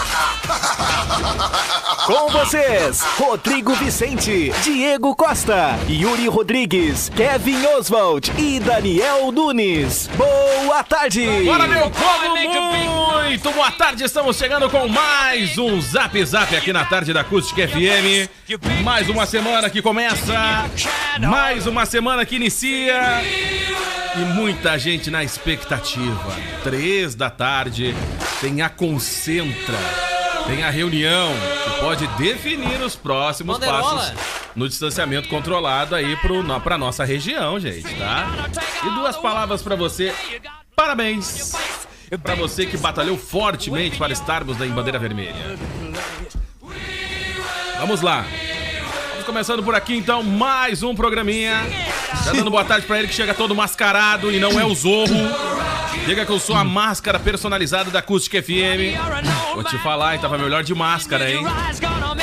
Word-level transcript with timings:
Com 2.06 2.28
vocês, 2.30 3.02
Rodrigo 3.18 3.74
Vicente, 3.74 4.52
Diego 4.62 5.14
Costa, 5.14 5.78
Yuri 5.88 6.28
Rodrigues, 6.28 7.10
Kevin 7.14 7.64
Oswald 7.66 8.32
e 8.38 8.58
Daniel 8.58 9.30
Nunes. 9.30 10.08
Boa 10.16 10.82
tarde! 10.82 11.26
Bora, 11.44 11.66
meu 11.66 11.90
povo! 11.90 13.22
Muito 13.24 13.52
boa 13.52 13.70
tarde! 13.70 14.04
Estamos 14.04 14.36
chegando 14.36 14.68
com 14.70 14.88
mais 14.88 15.58
um 15.58 15.80
Zap 15.80 16.24
Zap 16.24 16.56
aqui 16.56 16.72
na 16.72 16.84
tarde 16.84 17.12
da 17.12 17.20
Acústica 17.20 17.68
FM. 17.68 18.28
Mais 18.82 19.08
uma 19.08 19.26
semana 19.26 19.70
que 19.70 19.80
começa, 19.80 20.64
mais 21.20 21.66
uma 21.66 21.86
semana 21.86 22.24
que 22.24 22.36
inicia. 22.36 23.22
E 24.16 24.18
muita 24.34 24.76
gente 24.76 25.10
na 25.10 25.22
expectativa. 25.22 26.36
Três 26.64 27.14
da 27.14 27.30
tarde 27.30 27.94
tem 28.40 28.60
a 28.60 28.68
Concentra. 28.68 29.76
Tem 30.46 30.64
a 30.64 30.70
reunião 30.70 31.32
que 31.64 31.80
pode 31.80 32.06
definir 32.18 32.80
os 32.82 32.96
próximos 32.96 33.58
Banderola. 33.58 33.82
passos 33.82 34.14
no 34.56 34.68
distanciamento 34.68 35.28
controlado 35.28 35.94
aí 35.94 36.16
pro, 36.16 36.42
no, 36.42 36.60
pra 36.60 36.76
nossa 36.76 37.04
região, 37.04 37.60
gente, 37.60 37.94
tá? 37.94 38.26
E 38.84 38.90
duas 38.90 39.16
palavras 39.16 39.62
pra 39.62 39.76
você. 39.76 40.12
Parabéns! 40.74 41.52
Pra 42.24 42.34
você 42.34 42.66
que 42.66 42.76
batalhou 42.76 43.16
fortemente 43.16 43.96
para 43.96 44.12
estarmos 44.12 44.58
na 44.58 44.66
bandeira 44.66 44.98
vermelha. 44.98 45.56
Vamos 47.78 48.00
lá. 48.00 48.26
Vamos 49.10 49.24
começando 49.24 49.62
por 49.62 49.74
aqui 49.76 49.96
então, 49.96 50.22
mais 50.22 50.82
um 50.82 50.94
programinha. 50.94 51.60
Já 52.24 52.32
dando 52.32 52.50
boa 52.50 52.64
tarde 52.64 52.86
pra 52.86 52.98
ele 52.98 53.08
que 53.08 53.14
chega 53.14 53.34
todo 53.34 53.54
mascarado 53.54 54.30
e 54.32 54.38
não 54.38 54.58
é 54.58 54.64
o 54.64 54.74
Zorro. 54.74 55.14
Diga 56.06 56.24
que 56.24 56.32
eu 56.32 56.40
sou 56.40 56.56
a 56.56 56.64
máscara 56.64 57.18
personalizada 57.18 57.90
da 57.90 57.98
Acústica 57.98 58.42
FM. 58.42 58.96
Vou 59.54 59.62
te 59.64 59.76
falar, 59.78 60.14
hein? 60.14 60.20
Tava 60.20 60.38
melhor 60.38 60.62
de 60.64 60.74
máscara, 60.74 61.30
hein? 61.30 61.44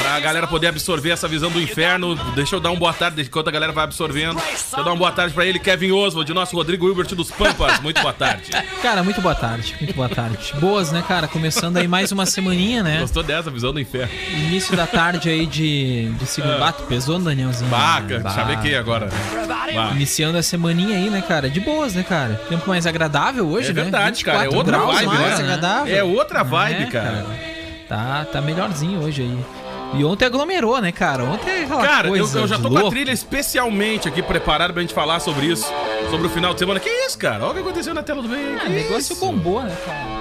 Pra 0.02 0.20
galera 0.20 0.48
poder 0.48 0.68
absorver 0.68 1.12
essa 1.12 1.28
visão 1.28 1.50
do 1.52 1.62
inferno. 1.62 2.16
Deixa 2.36 2.56
eu 2.56 2.60
dar 2.60 2.70
uma 2.72 2.80
boa 2.80 2.94
tarde 2.94 3.22
enquanto 3.22 3.48
a 3.50 3.52
galera 3.52 3.72
vai 3.72 3.84
absorvendo. 3.84 4.36
Deixa 4.42 4.78
eu 4.78 4.84
dar 4.84 4.92
uma 4.92 4.96
boa 4.98 5.12
tarde 5.12 5.34
pra 5.34 5.46
ele, 5.46 5.60
Kevin 5.60 5.92
Oswald, 5.92 6.32
nosso 6.34 6.56
Rodrigo 6.56 6.88
Hilbert 6.88 7.08
dos 7.16 7.30
Pampas. 7.30 7.80
Muito 7.80 8.02
boa 8.02 8.14
tarde. 8.14 8.50
Cara, 8.82 9.04
muito 9.04 9.22
boa 9.22 9.36
tarde, 9.36 9.76
muito 9.80 9.94
boa 9.94 10.10
tarde. 10.10 10.54
Boas, 10.60 10.92
né, 10.92 11.04
cara? 11.08 11.28
Começando 11.28 11.78
aí 11.78 11.88
mais 11.88 12.12
uma 12.12 12.26
semaninha, 12.26 12.82
né? 12.84 13.00
Gostou 13.02 13.22
dessa 13.24 13.52
visão 13.52 13.72
do 13.72 13.80
inferno? 13.80 14.12
Início 14.32 14.76
da 14.76 14.88
tarde 14.88 15.30
aí 15.30 15.46
de, 15.46 16.10
de 16.14 16.26
segundo. 16.26 16.58
Bato, 16.60 16.84
pesou, 16.84 17.20
Danielzinho? 17.20 17.70
Baca, 17.70 18.20
Bah. 18.20 18.32
chavequei 18.32 18.76
agora. 18.76 19.10
Bah. 19.78 19.92
Iniciando 19.94 20.38
a 20.38 20.44
semaninha 20.44 20.98
aí, 20.98 21.10
né, 21.10 21.22
cara? 21.28 21.50
De 21.50 21.60
boas, 21.60 21.94
né, 21.94 22.04
cara? 22.04 22.36
Tempo 22.50 22.68
mais 22.68 22.86
agradável 22.88 23.48
hoje, 23.48 23.70
É 23.70 23.74
né? 23.74 23.82
verdade, 23.84 24.24
cara. 24.24 24.40
É 24.40 24.50
24 24.50 24.58
outra 24.58 24.78
vibe, 24.80 25.06
mais 25.08 25.38
né? 25.40 25.44
agradável. 25.46 25.96
É 25.96 26.04
outra 26.04 26.44
vibe, 26.44 26.84
É, 26.84 26.86
cara. 26.88 27.26
Tá, 27.88 28.26
tá 28.32 28.42
melhorzinho 28.42 29.02
hoje 29.04 29.22
aí. 29.22 29.38
E 29.94 30.04
ontem 30.04 30.26
aglomerou, 30.26 30.82
né, 30.82 30.92
cara? 30.92 31.24
Ontem 31.24 31.50
é 31.50 31.64
aquela 31.64 31.82
Cara, 31.88 32.08
eu, 32.10 32.16
eu 32.18 32.48
já 32.48 32.58
tô 32.60 32.64
com 32.70 32.76
a 32.78 32.82
louco. 32.82 32.90
trilha 32.90 33.12
especialmente 33.12 34.06
aqui 34.08 34.22
preparada 34.22 34.74
pra 34.74 34.82
gente 34.82 34.94
falar 34.94 35.20
sobre 35.22 35.46
isso. 35.46 35.66
Sobre 36.10 36.28
o 36.28 36.30
final 36.30 36.54
de 36.54 36.60
semana. 36.60 36.80
Que 36.80 36.90
isso, 36.90 37.18
cara? 37.18 37.44
Olha 37.44 37.52
o 37.52 37.54
que 37.54 37.60
aconteceu 37.62 37.94
na 37.94 38.04
tela 38.04 38.22
do 38.22 38.28
bem. 38.28 38.58
Ah, 38.66 38.68
negócio 38.68 39.14
isso? 39.14 39.16
bombou, 39.16 39.64
né, 39.64 39.74
cara? 39.86 40.17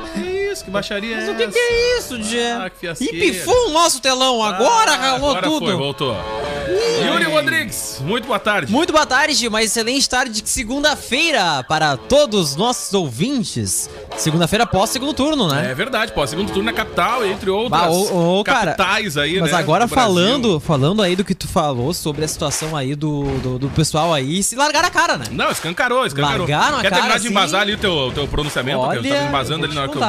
Que 0.56 0.61
isso? 0.61 0.65
Que 0.65 0.71
baixaria 0.71 1.17
é 1.17 1.21
Mas 1.21 1.28
o 1.28 1.34
que, 1.34 1.49
que 1.49 1.59
é 1.59 1.99
isso, 1.99 2.22
Jé? 2.22 2.53
Ah, 2.53 2.71
que 2.71 2.78
fiasqueira. 2.78 3.15
E 3.17 3.33
pifou 3.33 3.69
o 3.69 3.71
nosso 3.72 4.00
telão, 4.00 4.43
agora 4.43 4.93
Ah, 4.93 4.97
ralou 4.97 5.31
agora 5.31 5.47
tudo. 5.47 5.67
Foi, 5.67 5.75
voltou. 5.77 6.17
Yuri 7.05 7.25
Rodrigues, 7.25 8.00
muito 8.03 8.27
boa 8.27 8.39
tarde. 8.39 8.72
Muito 8.72 8.93
boa 8.93 9.06
tarde, 9.06 9.47
uma 9.47 9.62
excelente 9.62 10.09
tarde 10.09 10.41
de 10.43 10.49
segunda-feira 10.49 11.65
para 11.69 11.97
todos 11.97 12.50
os 12.50 12.56
nossos 12.56 12.93
ouvintes. 12.95 13.89
Segunda-feira 14.16 14.66
pós 14.66 14.91
segundo 14.91 15.12
turno, 15.12 15.47
né? 15.49 15.71
É 15.71 15.75
verdade, 15.75 16.12
pô. 16.12 16.27
Segundo 16.27 16.49
turno 16.49 16.65
na 16.65 16.72
capital, 16.72 17.25
entre 17.25 17.50
outras 17.50 17.83
Bah, 17.83 17.89
ô, 17.91 18.41
ô, 18.41 18.45
cara, 18.45 18.72
capitais 18.75 19.16
aí, 19.16 19.39
Mas 19.41 19.53
né, 19.53 19.59
agora 19.59 19.87
do 19.87 19.91
Brasil. 19.91 20.15
falando, 20.15 20.61
falando 20.61 21.03
aí 21.03 21.15
do 21.15 21.25
que 21.25 21.34
tu 21.34 21.47
falou 21.47 21.93
sobre 21.93 22.25
a 22.25 22.28
situação 22.28 22.75
aí 22.75 22.95
do, 22.95 23.25
do, 23.41 23.59
do 23.59 23.69
pessoal 23.71 24.12
aí, 24.12 24.43
se 24.43 24.56
largar 24.56 24.84
a 24.84 24.91
cara, 24.91 25.16
né? 25.19 25.27
Não, 25.31 25.50
escancarou, 25.50 26.06
escancarou. 26.06 26.47
Largaram 26.49 26.78
a 26.78 26.81
Quer 26.81 26.91
cara 26.91 27.03
terminar 27.03 27.19
de 27.21 27.27
assim? 27.27 27.28
embasar 27.34 27.61
ali 27.61 27.75
o 27.75 27.78
teu, 27.78 28.11
teu 28.15 28.27
pronunciamento? 28.27 28.78
Olha, 28.78 29.00
que 29.00 29.06
eu 29.06 29.12
tava 29.15 29.28
embasando 29.28 29.65
ali 29.66 29.75
na 29.75 29.83
hora 29.83 29.91
que 29.91 29.97
eu. 29.99 30.00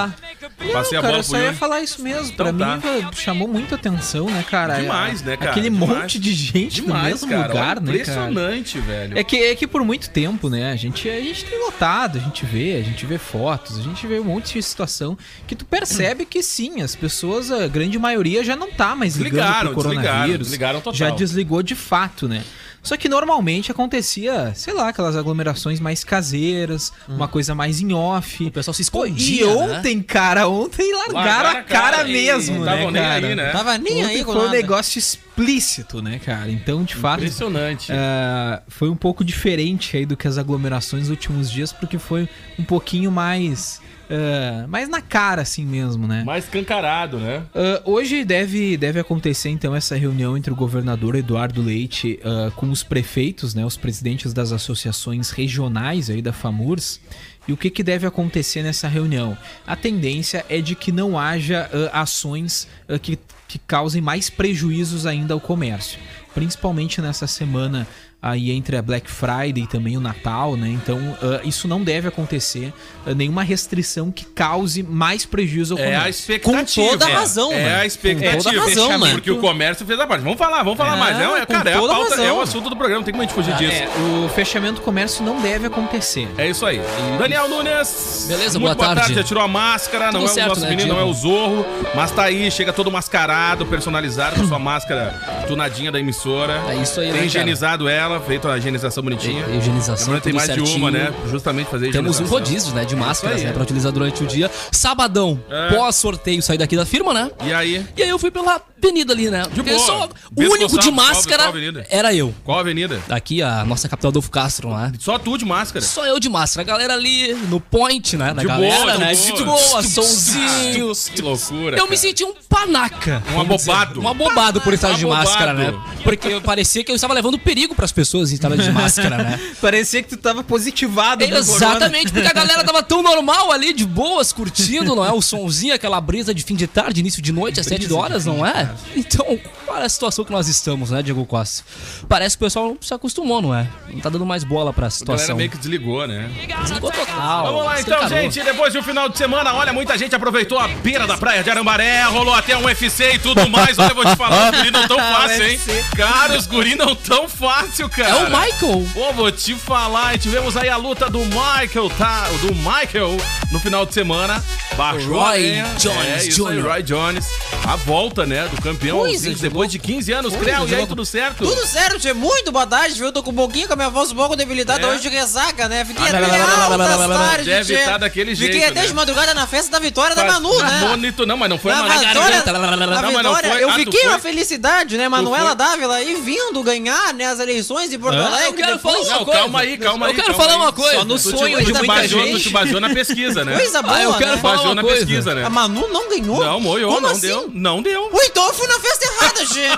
Passei 0.71 0.97
a 0.97 1.01
cara, 1.01 1.13
bola 1.13 1.17
eu 1.19 1.23
só 1.23 1.37
ia 1.37 1.53
falar 1.53 1.81
isso 1.81 2.01
mesmo. 2.01 2.31
Então 2.33 2.55
pra 2.55 2.77
tá. 2.79 2.91
mim 2.91 3.07
chamou 3.13 3.47
muita 3.47 3.75
atenção, 3.75 4.25
né, 4.29 4.43
cara? 4.49 4.79
Demais, 4.81 5.21
né, 5.21 5.37
cara? 5.37 5.51
Aquele 5.51 5.69
Demais. 5.69 5.91
monte 6.01 6.19
de 6.19 6.33
gente 6.33 6.81
no 6.81 6.87
Demais, 6.87 7.05
mesmo 7.05 7.29
cara. 7.29 7.47
lugar, 7.47 7.81
né, 7.81 7.87
cara? 7.87 7.97
Impressionante, 7.97 8.79
velho. 8.79 9.17
É 9.17 9.23
que, 9.23 9.37
é 9.37 9.55
que 9.55 9.67
por 9.67 9.83
muito 9.83 10.09
tempo, 10.09 10.49
né, 10.49 10.71
a 10.71 10.75
gente, 10.75 11.09
a 11.09 11.19
gente 11.19 11.45
tem 11.45 11.59
notado, 11.59 12.17
a 12.17 12.21
gente 12.21 12.45
vê, 12.45 12.75
a 12.75 12.83
gente 12.83 13.05
vê 13.05 13.17
fotos, 13.17 13.77
a 13.79 13.81
gente 13.81 14.05
vê 14.05 14.19
um 14.19 14.25
monte 14.25 14.53
de 14.53 14.63
situação 14.63 15.17
que 15.47 15.55
tu 15.55 15.65
percebe 15.65 16.25
que 16.25 16.41
sim, 16.43 16.81
as 16.81 16.95
pessoas, 16.95 17.51
a 17.51 17.67
grande 17.67 17.97
maioria 17.97 18.43
já 18.43 18.55
não 18.55 18.71
tá 18.71 18.95
mais 18.95 19.15
ligando 19.15 19.31
Desligaram, 19.41 19.73
pro 19.73 19.75
coronavírus. 19.75 20.07
desligaram, 20.13 20.37
desligaram 20.39 20.81
total. 20.81 20.93
Já 20.93 21.09
desligou 21.11 21.63
de 21.63 21.75
fato, 21.75 22.27
né? 22.27 22.43
Só 22.81 22.95
que 22.95 23.09
normalmente 23.09 23.71
acontecia, 23.71 24.53
sei 24.55 24.73
lá, 24.73 24.89
aquelas 24.89 25.15
aglomerações 25.15 25.79
mais 25.79 26.03
caseiras, 26.03 26.93
uma 27.07 27.27
coisa 27.27 27.53
mais 27.53 27.81
em 27.81 27.91
off. 27.93 28.45
O 28.45 28.51
pessoal 28.51 28.73
se 28.73 28.81
escondia, 28.81 29.43
e 29.43 29.45
né? 29.45 29.53
ontem, 29.53 30.01
cara, 30.01 30.47
ontem 30.47 30.93
largaram, 30.93 31.59
a 31.59 31.63
cara, 31.63 32.03
mesmo, 32.05 32.59
não 32.59 32.65
né, 32.65 32.71
tavam 32.71 32.91
nem 32.91 33.01
cara? 33.03 33.27
aí, 33.27 33.35
né? 33.35 33.51
Tava 33.51 33.77
nem 33.77 33.93
Ontem 34.03 34.05
aí 34.05 34.23
com 34.23 34.31
foi 34.31 34.41
um 34.41 34.45
nada. 34.45 34.55
negócio 34.57 34.99
explícito, 34.99 36.01
né, 36.01 36.19
cara? 36.23 36.49
Então, 36.49 36.83
de 36.83 36.95
fato, 36.95 37.19
Impressionante. 37.19 37.91
é, 37.91 38.61
foi 38.67 38.89
um 38.89 38.95
pouco 38.95 39.23
diferente 39.23 39.97
aí 39.97 40.05
do 40.05 40.15
que 40.15 40.27
as 40.27 40.37
aglomerações 40.37 41.03
nos 41.03 41.09
últimos 41.09 41.51
dias, 41.51 41.73
porque 41.73 41.97
foi 41.99 42.27
um 42.57 42.63
pouquinho 42.63 43.11
mais. 43.11 43.81
É, 44.09 44.65
mais 44.67 44.87
na 44.87 45.01
cara, 45.01 45.41
assim 45.41 45.65
mesmo, 45.65 46.07
né? 46.07 46.23
Mais 46.23 46.45
escancarado, 46.45 47.19
né? 47.19 47.43
Ah, 47.53 47.81
hoje 47.85 48.23
deve, 48.23 48.77
deve 48.77 48.99
acontecer 48.99 49.49
então 49.49 49.75
essa 49.75 49.95
reunião 49.95 50.37
entre 50.37 50.51
o 50.51 50.55
governador 50.55 51.15
Eduardo 51.15 51.61
Leite 51.61 52.19
ah, 52.23 52.51
com 52.55 52.69
os 52.69 52.83
prefeitos, 52.83 53.53
né, 53.53 53.65
os 53.65 53.75
presidentes 53.75 54.33
das 54.33 54.51
associações 54.51 55.29
regionais 55.31 56.09
aí 56.09 56.21
da 56.21 56.31
FAMURS. 56.31 57.01
E 57.47 57.53
o 57.53 57.57
que, 57.57 57.69
que 57.69 57.81
deve 57.81 58.05
acontecer 58.05 58.61
nessa 58.61 58.87
reunião? 58.87 59.37
A 59.65 59.75
tendência 59.75 60.45
é 60.49 60.59
de 60.59 60.75
que 60.75 60.91
não 60.91 61.17
haja 61.19 61.69
ah, 61.91 62.01
ações 62.01 62.67
que, 63.01 63.19
que 63.47 63.59
causem 63.59 64.01
mais 64.01 64.29
prejuízos 64.29 65.05
ainda 65.05 65.33
ao 65.33 65.39
comércio. 65.39 65.99
Principalmente 66.33 67.01
nessa 67.01 67.25
semana 67.25 67.87
aí 68.31 68.51
entre 68.51 68.75
a 68.77 68.81
Black 68.81 69.09
Friday 69.09 69.63
e 69.63 69.67
também 69.67 69.97
o 69.97 70.01
Natal, 70.01 70.55
né? 70.55 70.69
Então 70.69 70.99
ah, 71.21 71.41
isso 71.43 71.67
não 71.67 71.81
deve 71.83 72.07
acontecer. 72.07 72.73
ah, 73.05 73.13
nenhuma 73.13 73.43
restrição 73.43 74.11
que 74.11 74.25
cause 74.25 74.83
mais 74.83 75.25
prejuízo 75.25 75.73
ao 75.75 75.79
É 75.79 75.95
a 75.95 75.99
comércio. 75.99 76.21
expectativa. 76.21 76.85
Com 76.87 76.91
toda 76.91 77.05
a 77.05 77.09
É, 77.09 77.13
razão, 77.13 77.51
É 77.53 77.55
né? 77.63 77.75
a 77.81 77.85
expectativa. 77.85 78.37
Com 78.37 78.43
toda 78.43 78.57
a 78.57 78.63
razão, 78.65 78.97
né? 78.99 79.11
Porque 79.13 79.31
o 79.31 79.37
comércio 79.39 79.85
fez 79.85 79.99
a 79.99 80.05
parte. 80.07 80.23
Vamos 80.23 80.37
falar, 80.37 80.63
vamos 80.63 80.77
falar 80.77 80.95
É, 80.95 80.99
mais. 80.99 81.17
É, 81.19 81.41
é, 81.41 81.45
cara, 81.45 81.69
é 81.69 81.73
a 81.73 81.79
pauta, 81.79 82.09
razão. 82.11 82.25
é 82.25 82.33
o 82.33 82.41
assunto 82.41 82.69
do 82.69 82.75
programa. 82.75 82.99
Não 82.99 83.05
tem 83.05 83.11
como 83.13 83.23
a 83.23 83.25
gente 83.25 83.35
fugir 83.35 83.55
disso. 83.55 83.73
É, 83.83 83.87
o 84.25 84.29
fechamento 84.29 84.75
do 84.75 84.81
comércio 84.81 85.23
não 85.23 85.39
deve 85.41 85.67
acontecer. 85.67 86.27
É 86.37 86.49
isso 86.49 86.65
aí. 86.65 86.81
Daniel 87.17 87.47
Nunes. 87.47 88.25
Beleza, 88.27 88.59
muito 88.59 88.75
boa 88.77 88.95
tarde. 88.95 89.13
Já 89.15 89.23
tirou 89.23 89.43
a 89.43 89.47
máscara, 89.47 90.11
não 90.11 90.21
Tudo 90.21 90.31
é 90.31 90.33
certo, 90.33 90.45
o 90.45 90.49
nosso 90.49 90.61
né, 90.61 90.69
menino, 90.69 90.89
não 90.89 90.95
é 90.95 91.03
Diego? 91.03 91.11
o 91.11 91.21
Zorro, 91.21 91.65
mas 91.95 92.11
tá 92.11 92.23
aí, 92.23 92.49
chega 92.51 92.73
todo 92.73 92.91
mascarado, 92.91 93.65
personalizado 93.65 94.35
com 94.35 94.47
sua 94.47 94.59
máscara 94.59 95.43
tunadinha 95.47 95.91
da 95.91 95.99
emissora. 95.99 96.61
É 96.69 96.75
isso 96.75 96.99
aí, 96.99 97.05
Tem 97.07 97.13
né, 97.13 97.17
cara? 97.19 97.25
higienizado 97.25 97.87
ela, 97.87 98.16
feito 98.21 98.47
a 98.47 98.57
higienização 98.57 99.03
bonitinha. 99.03 99.45
Higienização, 99.49 100.07
Lembrando 100.13 100.23
tem 100.23 100.33
mais 100.33 100.47
de 100.49 100.55
certinho. 100.55 100.77
uma, 100.77 100.91
né? 100.91 101.13
Justamente 101.29 101.69
fazer 101.69 101.91
Temos 101.91 102.19
um 102.19 102.25
rodízio, 102.25 102.73
né, 102.73 102.85
de 102.85 102.95
máscaras, 102.95 103.37
aí, 103.37 103.43
né, 103.45 103.49
é. 103.49 103.53
pra 103.53 103.63
utilizar 103.63 103.91
durante 103.91 104.23
o 104.23 104.27
dia. 104.27 104.49
Sabadão, 104.71 105.39
É. 105.49 105.69
pós-sorteio, 105.75 106.41
saí 106.41 106.57
daqui 106.57 106.75
da 106.75 106.85
firma, 106.85 107.13
né? 107.13 107.31
E 107.45 107.53
aí? 107.53 107.85
E 107.95 108.03
aí 108.03 108.09
eu 108.09 108.19
fui 108.19 108.31
pela 108.31 108.61
avenida 108.83 109.13
ali, 109.13 109.29
né? 109.29 109.43
Porque 109.53 109.71
boa. 109.71 109.85
só 109.85 110.09
o 110.35 110.41
único 110.41 110.77
de 110.79 110.89
qual- 110.89 110.91
máscara 110.93 111.43
qual 111.43 111.49
avenida? 111.49 111.85
era 111.89 112.13
eu. 112.13 112.33
Qual 112.43 112.59
avenida? 112.59 113.01
Daqui 113.07 113.41
a 113.41 113.63
nossa 113.65 113.89
capital 113.89 114.09
Adolfo 114.09 114.29
Castro, 114.31 114.69
né? 114.75 114.91
Só 114.99 115.17
tu 115.17 115.37
de 115.37 115.45
máscara. 115.45 115.83
Só 115.83 116.05
eu 116.05 116.19
de 116.19 116.29
máscara. 116.29 116.61
A 116.61 116.71
galera 116.71 116.93
ali 116.93 117.33
no 117.49 117.59
point, 117.59 118.15
né? 118.15 118.33
Da 118.33 118.41
De 118.41 118.47
galera, 118.47 118.77
boa, 118.77 118.91
de 118.93 118.99
né? 118.99 119.15
boa. 119.15 119.37
De 119.37 119.43
boa, 119.43 119.83
sonzinhos. 119.83 121.09
Que 121.17 121.21
loucura. 121.21 121.77
Eu 121.77 121.83
me 121.83 121.89
cara. 121.89 121.97
senti 121.97 122.23
um 122.23 122.33
panaca. 122.49 123.23
Um 123.31 123.33
vamos 123.37 123.57
dizer. 123.57 123.71
abobado. 123.71 124.01
Um 124.01 124.07
abobado 124.07 124.61
por 124.61 124.73
estar 124.73 124.93
de 124.93 125.03
Abobado. 125.05 125.25
máscara, 125.25 125.53
né? 125.53 125.73
Porque 126.03 126.39
parecia 126.41 126.83
que 126.83 126.91
eu 126.91 126.95
estava 126.95 127.13
levando 127.13 127.37
perigo 127.39 127.73
pras 127.75 127.91
pessoas 127.97 128.31
em 128.31 128.35
estar 128.35 128.55
de 128.55 128.71
máscara, 128.71 129.17
né? 129.17 129.39
Parecia 129.59 130.03
que 130.03 130.09
tu 130.09 130.17
tava 130.17 130.43
positivado. 130.43 131.25
do 131.25 131.31
corona. 131.31 131.41
Exatamente, 131.41 132.11
porque 132.13 132.27
a 132.27 132.33
galera 132.33 132.63
tava 132.63 132.83
tão 132.83 133.01
normal 133.01 133.51
ali, 133.51 133.73
de 133.73 133.85
boas, 133.87 134.31
curtindo, 134.31 134.95
não 134.95 135.03
é? 135.03 135.11
O 135.11 135.19
sonzinho, 135.19 135.73
aquela 135.73 135.99
brisa 135.99 136.31
de 136.31 136.43
fim 136.43 136.55
de 136.55 136.67
tarde, 136.67 136.99
início 136.99 137.23
de 137.23 137.31
noite, 137.31 137.59
às 137.59 137.65
7 137.65 137.91
horas, 137.91 138.23
não 138.23 138.45
é? 138.45 138.69
Então, 138.95 139.39
qual 139.67 139.81
é 139.81 139.85
a 139.85 139.89
situação 139.89 140.23
que 140.23 140.31
nós 140.31 140.47
estamos, 140.47 140.91
né, 140.91 141.03
Diego 141.03 141.25
Costa? 141.25 141.63
Parece 142.07 142.37
que 142.37 142.43
o 142.43 142.47
pessoal 142.47 142.77
se 142.79 142.93
acostumou, 142.93 143.41
não 143.41 143.53
é? 143.53 143.67
Não 143.91 143.99
tá 143.99 144.09
dando 144.09 144.25
mais 144.25 144.43
bola 144.45 144.71
pra 144.71 144.87
A 144.87 144.89
galera 144.89 144.97
situação. 144.97 145.35
meio 145.35 145.49
que 145.49 145.57
desligou, 145.57 146.07
né? 146.07 146.29
Desligou 146.61 146.89
total. 146.91 147.45
Vamos 147.47 147.65
lá 147.65 147.81
então, 147.81 148.07
gente. 148.07 148.41
Depois 148.41 148.71
de 148.71 148.79
um 148.79 148.83
final 148.83 149.09
de 149.09 149.17
semana, 149.17 149.53
olha, 149.53 149.73
muita 149.73 149.97
gente 149.97 150.15
aproveitou 150.15 150.57
a 150.57 150.67
beira 150.69 151.05
da 151.05 151.17
praia 151.17 151.43
de 151.43 151.49
Arambaré, 151.49 152.03
rolou 152.03 152.33
até 152.33 152.55
um 152.55 152.63
UFC 152.63 153.15
e 153.15 153.19
tudo 153.19 153.47
mais. 153.49 153.77
Olha, 153.77 153.89
eu 153.91 153.95
vou 153.95 154.05
te 154.05 154.15
falar, 154.15 154.51
os 154.51 154.57
guri 154.57 154.71
não 154.71 154.87
tão 154.87 154.97
fácil, 155.13 155.47
hein? 155.47 155.59
Cara, 155.95 156.37
os 156.37 156.47
guri 156.47 156.75
não 156.75 156.95
tão 156.95 157.27
fácil, 157.27 157.89
cara. 157.89 158.09
É 158.09 158.15
o 158.15 158.29
Michael. 158.29 158.87
Pô, 158.93 159.13
vou 159.13 159.31
te 159.31 159.53
falar, 159.55 160.15
e 160.15 160.17
tivemos 160.17 160.55
aí 160.55 160.69
a 160.69 160.77
luta 160.77 161.09
do 161.09 161.19
Michael, 161.19 161.89
tá? 161.97 162.25
Do 162.41 162.55
Michael 162.55 163.17
no 163.51 163.59
final 163.59 163.85
de 163.85 163.93
semana. 163.93 164.41
Baixou 164.75 165.19
a 165.19 165.29
Roy 165.31 165.41
lenha. 165.41 165.65
Jones 165.77 166.05
é, 166.07 166.27
isso 166.27 166.47
aí. 166.47 166.59
Roy 166.59 166.83
Jones. 166.83 167.27
A 167.65 167.75
volta, 167.75 168.25
né, 168.25 168.47
do 168.47 168.61
campeão 168.61 168.99
Coisa 168.99 169.27
20, 169.29 169.35
de 169.35 169.41
depois 169.57 169.71
de 169.71 169.79
15 169.79 170.11
anos. 170.13 170.35
Creu, 170.35 170.65
de 170.67 170.71
e 170.73 170.75
aí, 170.75 170.85
tudo 170.85 171.03
certo? 171.03 171.43
Tudo 171.43 171.65
certo, 171.65 171.97
tchê. 171.99 172.13
Muito 172.13 172.51
boa 172.51 172.67
tarde, 172.67 172.93
viu? 172.93 173.11
Tô 173.11 173.23
com 173.23 173.31
um 173.31 173.35
pouquinho 173.35 173.65
com 173.65 173.73
a 173.73 173.75
minha 173.75 173.89
voz 173.89 174.11
um 174.11 174.15
pouco 174.15 174.35
debilitada 174.35 174.81
É? 174.81 174.85
hoje 174.85 175.01
de 175.01 175.09
ressaca, 175.09 175.67
né? 175.67 175.83
Fiquei 175.83 176.05
Ah, 176.05 176.09
até 176.09 176.41
altas 176.41 177.07
tardes, 177.17 177.45
Deve 177.47 177.75
tchê. 177.75 177.83
tá 177.83 177.97
daquele 177.97 178.35
Fiquei 178.35 178.51
jeito, 178.59 178.71
até 178.71 178.81
né? 178.81 178.87
de 178.87 178.93
madrugada 178.93 179.33
na 179.33 179.47
festa 179.47 179.71
da 179.71 179.79
vitória 179.79 180.15
da 180.15 180.25
Manu, 180.25 180.55
né? 180.61 180.87
Bonito, 180.89 181.25
não, 181.25 181.35
mas 181.37 181.49
não 181.49 181.57
foi 181.57 181.73
uma 181.73 181.83
vitória, 181.89 182.13
garganta. 182.13 182.53
na 182.53 182.59
Não, 182.77 182.77
mas 182.77 183.23
não 183.23 183.31
vitória, 183.33 183.49
foi- 183.51 183.63
eu 183.63 183.69
ah, 183.71 183.73
fiquei 183.73 184.01
foi- 184.01 184.09
uma 184.09 184.19
felicidade, 184.19 184.95
né? 184.95 185.09
Manuela 185.09 185.55
Dávila 185.55 185.95
aí 185.95 186.13
vindo 186.21 186.61
ganhar, 186.61 187.11
né, 187.15 187.25
as 187.25 187.39
eleições 187.39 187.91
em 187.91 187.97
Porto? 187.97 188.15
Alegre. 188.15 188.45
Eu 188.49 188.53
quero 188.53 188.75
depois- 188.75 188.95
falar 188.95 189.07
uma 189.07 189.17
Não, 189.17 189.25
coisa. 189.25 189.39
calma 189.39 189.59
aí, 189.61 189.77
calma 189.79 190.05
aí. 190.05 190.11
Eu 190.15 190.23
quero 190.23 190.33
falar 190.35 190.55
uma 190.57 190.71
coisa. 190.71 190.97
Só 190.97 191.03
no 191.05 191.17
sonho 191.17 191.65
de 191.65 191.73
muita 191.73 192.07
gente. 192.07 192.31
Tu 192.33 192.39
te 192.41 192.49
baseou 192.49 192.79
na 192.79 192.89
pesquisa, 192.91 193.43
né? 193.43 193.57
Coisa 193.57 193.81
boa, 193.81 193.95
Ah, 193.97 194.03
eu 194.03 194.13
quero 194.13 194.31
né? 194.33 194.37
falar 194.37 194.53
Baseou 194.57 194.67
uma 194.73 194.75
na 194.75 194.81
coisa. 194.83 194.97
pesquisa, 194.97 195.33
né? 195.33 195.43
A 195.45 195.49
Manu 195.49 195.87
não 195.87 196.09
ganhou? 196.09 196.43
Não, 196.45 196.59
moiou, 196.59 197.01
não 197.01 197.17
deu. 197.17 197.49
Não 197.51 197.81
deu. 197.81 198.11
Então 198.23 198.45
eu 198.47 198.53
fui 198.53 198.67
na 198.67 198.79
festa 198.79 199.05
errada, 199.05 199.45
Gê. 199.53 199.69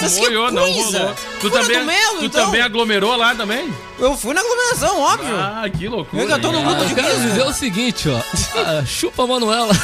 Mas 0.00 0.14
que 0.18 0.30
não 0.30 0.72
rolou. 0.72 1.14
Tu 1.40 1.40
Fui 1.40 1.50
na 1.50 1.60
também, 1.60 1.78
do 1.80 1.86
Melo, 1.86 2.18
tu 2.18 2.24
então. 2.26 2.44
também 2.46 2.60
aglomerou 2.60 3.16
lá 3.16 3.34
também? 3.34 3.72
Eu 3.98 4.16
fui 4.16 4.32
na 4.32 4.40
aglomeração, 4.40 5.00
óbvio. 5.00 5.34
Ah, 5.36 5.64
que 5.76 5.88
loucura. 5.88 6.22
Eu 6.22 6.28
já 6.28 6.38
tô 6.38 6.52
no 6.52 6.60
grupo 6.62 6.82
Ah, 6.82 6.84
de 6.84 6.94
quero 6.94 7.08
15. 7.08 7.26
dizer 7.26 7.42
o 7.42 7.52
seguinte, 7.52 8.08
ó. 8.08 8.20
Ah, 8.60 8.84
chupa 8.86 9.24
a 9.24 9.26
Manuela. 9.26 9.72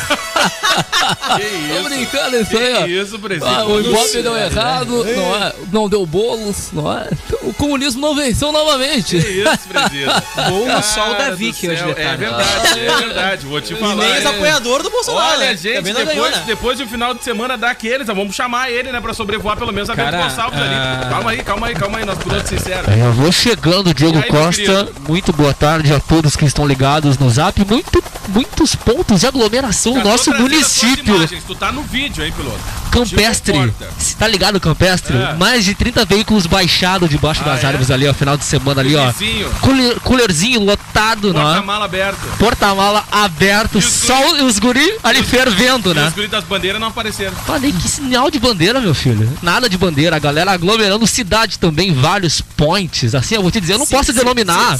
Que 1.37 1.43
Tô 1.69 1.75
isso? 1.81 1.82
brincando 1.88 2.37
isso 2.38 2.56
aí, 2.56 2.75
ó. 2.75 2.82
Que 2.85 2.91
isso, 3.00 3.19
presidente? 3.19 3.55
Ah, 3.55 3.64
o 3.67 3.79
Ibope 3.81 4.23
deu 4.23 4.37
errado, 4.37 5.05
não, 5.05 5.37
é, 5.37 5.52
não 5.70 5.88
deu 5.88 6.06
bolos, 6.06 6.70
não 6.73 6.91
é? 6.96 7.08
O 7.43 7.52
comunismo 7.52 8.00
não 8.00 8.14
venceu 8.14 8.50
novamente. 8.50 9.20
Que 9.20 9.29
isso, 9.43 9.69
presidente? 9.69 10.11
Bom 10.49 10.82
sol 10.82 11.05
Cara 11.11 11.25
da 11.25 11.31
do 11.31 11.37
Vicky 11.37 11.69
hoje. 11.69 11.82
É 11.96 12.17
verdade, 12.17 12.81
é 12.81 12.96
verdade. 12.96 13.46
Vou 13.46 13.61
te 13.61 13.75
E 13.75 13.76
falar. 13.76 13.96
nem 13.96 14.08
hein? 14.08 14.17
ex-apoiador 14.17 14.82
do 14.82 14.91
Bolsonaro. 14.91 15.32
Olha, 15.32 15.50
né? 15.50 15.56
gente, 15.56 15.82
depois, 15.82 16.06
ganhou, 16.06 16.31
né? 16.31 16.43
depois 16.46 16.79
de 16.79 16.85
um 16.85 16.88
final 16.88 17.12
de 17.14 17.23
semana 17.23 17.56
daqueles, 17.58 18.06
vamos 18.06 18.35
chamar 18.35 18.70
ele, 18.70 18.84
né, 18.93 19.01
pra 19.01 19.13
sobrevoar 19.15 19.57
pelo 19.57 19.73
menos 19.73 19.89
a 19.91 19.95
Bento 19.95 20.17
Gonçalves 20.17 20.59
ali. 20.61 20.75
ah. 20.75 21.07
Calma 21.11 21.31
aí, 21.31 21.43
calma 21.43 21.67
aí, 21.69 21.75
calma 21.75 21.99
aí, 21.99 22.05
nós 22.05 22.19
pilotos 22.19 22.49
sinceros. 22.49 22.87
Eu 22.97 23.13
vou 23.13 23.31
chegando, 23.33 23.93
Diego 23.95 24.19
aí, 24.19 24.25
Costa. 24.29 24.89
Muito 25.09 25.33
boa 25.33 25.53
tarde 25.55 25.93
a 25.93 26.01
todos 26.01 26.37
que 26.37 26.45
estão 26.45 26.67
ligados 26.67 27.19
no 27.19 27.29
Zap. 27.31 27.65
Muito, 27.65 28.03
muitos 28.29 28.75
pontos 28.75 29.21
de 29.21 29.27
aglomeração 29.27 29.95
no 29.95 30.03
tô 30.03 30.09
nosso 30.09 30.31
município. 30.35 31.29
Tu 31.47 31.55
tá 31.55 31.71
no 31.73 31.83
vídeo, 31.83 32.25
hein, 32.25 32.33
piloto? 32.37 32.59
Campestre. 32.91 33.53
Porta. 33.53 33.89
Você 33.99 34.15
tá 34.17 34.29
ligado, 34.29 34.61
Campestre? 34.61 35.17
É. 35.17 35.35
Mais 35.35 35.65
de 35.65 35.75
30 35.75 36.05
veículos 36.05 36.47
baixados 36.47 37.09
debaixo 37.11 37.43
Ah, 37.45 37.51
das 37.51 37.65
é? 37.65 37.67
árvores 37.67 37.91
ali, 37.91 38.07
ó. 38.09 38.15
Final 38.15 38.37
de 38.37 38.45
semana 38.45 38.81
ali, 38.81 38.95
ó. 38.95 39.13
Cooler, 39.61 39.99
coolerzinho 40.01 40.61
lotado, 40.61 41.33
não 41.35 41.41
é? 41.41 41.45
porta-mala 41.45 41.85
aberto. 41.87 42.39
Porta-mala 42.39 43.05
aberto, 43.11 43.75
E 43.75 43.79
os 43.79 43.85
só 43.85 44.33
os 44.45 44.59
guri 44.61 44.97
ali 45.03 45.23
fervendo, 45.25 45.91
E 45.91 45.95
né? 45.95 46.07
os 46.07 46.15
guris 46.15 46.31
das 46.31 46.45
bandeiras 46.45 46.81
não 46.81 46.89
apareceram. 46.89 47.33
Falei, 47.45 47.73
que 47.73 47.89
sinal 47.89 48.31
de 48.31 48.39
bandeira, 48.39 48.74
meu 48.81 48.94
filho. 48.94 49.31
Nada 49.43 49.69
de 49.69 49.76
bandeira, 49.79 50.17
a 50.17 50.19
galera 50.19 50.53
aglomerando 50.53 51.06
cidade 51.06 51.59
também, 51.59 51.93
vários 51.93 52.41
points. 52.41 53.15
Assim, 53.15 53.35
eu 53.35 53.43
vou 53.43 53.50
te 53.50 53.61
dizer, 53.61 53.75
eu 53.75 53.79
não 53.79 53.87
posso 53.87 54.12
denominar 54.12 54.79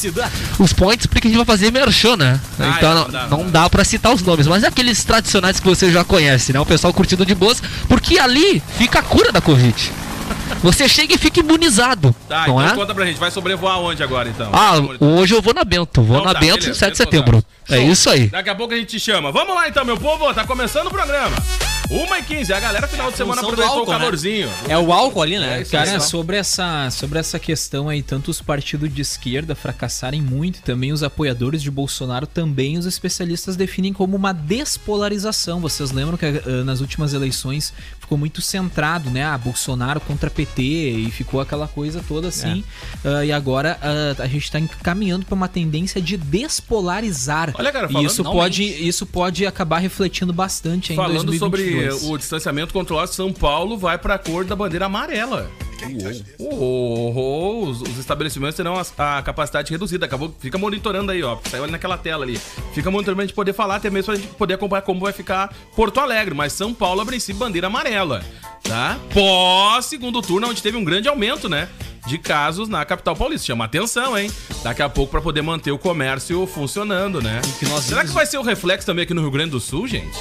os 0.59 0.73
points 0.73 1.07
porque 1.07 1.29
a 1.29 1.31
gente 1.31 1.37
vai 1.39 1.47
fazer 1.47 1.71
merchan, 1.71 2.17
né? 2.17 2.41
Ah, 2.59 2.75
então 2.77 2.91
é, 2.91 2.95
não, 2.95 3.11
dá, 3.11 3.27
não 3.29 3.45
não 3.45 3.51
dá 3.51 3.69
pra 3.69 3.85
citar 3.85 4.13
os 4.15 4.23
nomes, 4.23 4.47
mas 4.47 4.63
é 4.63 4.69
aqueles 4.69 5.05
tradicionais 5.05 5.61
que 5.61 5.67
você 5.67 5.91
já 5.93 6.05
conhece, 6.05 6.53
né? 6.53 6.61
O 6.61 6.67
pessoal 6.67 6.93
curtindo 6.93 7.25
de 7.27 7.35
boas, 7.35 7.63
porque 7.89 8.19
ali 8.19 8.63
fica 8.79 9.01
a 9.01 9.03
cura 9.03 9.31
da 9.31 9.41
Covid. 9.41 9.93
Você 10.63 10.89
chega 10.89 11.15
e 11.15 11.19
fica 11.19 11.41
imunizado, 11.41 12.15
Tá, 12.29 12.47
não 12.47 12.61
então 12.61 12.63
é? 12.63 12.75
conta 12.75 12.95
pra 12.95 13.05
gente. 13.05 13.19
Vai 13.19 13.31
sobrevoar 13.31 13.79
onde 13.79 14.03
agora, 14.03 14.29
então? 14.29 14.51
Ah, 14.53 14.75
hoje 14.99 15.35
eu 15.35 15.43
vou 15.43 15.53
na 15.53 15.65
Bento, 15.65 16.03
vou 16.03 16.17
Então 16.17 16.27
na 16.27 16.35
tá, 16.35 16.41
Bento 16.41 16.61
beleza, 16.61 16.79
7 16.79 16.93
de 16.93 16.97
setembro. 16.97 17.45
É 17.69 17.79
isso 17.83 18.09
aí. 18.09 18.29
Daqui 18.29 18.49
a 18.51 18.55
pouco 18.55 18.73
a 18.73 18.77
gente 18.77 18.89
te 18.89 19.01
chama. 19.01 19.31
Vamos 19.31 19.55
lá 19.55 19.69
então, 19.69 19.85
meu 19.85 19.97
povo. 19.99 20.33
Tá 20.33 20.45
começando 20.47 20.87
o 20.87 20.91
programa. 20.91 21.37
1h15. 21.89 22.51
A 22.55 22.61
galera 22.61 22.89
final 22.89 23.11
de 23.11 23.17
semana 23.17 23.43
Função 23.43 23.55
do 23.57 23.63
aproveitou 23.63 23.77
o 23.77 23.81
álcool, 23.81 23.93
né? 23.93 23.99
calorzinho. 23.99 24.51
É 24.69 24.79
o 24.79 24.93
álcool 24.93 25.23
ali, 25.23 25.39
né? 25.39 25.63
isso 25.63 25.71
Cara, 25.71 25.93
aí. 25.93 26.01
sobre 26.01 26.37
essa, 26.37 26.89
sobre 26.91 27.19
essa 27.19 27.39
questão 27.39 27.89
aí, 27.89 28.03
tanto 28.03 28.31
os 28.31 28.41
partidos 28.41 28.93
de 28.93 29.03
esquerda 29.03 29.55
fracassarem 29.55 30.21
muito, 30.21 30.59
e 30.59 30.63
também 30.63 30.93
os 30.93 31.03
apoiadores 31.03 31.63
de 31.63 31.71
Bolsonaro, 31.71 32.27
também 32.27 32.79
os 32.79 32.87
especialistas 32.87 33.57
definem 33.57 33.93
como 33.93 34.17
uma 34.17 34.33
despolarização. 34.33 35.61
Vocês 35.61 35.91
lembram 35.91 36.17
que 36.17 36.25
ah, 36.27 36.65
nas 36.65 36.81
últimas 36.81 37.13
eleições 37.13 37.73
ficou 38.01 38.17
muito 38.19 38.41
centrado, 38.41 39.11
né? 39.11 39.25
Ah, 39.25 39.37
Bolsonaro 39.39 40.01
contra 40.01 40.31
PT 40.31 40.63
e 40.63 41.11
ficou 41.11 41.41
aquela 41.41 41.69
coisa 41.69 42.03
toda 42.07 42.29
assim. 42.29 42.65
Ah, 43.05 43.25
e 43.25 43.33
agora 43.33 43.79
ah, 43.83 44.23
a 44.23 44.27
gente 44.27 44.51
tá 44.51 44.61
caminhando 44.83 45.25
para 45.27 45.35
uma 45.35 45.49
tendência 45.49 46.01
de 46.01 46.17
despolarizar. 46.17 47.53
Olha, 47.59 47.71
cara, 47.73 47.87
e 47.89 47.93
falando- 47.93 48.07
isso 48.11 48.23
pode, 48.25 48.65
isso 48.65 49.07
pode 49.07 49.47
acabar 49.47 49.79
refletindo 49.79 50.33
bastante 50.33 50.93
aí 50.93 50.95
em 50.95 51.01
Falando 51.01 51.27
2022. 51.27 51.39
sobre 51.39 51.74
o 52.05 52.19
distanciamento 52.19 52.73
controlado, 52.73 53.11
São 53.13 53.33
Paulo 53.33 53.77
vai 53.77 53.99
pra 53.99 54.19
cor 54.19 54.45
da 54.45 54.57
bandeira 54.57 54.87
amarela. 54.87 55.51
Oh, 56.39 57.13
oh, 57.15 57.69
os, 57.69 57.83
os 57.83 57.99
estabelecimentos 57.99 58.57
terão 58.57 58.75
a, 58.77 59.19
a 59.19 59.23
capacidade 59.23 59.71
reduzida. 59.71 60.07
Acabou, 60.07 60.35
fica 60.39 60.57
monitorando 60.57 61.13
aí, 61.13 61.23
ó. 61.23 61.39
Saiu 61.51 61.65
ali 61.65 61.73
naquela 61.73 61.99
tela 61.99 62.25
ali. 62.25 62.41
Fica 62.73 62.91
monitorando 62.91 63.17
pra 63.17 63.27
gente 63.27 63.35
poder 63.35 63.53
falar, 63.53 63.77
até 63.77 63.91
mesmo 63.91 64.07
pra 64.07 64.17
gente 64.17 64.35
poder 64.35 64.55
acompanhar 64.55 64.83
como 64.83 65.01
vai 65.01 65.13
ficar 65.13 65.53
Porto 65.77 66.01
Alegre. 66.01 66.35
Mas 66.35 66.53
São 66.53 66.73
Paulo, 66.73 67.01
a 67.01 67.07
princípio, 67.07 67.39
bandeira 67.39 67.67
amarela. 67.67 68.25
Tá? 68.63 68.99
Pós 69.13 69.85
segundo 69.87 70.23
turno, 70.23 70.49
onde 70.49 70.63
teve 70.63 70.77
um 70.77 70.85
grande 70.85 71.09
aumento, 71.09 71.49
né? 71.49 71.69
De 72.07 72.19
casos 72.19 72.69
na 72.69 72.85
capital 72.85 73.15
paulista. 73.15 73.47
Chama 73.47 73.65
atenção, 73.65 74.17
hein? 74.17 74.31
Daqui 74.63 74.83
a 74.83 74.89
pouco 74.89 75.11
pra 75.11 75.21
poder 75.21 75.43
manter 75.43 75.71
o 75.71 75.79
comércio 75.79 76.47
funcionando, 76.47 77.21
né? 77.21 77.43
Será 77.83 78.05
que 78.05 78.11
vai 78.11 78.27
ser 78.27 78.39
o 78.39 78.43
reflexo 78.43 78.87
também 78.87 79.03
aqui 79.03 79.13
no 79.13 79.21
Rio 79.21 79.31
Grande 79.31 79.51
do 79.51 79.61
Sul, 79.61 79.87
gente? 79.87 80.17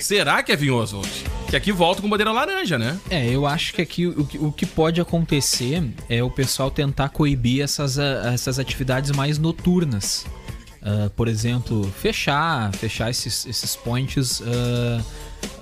Será 0.00 0.42
que 0.42 0.52
é 0.52 0.56
Oswald? 0.70 1.08
Que 1.48 1.56
aqui 1.56 1.70
volta 1.72 2.00
com 2.00 2.08
bandeira 2.08 2.32
laranja, 2.32 2.78
né? 2.78 2.98
É, 3.10 3.28
eu 3.28 3.46
acho 3.46 3.74
que 3.74 3.82
aqui 3.82 4.06
o, 4.06 4.24
que- 4.24 4.38
o 4.38 4.50
que 4.52 4.64
pode 4.64 5.00
acontecer 5.00 5.82
é 6.08 6.22
o 6.22 6.30
pessoal 6.30 6.70
tentar 6.70 7.10
coibir 7.10 7.62
essas, 7.62 7.98
essas 7.98 8.58
atividades 8.58 9.10
mais 9.10 9.38
noturnas. 9.38 10.24
Ah, 10.82 11.10
por 11.14 11.28
exemplo, 11.28 11.84
fechar, 12.00 12.74
fechar 12.74 13.10
esses, 13.10 13.46
esses 13.46 13.76
points 13.76 14.42
ah, 14.46 15.00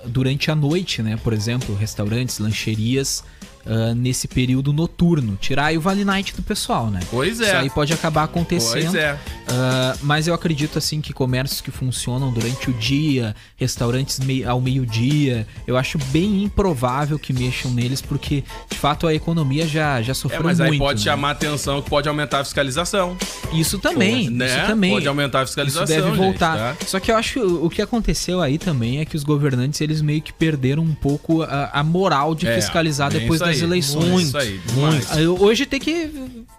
durante 0.07 0.50
a 0.50 0.54
noite, 0.54 1.02
né? 1.02 1.19
Por 1.23 1.33
exemplo, 1.33 1.75
restaurantes, 1.75 2.38
lancherias 2.38 3.25
ah, 3.67 3.95
nesse 3.95 4.26
período 4.29 4.73
noturno. 4.73 5.37
Tirar 5.40 5.67
aí 5.67 5.79
o 5.79 5.81
Vale 5.81 6.05
Night 6.05 6.35
do 6.35 6.43
pessoal, 6.43 6.88
né? 6.90 7.00
Pois 7.11 7.40
é. 7.40 7.45
Isso 7.47 7.57
aí 7.57 7.71
pode 7.71 7.93
acabar 7.93 8.25
acontecendo. 8.25 8.90
Pois 8.93 8.95
é. 8.95 9.19
Ah, 9.49 9.97
mas 10.02 10.26
eu 10.26 10.35
acredito 10.35 10.79
assim 10.79 11.00
que 11.00 11.12
comércios 11.12 11.61
que 11.61 11.71
funcionam 11.71 12.33
durante 12.33 12.71
o 12.71 12.73
dia, 12.73 13.35
restaurantes 13.57 14.19
mei- 14.21 14.45
ao 14.45 14.61
meio-dia, 14.61 15.47
eu 15.67 15.76
acho 15.76 15.99
bem 16.07 16.43
improvável 16.45 17.19
que 17.19 17.33
mexam 17.33 17.71
neles, 17.73 18.00
porque 18.00 18.45
de 18.71 18.76
fato 18.79 19.07
a 19.07 19.14
economia 19.14 19.67
já, 19.67 20.00
já 20.02 20.12
É, 20.12 20.14
sofreu 20.14 20.43
mas 20.45 20.59
muito. 20.59 20.73
aí 20.73 20.79
pode 20.79 21.00
né? 21.00 21.05
chamar 21.11 21.31
atenção 21.33 21.83
que 21.83 21.90
pode 21.90 22.09
aumentar 22.09 22.40
a 22.40 22.45
fiscalização. 22.45 23.17
Isso 23.52 23.79
também, 23.79 24.31
né? 24.31 24.47
isso 24.47 24.67
também. 24.67 24.93
Pode 24.93 25.09
aumentar 25.09 25.40
a 25.40 25.43
Isso 25.43 25.52
fiscalização. 25.52 25.87
deve 25.87 26.09
gente, 26.09 26.17
voltar. 26.19 26.57
tá? 26.76 26.87
Só 26.87 27.00
que 27.00 27.11
eu 27.11 27.17
acho 27.17 27.33
que 27.35 27.40
o 27.40 27.69
que 27.71 27.83
aconteceu 27.83 28.40
aí 28.40 28.59
também 28.59 29.00
é 29.00 29.05
que 29.05 29.17
os 29.17 29.25
governantes 29.25 29.81
eles 29.81 30.00
meio 30.00 30.23
que 30.23 30.33
perderam 30.33 30.83
um 30.83 30.95
pouco 30.95 31.43
a, 31.43 31.71
a 31.73 31.83
moral 31.83 32.35
de 32.35 32.47
É, 32.47 32.55
fiscalizar 32.55 33.11
bem 33.11 33.21
depois 33.21 33.40
isso 33.40 33.50
das 33.50 33.62
aí, 33.62 33.69
eleições. 33.69 34.28
Isso 34.28 34.38
aí, 34.38 34.61
demais. 34.66 35.12
Aí, 35.12 35.26
Hoje 35.26 35.66
tem 35.66 35.78
que 35.80 36.11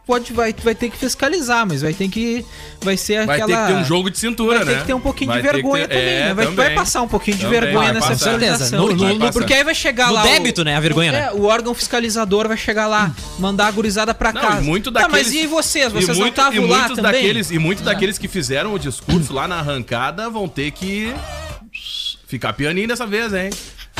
pode 0.05 0.33
vai, 0.33 0.53
vai 0.63 0.75
ter 0.75 0.89
que 0.89 0.98
fiscalizar, 0.98 1.65
mas 1.65 1.81
vai 1.81 1.93
ter 1.93 2.10
que 2.10 2.45
vai 2.81 2.98
ser 2.98 3.25
Vai 3.25 3.39
aquela 3.41 3.55
ter 3.57 3.62
que 3.67 3.74
ter 3.74 3.79
um 3.79 3.86
jogo 3.86 4.10
de 4.10 4.17
cintura, 4.19 4.57
vai 4.57 4.65
né? 4.65 4.74
ter 4.74 4.79
que 4.81 4.88
ter 4.88 4.93
um 4.93 5.00
pouquinho 5.00 5.29
Vai 5.31 5.41
de 5.41 5.48
vergonha 5.48 5.88
ter- 5.88 5.93
também, 5.95 6.10
é, 6.13 6.19
né? 6.25 6.33
Vai, 6.33 6.45
também. 6.48 6.65
vai 6.65 6.75
passar 6.75 7.01
um 7.01 7.07
pouquinho 7.07 7.38
de 7.38 7.43
Também, 7.45 7.60
vergonha 7.62 7.86
vai 7.86 7.93
nessa 7.93 8.07
passar. 8.10 8.31
fiscalização. 8.31 8.88
No- 8.88 8.95
no- 8.95 9.19
Vai 9.19 9.31
porque 9.31 9.53
aí 9.53 9.63
vai 9.63 9.75
chegar 9.75 10.07
No 10.07 10.13
lá. 10.13 10.21
o- 10.21 10.27
débito, 10.27 10.63
né? 10.65 10.75
A 10.75 10.79
vergonha, 10.79 11.12
né? 11.12 11.19
É, 11.27 11.31
o 11.31 11.43
órgão 11.45 11.74
fiscalizador 11.74 12.48
vai 12.48 12.57
chegar 12.57 12.88
lá, 12.88 13.15
mandar 13.39 13.67
a 13.67 13.71
gurizada 13.71 14.13
pra 14.13 14.33
Não, 14.33 14.41
casa. 14.41 14.62
e 14.62 14.65
muito 14.65 14.91
Tá, 14.91 15.01
daqueles... 15.01 15.27
mas 15.27 15.36
e 15.36 15.48
vocês? 15.48 15.86
e 15.86 15.89
Vocês 15.89 16.07
não 16.10 16.15
muito- 16.15 16.29
estavam 16.38 16.53
e 16.65 16.67
lá 16.67 16.77
muitos 16.79 16.95
também? 16.98 17.12
Daqueles, 17.13 17.51
e 17.51 17.57
muitos 17.60 17.83
daqueles 17.86 18.17
que 18.17 18.27
fizeram 18.27 18.74
o 18.74 18.79
discurso 18.79 19.31
lá 19.31 19.48
na 19.48 19.60
arrancada 19.60 20.29
vão 20.29 20.48
ter 20.48 20.71
que 20.71 21.13
ficar 22.27 22.53
pianinho 22.53 22.88
dessa 22.88 23.05
vez, 23.05 23.33
hein? 23.33 23.50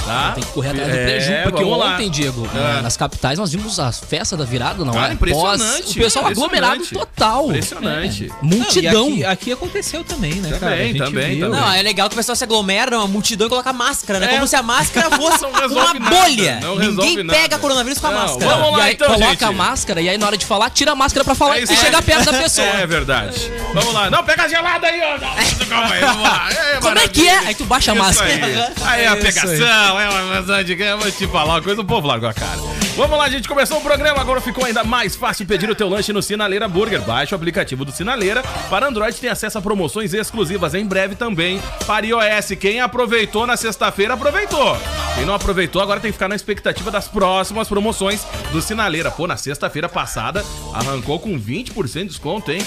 Tá? 0.06 0.32
Tem 0.34 0.44
que 0.44 0.52
correr 0.52 0.70
atrás 0.70 0.88
do 0.90 0.96
É, 0.98 1.06
prejuízo. 1.06 1.44
Porque 1.44 1.64
vamos 1.64 1.80
lá. 1.80 1.94
ontem, 1.94 2.10
Diego, 2.10 2.50
É. 2.56 2.82
nas 2.82 2.98
capitais, 2.98 3.38
nós 3.38 3.52
vimos 3.52 3.80
a 3.80 3.92
festa 3.92 4.36
da 4.36 4.44
virada, 4.44 4.84
não 4.84 4.94
Cara, 4.94 5.10
é? 5.10 5.14
impressionante, 5.14 5.82
Pós- 5.84 5.92
o 5.96 6.00
pessoal 6.00 6.28
aglomerado 6.28 6.86
total. 6.88 7.46
Impressionante. 7.48 8.32
É. 8.32 8.46
Multidão. 8.46 9.10
Não, 9.10 9.16
e 9.18 9.24
aqui, 9.26 9.42
aqui 9.42 9.52
aconteceu 9.54 10.04
também, 10.04 10.34
né, 10.36 10.50
Também, 10.58 10.60
cara? 10.60 10.74
A 10.74 10.78
também, 10.78 10.94
viu. 10.94 11.06
também. 11.06 11.62
Não, 11.62 11.74
é 11.74 11.82
legal 11.82 12.10
que 12.10 12.16
o 12.16 12.18
pessoal 12.18 12.36
se 12.36 12.44
aglomera, 12.44 12.98
uma 12.98 13.08
multidão 13.08 13.48
e 13.48 13.50
coloca 13.50 13.72
máscara, 13.74 14.20
né? 14.20 14.28
É. 14.28 14.30
Como 14.36 14.48
se 14.48 14.56
a 14.56 14.64
máscara 14.64 15.10
fosse 15.16 15.46
uma 15.46 15.62
nada, 15.68 16.00
bolha. 16.00 16.60
não 16.62 16.76
resolve 16.78 17.02
Ninguém 17.10 17.24
nada. 17.24 17.40
pega 17.40 17.58
coronavírus 17.60 18.00
com 18.00 18.08
a 18.08 18.12
Não, 18.12 18.20
máscara. 18.22 18.56
vamos 18.56 18.72
lá, 18.72 18.80
e 18.80 18.82
aí 18.90 18.94
então, 18.94 19.08
coloca 19.08 19.28
gente. 19.32 19.44
a 19.44 19.52
máscara 19.52 20.02
e 20.02 20.10
aí 20.10 20.18
na 20.18 20.26
hora 20.28 20.38
de 20.38 20.46
falar, 20.46 20.70
tira 20.72 20.92
a 20.92 20.96
máscara 20.96 21.24
pra 21.24 21.36
falar 21.36 21.58
É 21.58 21.62
e 21.62 21.64
isso 21.64 21.74
se 21.74 21.80
aí. 21.80 21.86
chega 21.86 22.02
perto 22.02 22.26
da 22.32 22.34
pessoa. 22.40 22.68
É 22.82 22.88
verdade. 22.88 23.52
Vamos 23.74 23.94
lá. 23.94 24.10
Não, 24.10 24.24
pega 24.24 24.44
a 24.44 24.48
gelada 24.48 24.88
aí, 24.88 25.00
ó. 25.02 25.12
Não, 25.20 25.66
calma 25.68 25.94
aí, 25.94 26.02
vamos 26.02 26.24
lá. 26.24 26.50
É, 26.72 26.78
Como 26.80 26.98
é 27.00 27.08
que 27.08 27.28
é? 27.28 27.38
Aí 27.40 27.56
tu 27.56 27.66
baixa 27.66 27.92
a 27.92 27.96
máscara. 27.96 28.32
Aí, 28.34 28.66
aí 28.84 29.04
é 29.04 29.08
a 29.08 29.16
pegação, 29.16 29.91
é 30.00 30.10
uma 30.10 30.36
maçã 30.36 30.64
de 30.64 30.76
vou 30.76 31.12
te 31.12 31.28
falar 31.28 31.56
uma 31.56 31.62
coisa, 31.62 31.82
o 31.82 31.86
povo 31.86 32.08
largou 32.08 32.30
a 32.30 32.34
cara. 32.34 32.60
Vamos 32.96 33.18
lá, 33.18 33.30
gente, 33.30 33.48
começou 33.48 33.78
o 33.78 33.82
programa, 33.82 34.20
agora 34.20 34.42
ficou 34.42 34.66
ainda 34.66 34.84
mais 34.84 35.16
fácil 35.16 35.46
pedir 35.46 35.70
o 35.70 35.76
teu 35.76 35.88
lanche 35.88 36.12
no 36.12 36.22
Sinaleira 36.22 36.68
Burger. 36.68 37.02
Baixe 37.02 37.34
o 37.34 37.38
aplicativo 37.38 37.86
do 37.86 37.92
Sinaleira. 37.92 38.44
Para 38.70 38.88
Android 38.88 39.16
tem 39.16 39.30
acesso 39.30 39.58
a 39.58 39.62
promoções 39.62 40.14
exclusivas 40.14 40.74
em 40.74 40.86
breve 40.86 41.16
também 41.16 41.62
para 41.88 42.06
iOS. 42.06 42.52
Quem 42.60 42.82
aproveitou 42.82 43.48
na 43.48 43.56
sexta-feira, 43.56 44.14
aproveitou. 44.14 44.78
Quem 45.16 45.26
não 45.26 45.34
aproveitou, 45.34 45.82
agora 45.82 46.00
tem 46.00 46.12
que 46.12 46.16
ficar 46.16 46.28
na 46.28 46.36
expectativa 46.36 46.92
das 46.92 47.08
próximas 47.08 47.68
promoções 47.68 48.26
do 48.52 48.62
Sinaleira. 48.62 49.10
Pô, 49.10 49.26
na 49.26 49.38
sexta-feira 49.38 49.88
passada, 49.88 50.44
arrancou 50.74 51.20
com 51.20 51.40
20% 51.40 52.00
de 52.02 52.06
desconto, 52.06 52.52
hein? 52.52 52.62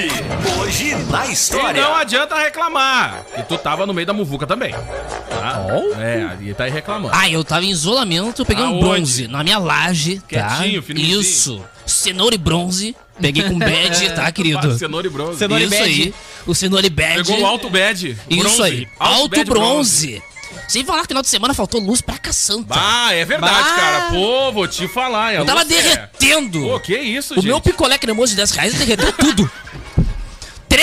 Hoje 0.60 0.94
na 1.10 1.26
E 1.26 1.32
história. 1.32 1.82
não 1.82 1.94
adianta 1.94 2.34
reclamar, 2.36 3.24
que 3.34 3.42
tu 3.42 3.58
tava 3.58 3.84
no 3.86 3.92
meio 3.92 4.06
da 4.06 4.12
muvuca 4.12 4.46
também. 4.46 4.72
Tá? 4.72 5.64
É, 6.00 6.36
e 6.42 6.54
tá 6.54 6.64
aí 6.64 6.70
reclamando. 6.70 7.14
Ah, 7.14 7.28
eu 7.28 7.44
tava 7.44 7.64
em 7.64 7.70
isolamento, 7.70 8.42
eu 8.42 8.46
peguei 8.46 8.64
um 8.64 8.68
Aonde? 8.68 8.80
bronze 8.80 9.28
na 9.28 9.44
minha 9.44 9.58
laje, 9.66 10.16
tá? 10.30 10.58
Quietinho, 10.58 10.82
firmezinho. 10.82 11.20
Isso. 11.20 11.64
Cenoura 11.86 12.34
e 12.34 12.38
bronze. 12.38 12.96
Peguei 13.20 13.42
com 13.44 13.58
bad, 13.58 14.10
tá, 14.14 14.30
querido? 14.30 14.78
Cenoura 14.78 15.06
e 15.06 15.10
bronze. 15.10 15.38
Cenoura 15.38 15.62
e 15.62 15.66
Isso 15.66 15.76
bad. 15.76 15.84
aí. 15.90 16.14
O 16.46 16.54
cenoura 16.54 16.86
e 16.86 16.90
bad. 16.90 17.24
Pegou 17.24 17.40
o 17.40 17.46
alto 17.46 17.70
bad. 17.70 18.16
Isso 18.28 18.40
bronze. 18.40 18.62
aí. 18.62 18.88
Alto, 18.98 19.28
bad 19.36 19.44
bronze. 19.50 20.22
Sem 20.68 20.84
falar 20.84 21.02
que 21.02 21.08
final 21.08 21.22
de 21.22 21.28
semana 21.28 21.54
faltou 21.54 21.80
luz 21.80 22.00
pra 22.00 22.18
caçanta. 22.18 22.74
Ah, 22.76 23.12
é 23.12 23.24
verdade, 23.24 23.52
Bah. 23.70 23.74
cara. 23.76 24.10
Pô, 24.10 24.52
vou 24.52 24.66
te 24.66 24.88
falar. 24.88 25.34
eu 25.34 25.44
tava 25.44 25.64
derretendo. 25.64 26.60
Pô, 26.60 26.80
que 26.80 26.96
isso, 26.96 27.34
o 27.34 27.36
gente. 27.36 27.46
meu 27.46 27.60
picolé 27.60 27.98
cremoso 27.98 28.30
de 28.30 28.36
10 28.36 28.50
reais 28.50 28.74
derreteu 28.74 29.12
tudo. 29.12 29.50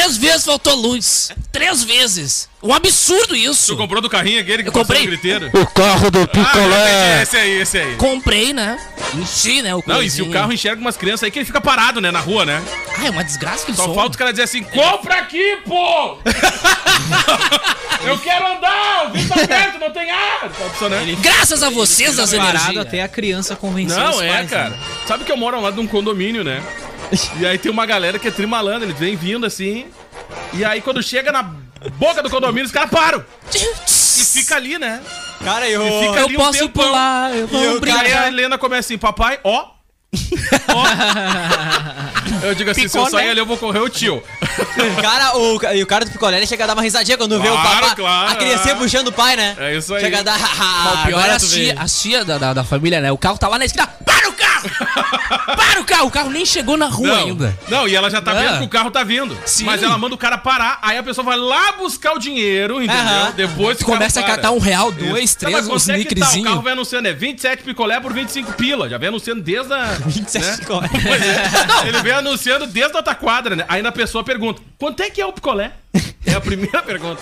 Três 0.04 0.18
vezes 0.18 0.44
faltou 0.46 0.76
luz. 0.76 1.32
Três 1.50 1.82
vezes. 1.82 2.50
Um 2.62 2.74
absurdo 2.74 3.34
isso. 3.38 3.68
Tu 3.68 3.78
comprou 3.78 4.02
do 4.02 4.10
carrinho 4.10 4.42
aquele 4.42 4.62
que 4.62 4.68
Eu 4.68 4.74
comprei. 4.74 5.08
O 5.54 5.66
carro 5.68 6.12
do 6.12 6.24
Ah, 6.24 6.28
picolé. 6.28 7.22
esse 7.22 7.38
aí, 7.38 7.62
esse 7.62 7.78
aí. 7.78 7.96
Comprei, 7.96 8.52
né? 8.52 8.78
Enchi, 9.14 9.62
né? 9.62 9.74
O 9.74 9.82
Não, 9.88 10.04
e 10.04 10.10
se 10.10 10.22
o 10.22 10.30
carro 10.30 10.52
enxerga 10.52 10.82
umas 10.82 10.98
crianças 10.98 11.24
aí 11.24 11.32
que 11.32 11.40
ele 11.40 11.46
fica 11.46 11.62
parado, 11.62 12.02
né, 12.02 12.12
na 12.12 12.20
rua, 12.20 12.44
né? 12.46 12.62
Ah, 12.98 13.06
é 13.06 13.10
uma 13.12 13.24
desgraça 13.24 13.64
que 13.64 13.72
ele 13.72 13.78
Só 13.78 13.94
falta 13.94 14.16
o 14.16 14.20
cara 14.20 14.32
dizer 14.32 14.44
assim, 14.44 14.62
compra 14.62 15.20
aqui, 15.20 15.60
pô! 15.66 16.18
Eu 18.06 18.18
quero 18.20 18.46
andar, 18.58 19.06
o 19.08 19.14
vidro 19.14 19.30
tá 19.34 19.42
aberto, 19.42 19.80
não 19.80 19.92
tem 19.92 20.12
ar! 20.12 20.50
Tá. 20.50 21.22
Graças 21.22 21.64
a 21.64 21.70
vocês, 21.70 22.20
as 22.20 22.32
Parado 22.32 22.58
energias. 22.58 22.86
até 22.86 23.02
a 23.04 23.08
criança 23.08 23.56
convencer 23.56 23.98
os 24.04 24.16
Não, 24.16 24.22
é, 24.22 24.28
pais, 24.28 24.50
cara. 24.50 24.70
né? 24.72 24.80
Sabe 25.08 25.24
que 25.24 25.32
eu 25.32 25.38
moro 25.38 25.56
ao 25.56 25.62
lado 25.64 25.76
de 25.76 25.80
um 25.80 25.88
condomínio, 25.88 26.44
né? 26.44 26.62
E 27.40 27.46
aí 27.46 27.58
tem 27.58 27.72
uma 27.72 27.86
galera 27.86 28.18
que 28.20 28.28
é 28.28 28.32
trimalando, 28.32 28.86
eles 28.86 28.98
vêm 28.98 29.16
vindo 29.16 29.46
assim. 29.46 29.88
E 30.54 30.64
aí 30.66 30.82
quando 30.82 31.02
chega 31.02 31.32
na 31.32 31.44
boca 31.98 32.22
do 32.24 32.30
condomínio, 32.30 32.66
os 32.66 32.72
caras 32.72 32.90
param. 32.90 33.24
E 33.54 34.24
fica 34.26 34.56
ali, 34.56 34.78
né? 34.78 35.02
Cara, 35.44 35.68
eu... 35.70 35.86
E 35.86 36.08
fica 36.08 36.20
Eu 36.20 36.26
ali 36.26 36.36
um 36.38 36.40
posso 36.40 36.60
tempão. 36.60 36.86
pular, 36.86 37.36
eu 37.36 37.44
E 37.46 37.48
vou 37.48 37.80
o 37.82 37.88
E 37.88 37.92
aí 37.92 38.14
a. 38.14 38.28
Helena 38.28 38.58
começa 38.58 38.88
assim, 38.88 38.98
papai, 38.98 39.40
ó. 39.44 39.68
Eu 42.44 42.56
digo 42.56 42.70
assim, 42.72 42.88
se 42.88 42.98
eu 42.98 43.04
Picolé. 43.06 43.22
sair 43.24 43.32
ali, 43.32 43.40
eu 43.40 43.46
vou 43.46 43.58
correr 43.58 43.80
o 43.80 43.90
tio. 43.90 44.22
Cara, 45.02 45.38
o, 45.38 45.60
e 45.74 45.82
o 45.84 45.88
cara 45.88 46.06
do 46.06 46.12
picolé 46.12 46.38
ele 46.38 46.48
chega 46.48 46.64
a 46.64 46.68
dar 46.68 46.74
uma 46.74 46.82
risadinha 46.82 47.18
quando 47.18 47.40
vê 47.42 47.48
o 47.50 47.52
Claro, 47.54 47.80
papai. 47.80 47.96
claro, 47.96 48.32
a 48.32 48.36
criancinha 48.36 48.74
é. 48.74 48.78
puxando 48.78 49.08
o 49.08 49.12
pai, 49.12 49.36
né? 49.36 49.56
É 49.58 49.78
isso 49.78 49.94
aí. 49.94 50.02
Chega 50.02 50.20
a 50.20 50.24
dar. 50.24 50.40
O 50.40 51.08
pior 51.08 51.26
é 51.26 51.38
vê. 51.38 51.48
tia, 51.48 51.76
as 51.80 52.02
tia 52.02 52.26
da, 52.26 52.38
da, 52.38 52.54
da 52.54 52.64
família, 52.64 53.00
né? 53.02 53.12
O 53.12 53.18
carro 53.18 53.38
tá 53.38 53.48
lá 53.48 53.58
na 53.58 53.66
esquina. 53.66 53.88
Para 53.88 54.30
o 54.30 54.34
carro! 54.34 54.70
Para 55.56 55.82
o 55.82 55.86
carro! 55.86 56.08
O 56.08 56.12
carro 56.12 56.30
nem 56.30 56.46
chegou 56.46 56.78
na 56.78 56.88
rua 56.88 57.08
Não, 57.08 57.16
ainda. 57.16 57.58
não, 57.68 57.88
e 57.88 57.96
ela 57.96 58.10
já 58.10 58.22
tá 58.22 58.32
Ah. 58.32 58.36
vendo 58.36 58.60
que 58.60 58.66
o 58.66 58.70
carro 58.70 58.92
tá 58.92 59.04
vindo. 59.04 59.38
Sim. 59.46 59.66
Mas 59.66 59.82
ela 59.84 59.98
manda 59.98 60.16
o 60.16 60.18
cara 60.18 60.38
parar, 60.38 60.80
aí 60.82 60.98
a 60.98 61.04
pessoa 61.04 61.24
vai 61.26 61.38
lá 61.38 61.74
buscar 61.74 62.14
o 62.14 62.20
dinheiro, 62.20 62.82
entendeu? 62.82 63.04
Aham. 63.04 63.34
Depois 63.36 63.78
Tu 63.78 63.86
que 63.86 63.92
o 63.92 63.94
começa 63.94 64.20
a 64.20 64.24
catar 64.24 64.52
um 64.52 64.60
real, 64.60 64.90
Isso. 64.92 65.00
dois, 65.10 65.38
Não, 65.42 65.52
três, 65.52 65.68
uns 65.68 65.90
é 65.90 66.04
que 66.04 66.16
tá? 66.16 66.30
O 66.30 66.44
carro 66.44 66.62
vai 66.62 66.74
anunciando, 66.74 67.08
é 67.08 67.14
27 67.14 67.64
picolé 67.64 68.00
por 68.00 68.14
25 68.14 68.54
pila. 68.54 68.90
Já 68.90 68.98
vem 68.98 69.10
anunciando 69.10 69.42
desde 69.42 69.74
a... 69.74 69.98
27 70.10 70.46
né? 70.46 70.58
picolé. 70.62 70.90
Pois 70.90 71.22
é. 71.22 71.88
Ele 71.88 72.02
vem 72.02 72.14
anunciando 72.14 72.68
desde 72.68 72.94
a 72.94 72.98
outra 72.98 73.16
quadra, 73.16 73.56
né? 73.56 73.66
Aí 73.68 73.82
na 73.82 73.92
pessoa 73.92 74.24
pergunta, 74.24 74.62
quanto 74.78 75.02
é 75.02 75.10
que 75.10 75.22
é 75.22 75.26
o 75.26 75.34
picolé? 75.34 75.72
É 76.26 76.36
a 76.36 76.42
primeira 76.42 76.82
pergunta. 76.82 77.22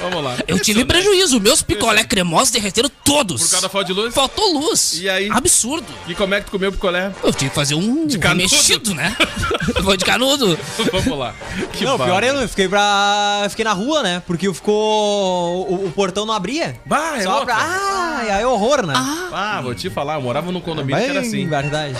Vamos 0.00 0.22
lá. 0.22 0.36
Eu 0.46 0.60
tive 0.60 0.84
prejuízo. 0.84 1.40
Meus 1.40 1.60
picolé 1.62 2.04
cremosos 2.04 2.50
derreteram 2.50 2.88
todos. 3.02 3.42
Por 3.42 3.50
causa 3.50 3.62
da 3.66 3.68
falta 3.70 3.86
de 3.86 3.92
luz? 3.94 4.14
Faltou 4.14 4.52
luz. 4.60 4.98
E 5.00 5.08
aí? 5.08 5.28
Absurdo. 5.30 5.86
E 6.06 6.14
como 6.14 6.34
é 6.34 6.40
que 6.40 6.46
tu 6.46 6.50
comeu 6.52 6.68
o 6.68 6.72
picolé? 6.72 7.10
Eu 7.24 7.32
tive 7.32 7.48
que 7.48 7.54
fazer 7.56 7.74
um 7.74 8.06
De 8.06 8.16
canudo? 8.18 8.42
mexido, 8.42 8.94
né? 8.94 9.16
Foi 9.82 9.96
de 9.96 10.04
canudo. 10.04 10.56
Vamos 10.92 11.18
lá. 11.18 11.34
Que 11.72 11.84
Não, 11.84 11.96
barra. 11.98 12.10
pior 12.10 12.22
é 12.22 12.42
eu 12.44 12.48
fiquei 12.48 12.68
pra. 12.68 13.40
eu 13.44 13.50
Fiquei 13.50 13.64
na 13.64 13.72
rua, 13.72 14.02
né? 14.02 14.22
Porque 14.26 14.52
ficou. 14.52 15.66
O, 15.68 15.86
o 15.86 15.90
portão 15.92 16.24
não 16.26 16.34
abria. 16.34 16.78
Bah, 16.86 17.16
é 17.16 17.22
Só 17.22 17.30
louco. 17.30 17.46
pra. 17.46 17.56
Ah, 17.58 18.22
e 18.26 18.30
aí 18.30 18.44
horror, 18.44 18.86
né? 18.86 18.94
Ah, 18.96 19.60
vou 19.62 19.74
te 19.74 19.88
falar, 19.90 20.14
eu 20.16 20.22
morava 20.22 20.52
num 20.52 20.60
condomínio 20.60 21.02
que 21.02 21.10
era 21.10 21.20
assim. 21.20 21.48
verdade. 21.48 21.96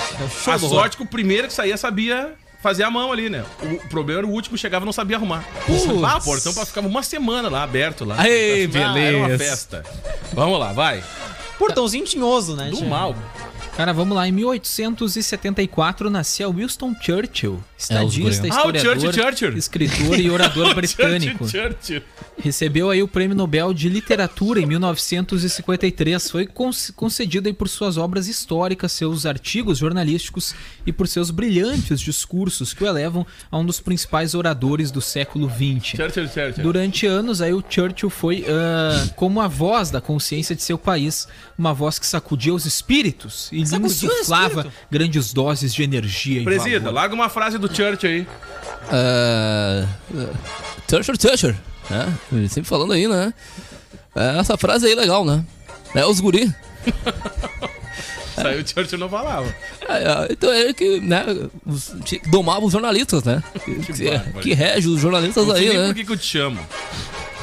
É 0.46 0.50
A 0.52 0.58
sorte 0.58 0.96
que 0.98 1.02
o 1.02 1.06
primeiro 1.06 1.48
que 1.48 1.54
saía 1.54 1.76
sabia 1.76 2.34
fazer 2.64 2.82
a 2.82 2.90
mão 2.90 3.12
ali, 3.12 3.28
né? 3.28 3.44
O 3.62 3.88
problema 3.90 4.20
era 4.20 4.26
o 4.26 4.30
último 4.30 4.56
chegava 4.56 4.84
e 4.84 4.86
não 4.86 4.92
sabia 4.92 5.18
arrumar. 5.18 5.44
Ah, 6.02 6.16
o 6.16 6.22
portão 6.24 6.54
pra- 6.54 6.64
ficava 6.64 6.88
uma 6.88 7.02
semana 7.02 7.50
lá 7.50 7.62
aberto 7.62 8.06
lá. 8.06 8.26
Ei, 8.26 8.64
Ah, 8.74 8.78
Era 8.78 8.88
uma 9.18 9.26
beleza. 9.28 9.44
festa. 9.44 9.82
Vamos 10.32 10.58
lá, 10.58 10.72
vai. 10.72 11.04
Portãozinho 11.58 12.04
tinhoso, 12.06 12.56
né? 12.56 12.70
Do 12.70 12.78
tia? 12.78 12.88
mal. 12.88 13.14
Cara, 13.76 13.92
vamos 13.92 14.14
lá. 14.16 14.28
Em 14.28 14.30
1874 14.32 16.08
nascia 16.08 16.48
Winston 16.48 16.94
Churchill, 17.00 17.60
estadista, 17.76 18.42
guri. 18.42 18.52
Ah, 18.52 18.66
o 18.66 18.70
historiador, 18.70 19.02
Churchill, 19.02 19.12
Churchill. 19.24 19.58
escritor 19.58 20.20
e 20.20 20.30
orador 20.30 20.72
britânico. 20.76 21.48
Churchill, 21.48 21.72
Churchill. 21.80 22.02
Recebeu 22.38 22.88
aí 22.90 23.02
o 23.02 23.08
Prêmio 23.08 23.36
Nobel 23.36 23.74
de 23.74 23.88
Literatura 23.88 24.60
em 24.60 24.66
1953. 24.66 26.30
Foi 26.30 26.46
conce- 26.46 26.92
concedido 26.92 27.48
aí 27.48 27.52
por 27.52 27.68
suas 27.68 27.96
obras 27.96 28.28
históricas, 28.28 28.92
seus 28.92 29.26
artigos 29.26 29.78
jornalísticos 29.78 30.54
e 30.86 30.92
por 30.92 31.08
seus 31.08 31.32
brilhantes 31.32 32.00
discursos 32.00 32.72
que 32.72 32.84
o 32.84 32.86
elevam 32.86 33.26
a 33.50 33.58
um 33.58 33.66
dos 33.66 33.80
principais 33.80 34.36
oradores 34.36 34.92
do 34.92 35.00
século 35.00 35.48
XX. 35.50 35.96
Churchill, 35.96 36.28
Churchill. 36.28 36.62
Durante 36.62 37.06
anos, 37.06 37.42
aí 37.42 37.52
o 37.52 37.62
Churchill 37.68 38.10
foi 38.10 38.44
ah, 38.48 39.08
como 39.16 39.40
a 39.40 39.48
voz 39.48 39.90
da 39.90 40.00
consciência 40.00 40.54
de 40.54 40.62
seu 40.62 40.78
país, 40.78 41.26
uma 41.58 41.74
voz 41.74 41.98
que 41.98 42.06
sacudia 42.06 42.54
os 42.54 42.66
espíritos 42.66 43.48
e 43.50 43.63
lhe 43.72 43.78
o 43.82 43.86
insuflava 43.86 44.66
grandes 44.90 45.32
doses 45.32 45.72
de 45.74 45.82
energia 45.82 46.40
e 46.40 46.44
Presida, 46.44 46.90
larga 46.90 47.14
uma 47.14 47.28
frase 47.28 47.58
do 47.58 47.66
Churchill 47.74 48.10
aí. 48.10 48.26
Uh, 48.90 50.28
Tusher, 50.86 51.16
Tusher. 51.16 51.56
É, 51.90 52.36
ele 52.36 52.48
sempre 52.48 52.68
falando 52.68 52.92
aí, 52.92 53.06
né? 53.06 53.32
É, 54.14 54.38
essa 54.38 54.56
frase 54.56 54.86
aí 54.86 54.92
é 54.92 54.96
legal, 54.96 55.24
né? 55.24 55.44
É 55.94 56.04
os 56.06 56.20
guri. 56.20 56.52
Aí 58.36 58.60
o 58.60 58.66
Churchill 58.66 58.98
não 58.98 59.08
falava. 59.08 59.46
É, 59.88 59.94
é, 59.94 60.28
então 60.30 60.52
ele 60.52 60.74
que, 60.74 60.98
né, 61.00 61.24
os- 61.64 61.94
domava 62.26 62.64
os 62.66 62.72
jornalistas, 62.72 63.22
né? 63.22 63.42
Que, 63.64 63.92
que, 63.92 64.40
que 64.40 64.54
rege 64.54 64.88
os 64.88 65.00
jornalistas 65.00 65.48
aí, 65.50 65.72
né? 65.76 65.86
por 65.86 65.94
que, 65.94 66.04
que 66.04 66.12
eu 66.12 66.16
te 66.16 66.26
chamo. 66.26 66.58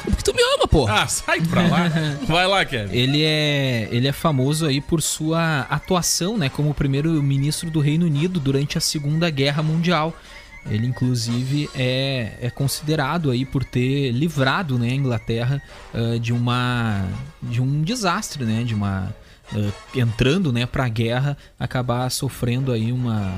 Porque 0.04 0.22
tu 0.22 0.34
me 0.34 0.42
ama, 0.56 0.66
pô. 0.68 0.86
Ah, 0.88 1.06
sai 1.06 1.40
pra 1.40 1.62
lá. 1.66 1.88
Vai 2.26 2.46
lá, 2.46 2.64
Kevin. 2.64 2.94
Ele 2.96 3.22
é, 3.22 3.88
ele 3.90 4.08
é 4.08 4.12
famoso 4.12 4.66
aí 4.66 4.80
por 4.80 5.00
sua 5.02 5.60
atuação, 5.70 6.36
né, 6.36 6.48
como 6.48 6.74
primeiro-ministro 6.74 7.70
do 7.70 7.80
Reino 7.80 8.06
Unido 8.06 8.38
durante 8.40 8.76
a 8.76 8.80
Segunda 8.80 9.30
Guerra 9.30 9.62
Mundial. 9.62 10.14
Ele 10.70 10.86
inclusive 10.86 11.68
é, 11.74 12.34
é 12.40 12.48
considerado 12.50 13.30
aí 13.32 13.44
por 13.44 13.64
ter 13.64 14.12
livrado, 14.12 14.78
né, 14.78 14.90
a 14.90 14.94
Inglaterra 14.94 15.60
ah, 15.92 16.18
de 16.20 16.32
uma 16.32 17.04
de 17.42 17.60
um 17.60 17.82
desastre, 17.82 18.44
né, 18.44 18.62
de 18.62 18.72
uma 18.74 19.12
ah, 19.52 19.70
entrando, 19.94 20.52
né, 20.52 20.64
para 20.64 20.84
a 20.84 20.88
guerra, 20.88 21.36
acabar 21.58 22.08
sofrendo 22.10 22.70
aí 22.70 22.92
uma 22.92 23.32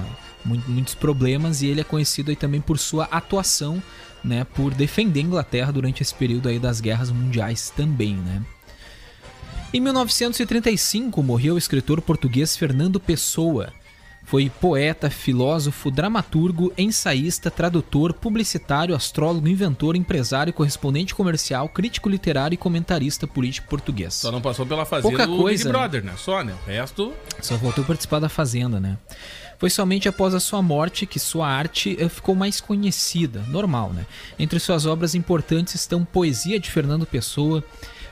mu- 0.44 0.62
muitos 0.68 0.94
problemas 0.94 1.62
e 1.62 1.66
ele 1.66 1.80
é 1.80 1.84
conhecido 1.84 2.30
aí 2.30 2.36
também 2.36 2.60
por 2.60 2.78
sua 2.78 3.04
atuação, 3.10 3.82
né, 4.24 4.44
por 4.54 4.72
defender 4.72 5.20
a 5.20 5.24
Inglaterra 5.24 5.72
durante 5.72 6.02
esse 6.02 6.14
período 6.14 6.48
aí 6.48 6.58
das 6.58 6.80
guerras 6.80 7.10
mundiais 7.10 7.70
também, 7.70 8.14
né? 8.14 8.42
Em 9.72 9.80
1935 9.80 11.22
morreu 11.22 11.56
o 11.56 11.58
escritor 11.58 12.00
português 12.00 12.56
Fernando 12.56 13.00
Pessoa. 13.00 13.72
Foi 14.24 14.48
poeta, 14.48 15.10
filósofo, 15.10 15.90
dramaturgo, 15.90 16.72
ensaísta, 16.78 17.50
tradutor, 17.50 18.14
publicitário, 18.14 18.94
astrólogo, 18.94 19.46
inventor, 19.48 19.96
empresário, 19.96 20.52
correspondente 20.52 21.14
comercial, 21.14 21.68
crítico 21.68 22.08
literário 22.08 22.54
e 22.54 22.56
comentarista 22.56 23.26
político 23.26 23.68
português. 23.68 24.14
Só 24.14 24.32
não 24.32 24.40
passou 24.40 24.64
pela 24.64 24.86
fazenda 24.86 25.08
Pouca 25.10 25.26
do 25.26 25.36
coisa, 25.36 25.64
Big 25.64 25.72
né? 25.72 25.78
Brother, 25.78 26.04
né? 26.04 26.14
Só, 26.16 26.42
né? 26.42 26.54
O 26.64 26.70
resto... 26.70 27.12
Só 27.42 27.56
voltou 27.56 27.84
a 27.84 27.86
participar 27.86 28.18
da 28.18 28.30
Fazenda, 28.30 28.80
né? 28.80 28.96
Foi 29.64 29.70
somente 29.70 30.06
após 30.06 30.34
a 30.34 30.40
sua 30.40 30.60
morte 30.60 31.06
que 31.06 31.18
sua 31.18 31.48
arte 31.48 31.96
eh, 31.98 32.06
ficou 32.06 32.34
mais 32.34 32.60
conhecida, 32.60 33.42
normal, 33.48 33.94
né? 33.94 34.04
Entre 34.38 34.60
suas 34.60 34.84
obras 34.84 35.14
importantes 35.14 35.74
estão 35.74 36.04
Poesia 36.04 36.60
de 36.60 36.70
Fernando 36.70 37.06
Pessoa, 37.06 37.64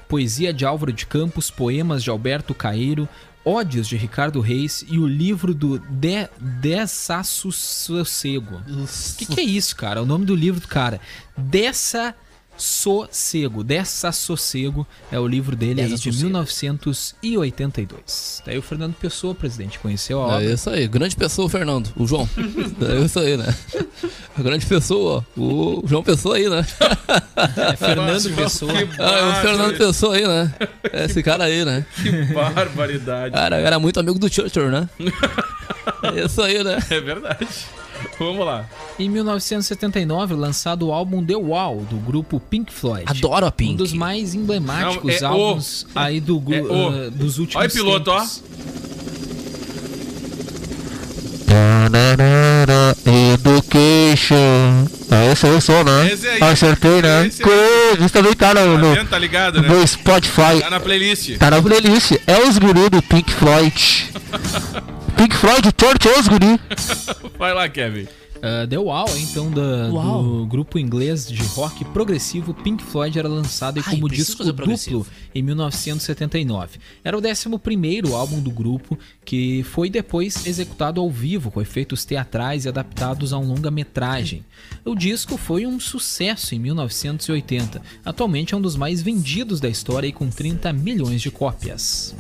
Poesia 0.09 0.51
de 0.51 0.65
Álvaro 0.65 0.95
de 0.95 1.05
Campos, 1.05 1.51
Poemas 1.51 2.03
de 2.03 2.09
Alberto 2.09 2.55
Caeiro, 2.55 3.07
Ódios 3.45 3.87
de 3.87 3.99
Ricardo 3.99 4.41
Reis 4.41 4.83
e 4.89 4.99
o 4.99 5.07
livro 5.07 5.53
do 5.53 5.79
De 5.79 6.27
Dessassossego. 6.41 8.63
O 8.67 8.87
que, 9.19 9.27
que 9.27 9.41
é 9.43 9.45
isso, 9.45 9.77
cara? 9.77 10.01
O 10.01 10.07
nome 10.07 10.25
do 10.25 10.35
livro 10.35 10.59
do 10.59 10.69
cara. 10.69 11.03
Dessa 11.37 12.15
Sossego, 12.57 13.65
Dessassossego 13.65 14.87
é 15.11 15.19
o 15.19 15.27
livro 15.27 15.57
dele 15.57 15.81
aí 15.81 15.87
de 15.89 15.95
Dessassossego. 15.95 16.25
1982. 16.27 18.43
Daí 18.47 18.59
o 18.59 18.63
Fernando 18.63 18.95
Pessoa, 18.95 19.35
presidente, 19.35 19.79
conheceu 19.79 20.21
a 20.23 20.27
obra. 20.27 20.45
É 20.45 20.53
isso 20.53 20.71
aí, 20.71 20.87
grande 20.87 21.17
pessoa, 21.17 21.49
Fernando, 21.49 21.91
o 21.97 22.07
João. 22.07 22.29
É 22.83 23.05
isso 23.05 23.19
aí, 23.21 23.37
né? 23.37 23.55
A 24.37 24.43
grande 24.43 24.67
pessoa, 24.67 25.25
o 25.37 25.83
João 25.87 26.03
Pessoa 26.03 26.37
aí, 26.37 26.49
né? 26.49 26.67
É 27.73 27.77
Fernando 27.77 28.35
Pessoa. 28.35 28.73
Que 28.73 29.01
Ah, 29.01 29.19
é 29.19 29.25
o 29.25 29.35
Fernando 29.43 29.77
Pessoa 29.77 30.17
aí, 30.17 30.27
né? 30.27 30.53
É 30.93 31.05
Esse 31.05 31.23
cara 31.23 31.45
aí, 31.45 31.65
né? 31.65 31.85
Que 32.03 32.11
barbaridade. 32.35 33.35
Cara, 33.35 33.57
era 33.57 33.79
muito 33.79 34.01
amigo 34.01 34.19
do 34.19 34.33
Churchill, 34.33 34.71
né? 34.71 34.89
É 36.03 36.25
isso 36.25 36.43
aí, 36.43 36.63
né? 36.65 36.79
É 36.91 37.01
verdade. 37.01 37.47
Vamos 38.19 38.45
lá. 38.45 38.67
Em 38.99 39.09
1979, 39.09 40.35
lançado 40.35 40.87
o 40.89 40.93
álbum 40.93 41.25
The 41.25 41.35
Wall, 41.35 41.79
do 41.91 41.97
grupo 41.97 42.39
Pink 42.39 42.73
Floyd. 42.73 43.05
Adoro 43.07 43.47
a 43.47 43.51
Pink. 43.51 43.73
Um 43.73 43.77
dos 43.77 43.93
mais 43.93 44.35
emblemáticos 44.35 45.21
Não, 45.21 45.29
é 45.29 45.33
o- 45.33 45.35
álbuns 45.35 45.87
aí 45.95 46.21
do, 46.21 46.43
é 46.55 46.61
o. 46.61 46.89
ah, 47.07 47.11
dos 47.11 47.39
últimos 47.39 47.57
Olha 47.65 47.69
o 47.69 47.73
piloto, 47.73 48.11
ó. 48.11 48.19
tempos. 48.21 48.43
Education. 53.53 54.87
É 55.11 55.33
esse 55.33 55.47
aí 55.47 55.57
o 55.57 55.61
som, 55.61 55.83
né? 55.85 56.13
Esse 56.13 56.29
aí. 56.29 56.43
Acertei, 56.43 57.03
né? 57.03 57.27
Esse 57.27 57.43
aí. 57.43 58.09
Também 58.11 58.35
tá 58.35 58.55
no, 58.55 58.61
Tá 58.61 58.79
no? 58.79 59.05
Tá 59.07 59.19
ligado, 59.19 59.61
né? 59.61 59.69
no 59.69 59.87
Spotify. 59.87 60.61
Tá 60.61 60.71
na 60.71 60.81
playlist. 60.81 61.37
Tá 61.39 61.51
na 61.51 61.61
playlist. 61.63 62.13
É 62.27 62.39
os 62.49 62.59
guri 62.59 62.89
do 62.89 63.03
Pink 63.03 63.31
Floyd. 63.33 64.11
Pink 65.17 65.37
Floyd, 65.37 65.69
Church, 65.79 66.09
é 66.09 66.19
os 66.21 66.29
guri. 66.29 66.61
Vai 67.39 67.53
lá, 67.55 67.69
Kevin. 67.69 68.07
Ah, 68.43 68.67
The 68.69 68.77
Wall, 68.79 69.07
então, 69.19 69.51
da- 69.51 69.89
Uau. 69.93 70.23
do 70.23 70.47
grupo 70.47 70.79
inglês 70.79 71.27
de 71.29 71.41
rock 71.55 71.85
progressivo 71.87 72.53
Pink 72.53 72.83
Floyd 72.83 73.17
era 73.19 73.29
lançado 73.29 73.81
Ai, 73.87 73.95
como 73.95 74.09
disco 74.09 74.39
duplo 74.43 74.55
progressivo. 74.55 75.07
em 75.35 75.43
1979. 75.43 76.79
Era 77.05 77.17
o 77.17 77.21
11º 77.21 78.13
álbum 78.15 78.41
do 78.41 78.51
grupo 78.51 78.99
que 79.25 79.63
foi 79.71 79.89
depois 79.89 80.45
executado 80.47 81.01
ao 81.01 81.09
vivo 81.09 81.51
com 81.51 81.61
efeitos 81.61 82.05
teatrais 82.05 82.65
e 82.65 82.69
adaptados 82.69 83.33
a 83.33 83.39
um 83.39 83.47
longa-metragem. 83.47 84.45
O 84.85 84.95
disco 84.97 85.37
foi 85.37 85.65
um 85.67 85.79
sucesso 85.79 86.55
em 86.55 86.59
1980. 86.59 87.81
Atualmente 88.05 88.55
é 88.55 88.57
um 88.57 88.61
dos 88.61 88.75
mais 88.77 89.01
vendidos 89.01 89.61
da 89.61 89.69
história 89.69 90.09
e 90.09 90.13
com 90.13 90.29
30 90.29 90.73
milhões 90.73 91.23
de 91.23 91.31
cópias. 91.31 92.15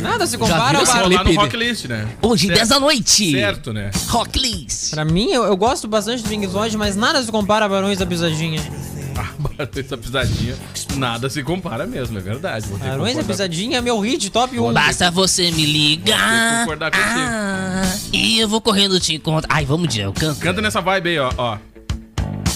Nada 0.00 0.26
se 0.26 0.36
compara, 0.36 0.80
clipe? 0.84 1.34
Rock 1.36 1.56
List, 1.56 1.84
né? 1.86 2.08
Hoje, 2.22 2.46
Certo. 2.46 2.56
10 2.58 2.68
da 2.68 2.80
noite. 2.80 3.30
Certo, 3.32 3.72
né? 3.72 3.90
Rocklist. 4.08 4.90
Pra 4.90 5.04
mim, 5.04 5.30
eu, 5.30 5.39
eu 5.44 5.56
gosto 5.56 5.86
bastante 5.88 6.22
do 6.22 6.28
Pink 6.28 6.46
Floyd, 6.48 6.76
mas 6.76 6.96
nada 6.96 7.22
se 7.22 7.30
compara 7.30 7.64
a 7.66 7.68
Barões 7.68 7.98
da 7.98 8.06
Pisadinha. 8.06 8.60
Ah, 9.18 9.68
essa 9.76 9.98
pisadinha, 9.98 10.56
nada 10.96 11.28
se 11.28 11.42
compara 11.42 11.86
mesmo, 11.86 12.16
é 12.16 12.20
verdade. 12.22 12.66
Vou 12.68 12.78
ter 12.78 12.84
que 12.84 12.90
Barões 12.90 13.08
da 13.16 13.20
concordar. 13.20 13.26
Pisadinha 13.48 13.76
é 13.78 13.80
meu 13.82 14.00
hit, 14.00 14.30
top 14.30 14.58
1. 14.58 14.72
Basta 14.72 15.10
você 15.10 15.50
me 15.50 15.50
Vou 15.50 15.56
ter 15.58 15.64
que 15.66 15.72
ligar. 15.72 16.60
concordar 16.60 16.90
contigo. 16.90 17.10
Ah, 17.18 17.82
e 18.14 18.40
eu 18.40 18.48
vou 18.48 18.62
correndo 18.62 18.98
te 18.98 19.14
encontrar. 19.16 19.54
Ai, 19.54 19.66
vamos, 19.66 19.88
Diego, 19.88 20.14
canta. 20.14 20.40
Canta 20.40 20.62
nessa 20.62 20.80
vibe 20.80 21.10
aí, 21.10 21.18
ó. 21.18 21.30
ó. 21.36 21.58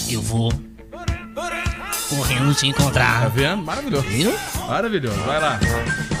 Eu 0.09 0.21
vou 0.23 0.51
correndo 2.09 2.53
te 2.55 2.61
Tá 2.61 2.67
encontrar. 2.67 3.29
vendo? 3.29 3.61
Maravilhoso. 3.61 4.07
Viu? 4.07 4.33
Maravilhoso. 4.67 5.19
Vai 5.19 5.39
lá. 5.39 5.59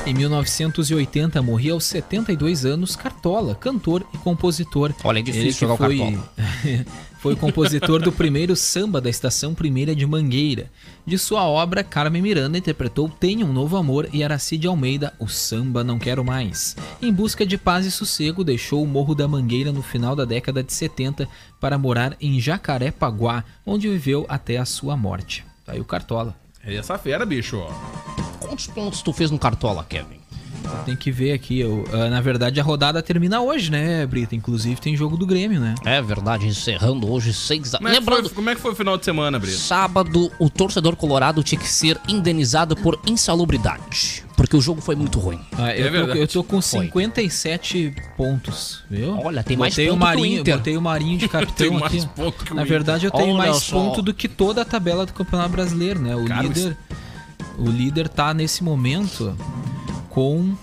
Em 0.05 0.13
1980, 0.13 1.41
morria 1.41 1.73
aos 1.73 1.83
72 1.85 2.63
anos 2.63 2.95
Cartola, 2.95 3.55
cantor 3.55 4.05
e 4.13 4.17
compositor. 4.19 4.93
Olha, 5.03 5.17
é 5.17 5.21
difícil 5.23 5.47
Ele 5.47 5.51
jogar 5.51 5.73
o 5.73 5.77
foi, 5.77 5.97
Cartola. 5.97 6.29
foi 7.17 7.35
compositor 7.35 7.99
do 8.03 8.11
primeiro 8.11 8.55
samba 8.55 9.01
da 9.01 9.09
Estação 9.09 9.55
Primeira 9.55 9.95
de 9.95 10.05
Mangueira. 10.05 10.69
De 11.07 11.17
sua 11.17 11.47
obra, 11.47 11.83
Carmen 11.83 12.21
Miranda 12.21 12.55
interpretou 12.55 13.09
Tenha 13.09 13.43
um 13.43 13.51
Novo 13.51 13.77
Amor 13.77 14.07
e 14.13 14.23
Aracide 14.23 14.67
Almeida, 14.67 15.11
O 15.17 15.27
Samba 15.27 15.83
Não 15.83 15.97
Quero 15.97 16.23
Mais. 16.23 16.75
Em 17.01 17.11
busca 17.11 17.43
de 17.43 17.57
paz 17.57 17.87
e 17.87 17.91
sossego, 17.91 18.43
deixou 18.43 18.83
o 18.83 18.87
Morro 18.87 19.15
da 19.15 19.27
Mangueira 19.27 19.71
no 19.71 19.81
final 19.81 20.15
da 20.15 20.23
década 20.23 20.61
de 20.61 20.71
70 20.71 21.27
para 21.59 21.79
morar 21.79 22.15
em 22.21 22.39
Jacarepaguá, 22.39 23.43
onde 23.65 23.89
viveu 23.89 24.23
até 24.29 24.57
a 24.57 24.65
sua 24.65 24.95
morte. 24.95 25.43
Tá 25.65 25.71
aí 25.71 25.81
o 25.81 25.85
Cartola. 25.85 26.35
É 26.63 26.75
essa 26.75 26.95
fera, 26.95 27.25
bicho. 27.25 27.59
Quantos 28.47 28.67
pontos 28.67 29.01
tu 29.01 29.11
fez 29.13 29.31
no 29.31 29.39
Cartola, 29.39 29.85
Kevin? 29.87 30.19
Tem 30.83 30.95
que 30.95 31.11
ver 31.11 31.31
aqui. 31.31 31.59
eu- 31.59 31.83
ah, 31.93 32.09
na 32.09 32.19
verdade, 32.19 32.59
a 32.59 32.63
rodada 32.63 33.01
termina 33.03 33.39
hoje, 33.39 33.69
né, 33.69 34.03
Brita? 34.07 34.35
Inclusive 34.35 34.81
tem 34.81 34.95
jogo 34.97 35.15
do 35.15 35.23
Grêmio, 35.25 35.59
né? 35.59 35.75
É 35.85 36.01
verdade, 36.01 36.47
encerrando 36.47 37.07
hoje 37.11 37.31
6 37.33 37.69
da... 37.71 37.77
Como 37.77 37.87
é, 37.87 37.91
que 37.93 37.99
Lembrando, 37.99 38.25
foi, 38.29 38.35
como 38.35 38.49
é 38.49 38.55
que 38.55 38.61
foi 38.61 38.71
o 38.71 38.75
final 38.75 38.97
de 38.97 39.05
semana, 39.05 39.37
Brito? 39.37 39.57
sábado 39.57 40.31
o 40.39 40.49
torcedor 40.49 40.95
colorado 40.95 41.43
tinha 41.43 41.59
que 41.59 41.67
ser 41.69 41.99
indenizado 42.07 42.75
por 42.75 42.99
insalubridade. 43.05 44.23
Porque 44.35 44.55
o 44.57 44.61
jogo 44.61 44.81
foi 44.81 44.95
muito 44.95 45.19
ruim. 45.19 45.39
Ah, 45.55 45.71
eu, 45.75 45.85
tô, 45.85 45.91
verdade. 45.91 46.19
eu 46.19 46.27
tô 46.27 46.43
com 46.43 46.61
Foi. 46.61 46.81
57 46.85 47.93
pontos, 48.17 48.83
viu? 48.89 49.17
Olha, 49.23 49.43
tem 49.43 49.55
mais 49.55 49.73
botei 49.73 49.87
ponto 49.87 49.95
o 49.95 49.99
que 49.99 50.03
o 50.03 50.07
Marinho. 50.07 50.43
Botei 50.43 50.77
o 50.77 50.81
Marinho 50.81 51.17
de 51.19 51.27
capitão 51.29 51.69
Tem 51.69 51.79
mais 51.79 52.03
aqui. 52.03 52.13
ponto 52.15 52.43
que 52.43 52.51
o 52.51 52.55
Na 52.55 52.63
verdade, 52.63 53.05
eu 53.05 53.11
tenho 53.11 53.35
Olha 53.35 53.37
mais 53.51 53.57
só. 53.57 53.75
ponto 53.75 54.01
do 54.01 54.13
que 54.13 54.27
toda 54.27 54.63
a 54.63 54.65
tabela 54.65 55.05
do 55.05 55.13
Campeonato 55.13 55.49
Brasileiro, 55.51 55.99
né? 56.01 56.15
O 56.15 56.25
Cara, 56.25 56.41
líder, 56.41 56.75
o 57.57 57.69
líder 57.69 58.07
tá 58.09 58.33
nesse 58.33 58.63
momento 58.63 59.35
com 60.09 60.53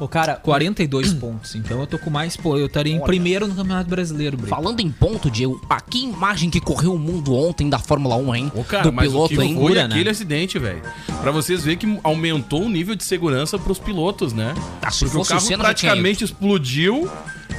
O 0.00 0.06
cara, 0.06 0.36
42 0.36 1.12
pontos. 1.18 1.54
Então 1.56 1.80
eu 1.80 1.86
tô 1.86 1.98
com 1.98 2.08
mais, 2.10 2.36
pô, 2.36 2.56
eu 2.56 2.66
estaria 2.66 2.94
em 2.94 3.00
primeiro 3.00 3.48
no 3.48 3.54
Campeonato 3.54 3.90
Brasileiro, 3.90 4.36
Brito. 4.36 4.50
Falando 4.50 4.80
em 4.80 4.90
ponto, 4.90 5.30
Diego, 5.30 5.60
a 5.68 5.80
que 5.80 6.04
imagem 6.04 6.50
que 6.50 6.60
correu 6.60 6.94
o 6.94 6.98
mundo 6.98 7.34
ontem 7.34 7.68
da 7.68 7.78
Fórmula 7.78 8.16
1, 8.16 8.34
hein? 8.34 8.52
Ô, 8.54 8.62
cara, 8.62 8.84
Do 8.84 8.92
mas 8.92 9.08
piloto, 9.08 9.34
o 9.34 9.36
que 9.36 9.42
hein? 9.42 9.54
foi 9.54 9.62
Cura, 9.68 9.88
né? 9.88 9.94
aquele 9.94 10.10
acidente, 10.10 10.58
velho? 10.58 10.82
Pra 11.20 11.32
vocês 11.32 11.64
verem 11.64 11.78
que 11.78 12.00
aumentou 12.04 12.62
o 12.62 12.68
nível 12.68 12.94
de 12.94 13.02
segurança 13.04 13.58
pros 13.58 13.78
pilotos, 13.78 14.32
né? 14.32 14.54
Ah, 14.80 14.90
se 14.90 15.00
Porque 15.00 15.16
o 15.16 15.18
fosse 15.18 15.32
o 15.32 15.34
carro 15.34 15.46
Senna, 15.46 15.64
já 15.64 15.74
tinha 15.74 15.90
praticamente 15.90 16.22
explodiu 16.24 17.10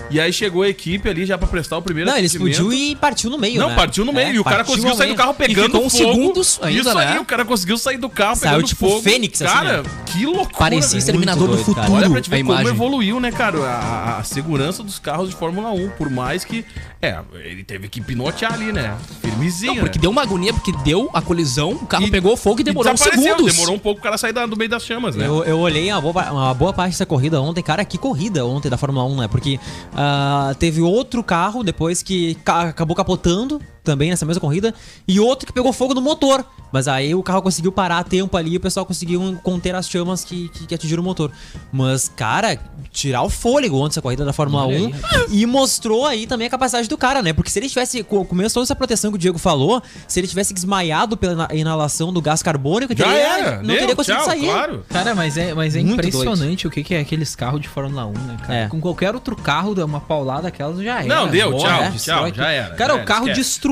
e 0.09 0.19
aí 0.19 0.31
chegou 0.33 0.63
a 0.63 0.69
equipe 0.69 1.07
ali 1.09 1.25
já 1.25 1.37
pra 1.37 1.47
prestar 1.47 1.77
o 1.77 1.81
primeiro 1.81 2.09
Não, 2.09 2.17
ele 2.17 2.27
explodiu 2.27 2.71
e 2.73 2.95
partiu 2.95 3.29
no 3.29 3.37
meio, 3.37 3.59
Não, 3.59 3.69
né? 3.69 3.75
partiu 3.75 4.03
no 4.05 4.11
meio. 4.13 4.27
É, 4.29 4.33
e 4.33 4.39
o 4.39 4.43
cara 4.43 4.57
partiu 4.57 4.75
conseguiu 4.75 4.95
sair 4.95 5.09
do 5.09 5.15
carro 5.15 5.33
pegando 5.33 5.65
ficou 5.67 5.85
uns 5.85 5.97
fogo. 5.97 6.11
segundos 6.13 6.59
ainda, 6.61 6.79
Isso 6.89 6.97
aí, 6.97 7.05
né? 7.13 7.19
o 7.19 7.25
cara 7.25 7.45
conseguiu 7.45 7.77
sair 7.77 7.97
do 7.97 8.09
carro 8.09 8.35
Saiu 8.35 8.51
pegando 8.53 8.67
tipo 8.67 8.87
fogo. 8.89 9.01
Fênix, 9.01 9.41
assim, 9.41 9.53
Cara, 9.53 9.83
né? 9.83 9.89
que 10.05 10.25
loucura. 10.25 10.57
Parecia 10.57 10.89
velho. 10.89 10.99
Exterminador 10.99 11.47
do 11.47 11.53
doido, 11.55 11.65
cara. 11.75 11.87
Futuro, 11.87 11.97
Olha 11.97 12.09
pra 12.09 12.21
te 12.21 12.27
a 12.33 12.35
ver 12.37 12.43
como 12.43 12.69
evoluiu, 12.69 13.19
né, 13.19 13.31
cara, 13.31 13.59
a, 13.59 13.73
a- 13.79 14.17
a 14.19 14.23
segurança 14.23 14.83
dos 14.83 14.99
carros 14.99 15.29
de 15.29 15.35
Fórmula 15.35 15.71
1. 15.71 15.89
Por 15.91 16.09
mais 16.09 16.43
que. 16.43 16.65
É, 17.01 17.17
ele 17.45 17.63
teve 17.63 17.87
que 17.87 18.01
pinotear 18.01 18.53
ali, 18.53 18.73
né? 18.73 18.97
Vizinho, 19.39 19.75
Não, 19.75 19.79
porque 19.83 19.97
né? 19.97 20.01
deu 20.01 20.11
uma 20.11 20.21
agonia, 20.21 20.53
porque 20.53 20.73
deu 20.83 21.09
a 21.13 21.21
colisão, 21.21 21.71
o 21.71 21.85
carro 21.85 22.05
E- 22.05 22.11
pegou 22.11 22.35
fogo 22.35 22.59
e 22.59 22.63
demorou 22.63 22.91
uns 22.91 22.99
desapareceu, 22.99 23.35
segundos. 23.37 23.53
Demorou 23.55 23.75
um 23.75 23.79
pouco 23.79 24.01
o 24.01 24.03
cara 24.03 24.17
sair 24.17 24.33
do 24.33 24.57
meio 24.57 24.69
das 24.69 24.83
chamas, 24.83 25.15
né? 25.15 25.25
Eu, 25.25 25.45
eu 25.45 25.59
olhei 25.59 25.89
uma 25.93 26.01
boa, 26.01 26.31
uma 26.31 26.53
boa 26.53 26.73
parte 26.73 26.91
dessa 26.91 27.05
corrida 27.05 27.41
ontem. 27.41 27.63
Cara, 27.63 27.85
que 27.85 27.97
corrida 27.97 28.45
ontem 28.45 28.69
da 28.69 28.77
Fórmula 28.77 29.05
1, 29.05 29.15
né? 29.21 29.27
Porque 29.29 29.57
ah, 29.95 30.53
teve 30.59 30.81
outro 30.81 31.23
carro 31.23 31.63
depois 31.63 32.03
que 32.03 32.35
ca- 32.43 32.63
acabou 32.63 32.95
capotando 32.97 33.61
também 33.83 34.09
nessa 34.09 34.25
mesma 34.25 34.41
corrida 34.41 34.73
e 35.07 35.19
outro 35.19 35.45
que 35.47 35.53
pegou 35.53 35.71
fogo 35.73 35.93
no 35.93 36.01
motor. 36.01 36.45
Mas 36.71 36.87
aí 36.87 37.15
o 37.15 37.23
carro 37.23 37.41
conseguiu 37.41 37.71
parar 37.71 37.97
a 37.97 38.03
tempo 38.03 38.37
ali 38.37 38.51
e 38.53 38.57
o 38.57 38.59
pessoal 38.59 38.85
conseguiu 38.85 39.39
conter 39.41 39.73
as 39.73 39.89
chamas 39.89 40.23
que, 40.23 40.49
que, 40.49 40.67
que 40.67 40.75
atingiram 40.75 41.01
o 41.01 41.05
motor. 41.05 41.31
Mas, 41.71 42.07
cara, 42.15 42.59
tirar 42.91 43.23
o 43.23 43.29
fôlego 43.29 43.77
ontem 43.77 43.89
dessa 43.89 44.01
corrida 44.03 44.23
da 44.23 44.31
Fórmula 44.31 44.67
Olha 44.67 44.77
1 44.79 44.85
aí, 44.85 44.93
e 45.31 45.45
mostrou 45.47 46.05
aí 46.05 46.27
também 46.27 46.45
a 46.45 46.49
capacidade 46.49 46.87
do 46.87 46.95
cara, 46.95 47.23
né? 47.23 47.33
Porque 47.33 47.49
se 47.49 47.57
ele 47.57 47.67
tivesse, 47.67 48.03
com 48.03 48.23
começo 48.23 48.53
toda 48.53 48.65
essa 48.65 48.75
proteção 48.75 49.09
que 49.09 49.15
o 49.15 49.19
Diego 49.19 49.39
falou, 49.39 49.81
se 50.07 50.19
ele 50.19 50.27
tivesse 50.27 50.53
desmaiado 50.53 51.17
pela 51.17 51.33
ina- 51.33 51.47
inalação 51.53 52.13
do 52.13 52.21
gás 52.21 52.43
carbônico, 52.43 52.95
Já 52.95 53.05
teria- 53.05 53.19
era. 53.19 53.55
não 53.57 53.67
deu, 53.67 53.77
teria 53.79 53.95
conseguido 53.95 54.23
tchau, 54.23 54.31
sair. 54.31 54.45
Claro. 54.45 54.85
Cara, 54.89 55.15
mas 55.15 55.37
é, 55.37 55.53
mas 55.55 55.75
é 55.75 55.79
Muito 55.81 55.93
impressionante 55.93 56.67
o 56.67 56.69
que, 56.69 56.83
que 56.83 56.93
é 56.93 56.99
aqueles 56.99 57.35
carros 57.35 57.61
de 57.61 57.67
Fórmula 57.67 58.05
1, 58.05 58.11
né, 58.11 58.37
cara? 58.41 58.53
É. 58.55 58.67
Com 58.67 58.79
qualquer 58.79 59.15
outro 59.15 59.35
carro, 59.35 59.73
dá 59.73 59.83
uma 59.85 59.99
paulada 59.99 60.43
daquelas 60.43 60.77
já 60.83 60.99
era. 61.03 61.07
Não, 61.07 61.27
deu, 61.27 61.49
Morre, 61.49 61.63
tchau, 61.63 61.83
é, 61.83 61.91
tchau, 61.91 62.33
já 62.35 62.51
era, 62.51 62.75
Cara, 62.75 62.93
já 62.95 63.01
o 63.01 63.05
carro 63.05 63.27
esquece. 63.27 63.39
destruiu, 63.41 63.68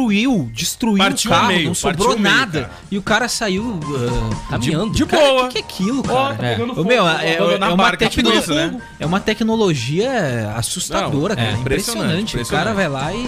destruiu 0.53 0.97
Partiu 0.97 1.31
o 1.31 1.33
carro, 1.33 1.47
meio, 1.47 1.67
não 1.67 1.73
sobrou 1.73 2.17
meio, 2.17 2.21
nada. 2.35 2.61
cara. 2.61 2.73
E 2.91 2.97
o 2.97 3.01
cara 3.01 3.27
saiu 3.27 3.63
uh, 3.63 4.35
Caminhando. 4.49 4.93
De 4.93 5.05
Cara, 5.05 5.23
boa. 5.25 5.45
O 5.45 5.47
que, 5.49 5.53
que 5.53 5.57
é 5.57 5.61
aquilo, 5.85 6.03
cara? 6.03 6.57
fogo, 6.75 6.83
meu, 6.85 7.07
é, 7.07 7.25
é, 7.33 7.35
é 7.37 7.65
uma 7.67 7.87
né? 7.87 8.77
é 9.01 9.19
tecnologia 9.19 10.53
assustadora, 10.55 11.35
Não, 11.35 11.41
é 11.41 11.45
cara. 11.47 11.57
impressionante, 11.57 12.33
impressionante. 12.35 12.45
O 12.45 12.49
cara 12.49 12.73
vai 12.73 12.87
lá 12.87 13.13
e 13.13 13.25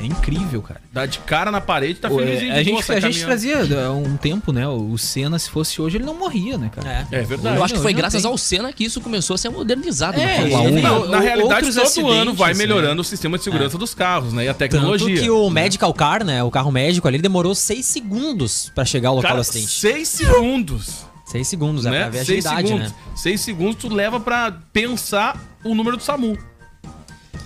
é 0.00 0.06
incrível, 0.06 0.62
cara. 0.62 0.80
Dá 0.92 1.06
de 1.06 1.18
cara 1.20 1.50
na 1.50 1.60
parede, 1.60 1.94
tá 2.00 2.08
Pô, 2.08 2.18
felizinho. 2.18 2.52
a 2.54 2.58
de 2.58 2.64
gente, 2.64 2.92
a 2.92 3.00
gente 3.00 3.24
trazia 3.24 3.58
há 3.86 3.92
um 3.92 4.16
tempo, 4.16 4.52
né? 4.52 4.66
O 4.68 4.96
Senna, 4.96 5.38
se 5.38 5.50
fosse 5.50 5.80
hoje, 5.82 5.96
ele 5.96 6.04
não 6.04 6.14
morria, 6.14 6.56
né, 6.56 6.70
cara? 6.74 7.06
É. 7.10 7.18
É 7.18 7.22
verdade. 7.22 7.56
Eu 7.56 7.64
acho 7.64 7.74
que 7.74 7.80
foi 7.80 7.92
graças 7.92 8.22
tem. 8.22 8.30
ao 8.30 8.38
Senna 8.38 8.72
que 8.72 8.84
isso 8.84 9.00
começou 9.00 9.34
a 9.34 9.38
ser 9.38 9.48
modernizado 9.48 10.18
É, 10.20 10.26
na 10.26 10.32
Fórmula 10.50 10.60
1. 10.60 10.66
ele- 10.66 10.74
né? 10.76 10.82
Não, 10.82 11.00
Ou- 11.00 11.08
na 11.08 11.20
realidade, 11.20 11.72
todo 11.74 12.10
ano 12.10 12.34
vai 12.34 12.54
melhorando 12.54 12.94
né? 12.96 13.00
o 13.00 13.04
sistema 13.04 13.36
de 13.38 13.44
segurança 13.44 13.76
dos 13.76 13.94
carros, 13.94 14.32
né? 14.32 14.44
E 14.44 14.48
a 14.48 14.54
Tanto 14.54 14.58
tecnologia. 14.70 15.20
que 15.20 15.30
o 15.30 15.50
Medical 15.50 15.92
Car, 15.98 16.24
né? 16.24 16.42
O 16.44 16.50
carro 16.50 16.70
médico 16.72 17.06
ali, 17.08 17.18
demorou 17.18 17.54
6 17.54 17.84
segundos 17.84 18.70
pra 18.74 18.84
chegar 18.84 19.10
ao 19.10 19.16
local 19.16 19.30
Cara, 19.30 19.38
do 19.38 19.40
acidente. 19.42 19.68
seis 19.70 20.08
segundos, 20.08 21.04
6 21.26 21.46
segundos, 21.48 21.84
é 21.86 21.90
né? 21.90 22.00
pra 22.02 22.08
ver 22.10 22.18
a 22.20 22.24
Seis 22.24 22.46
agilidade, 22.46 22.68
segundos. 22.68 22.92
né? 22.92 22.98
Seis 23.16 23.40
segundos 23.40 23.76
tu 23.76 23.88
leva 23.92 24.18
pra 24.20 24.50
pensar 24.72 25.38
o 25.64 25.74
número 25.74 25.96
do 25.96 26.02
SAMU. 26.02 26.38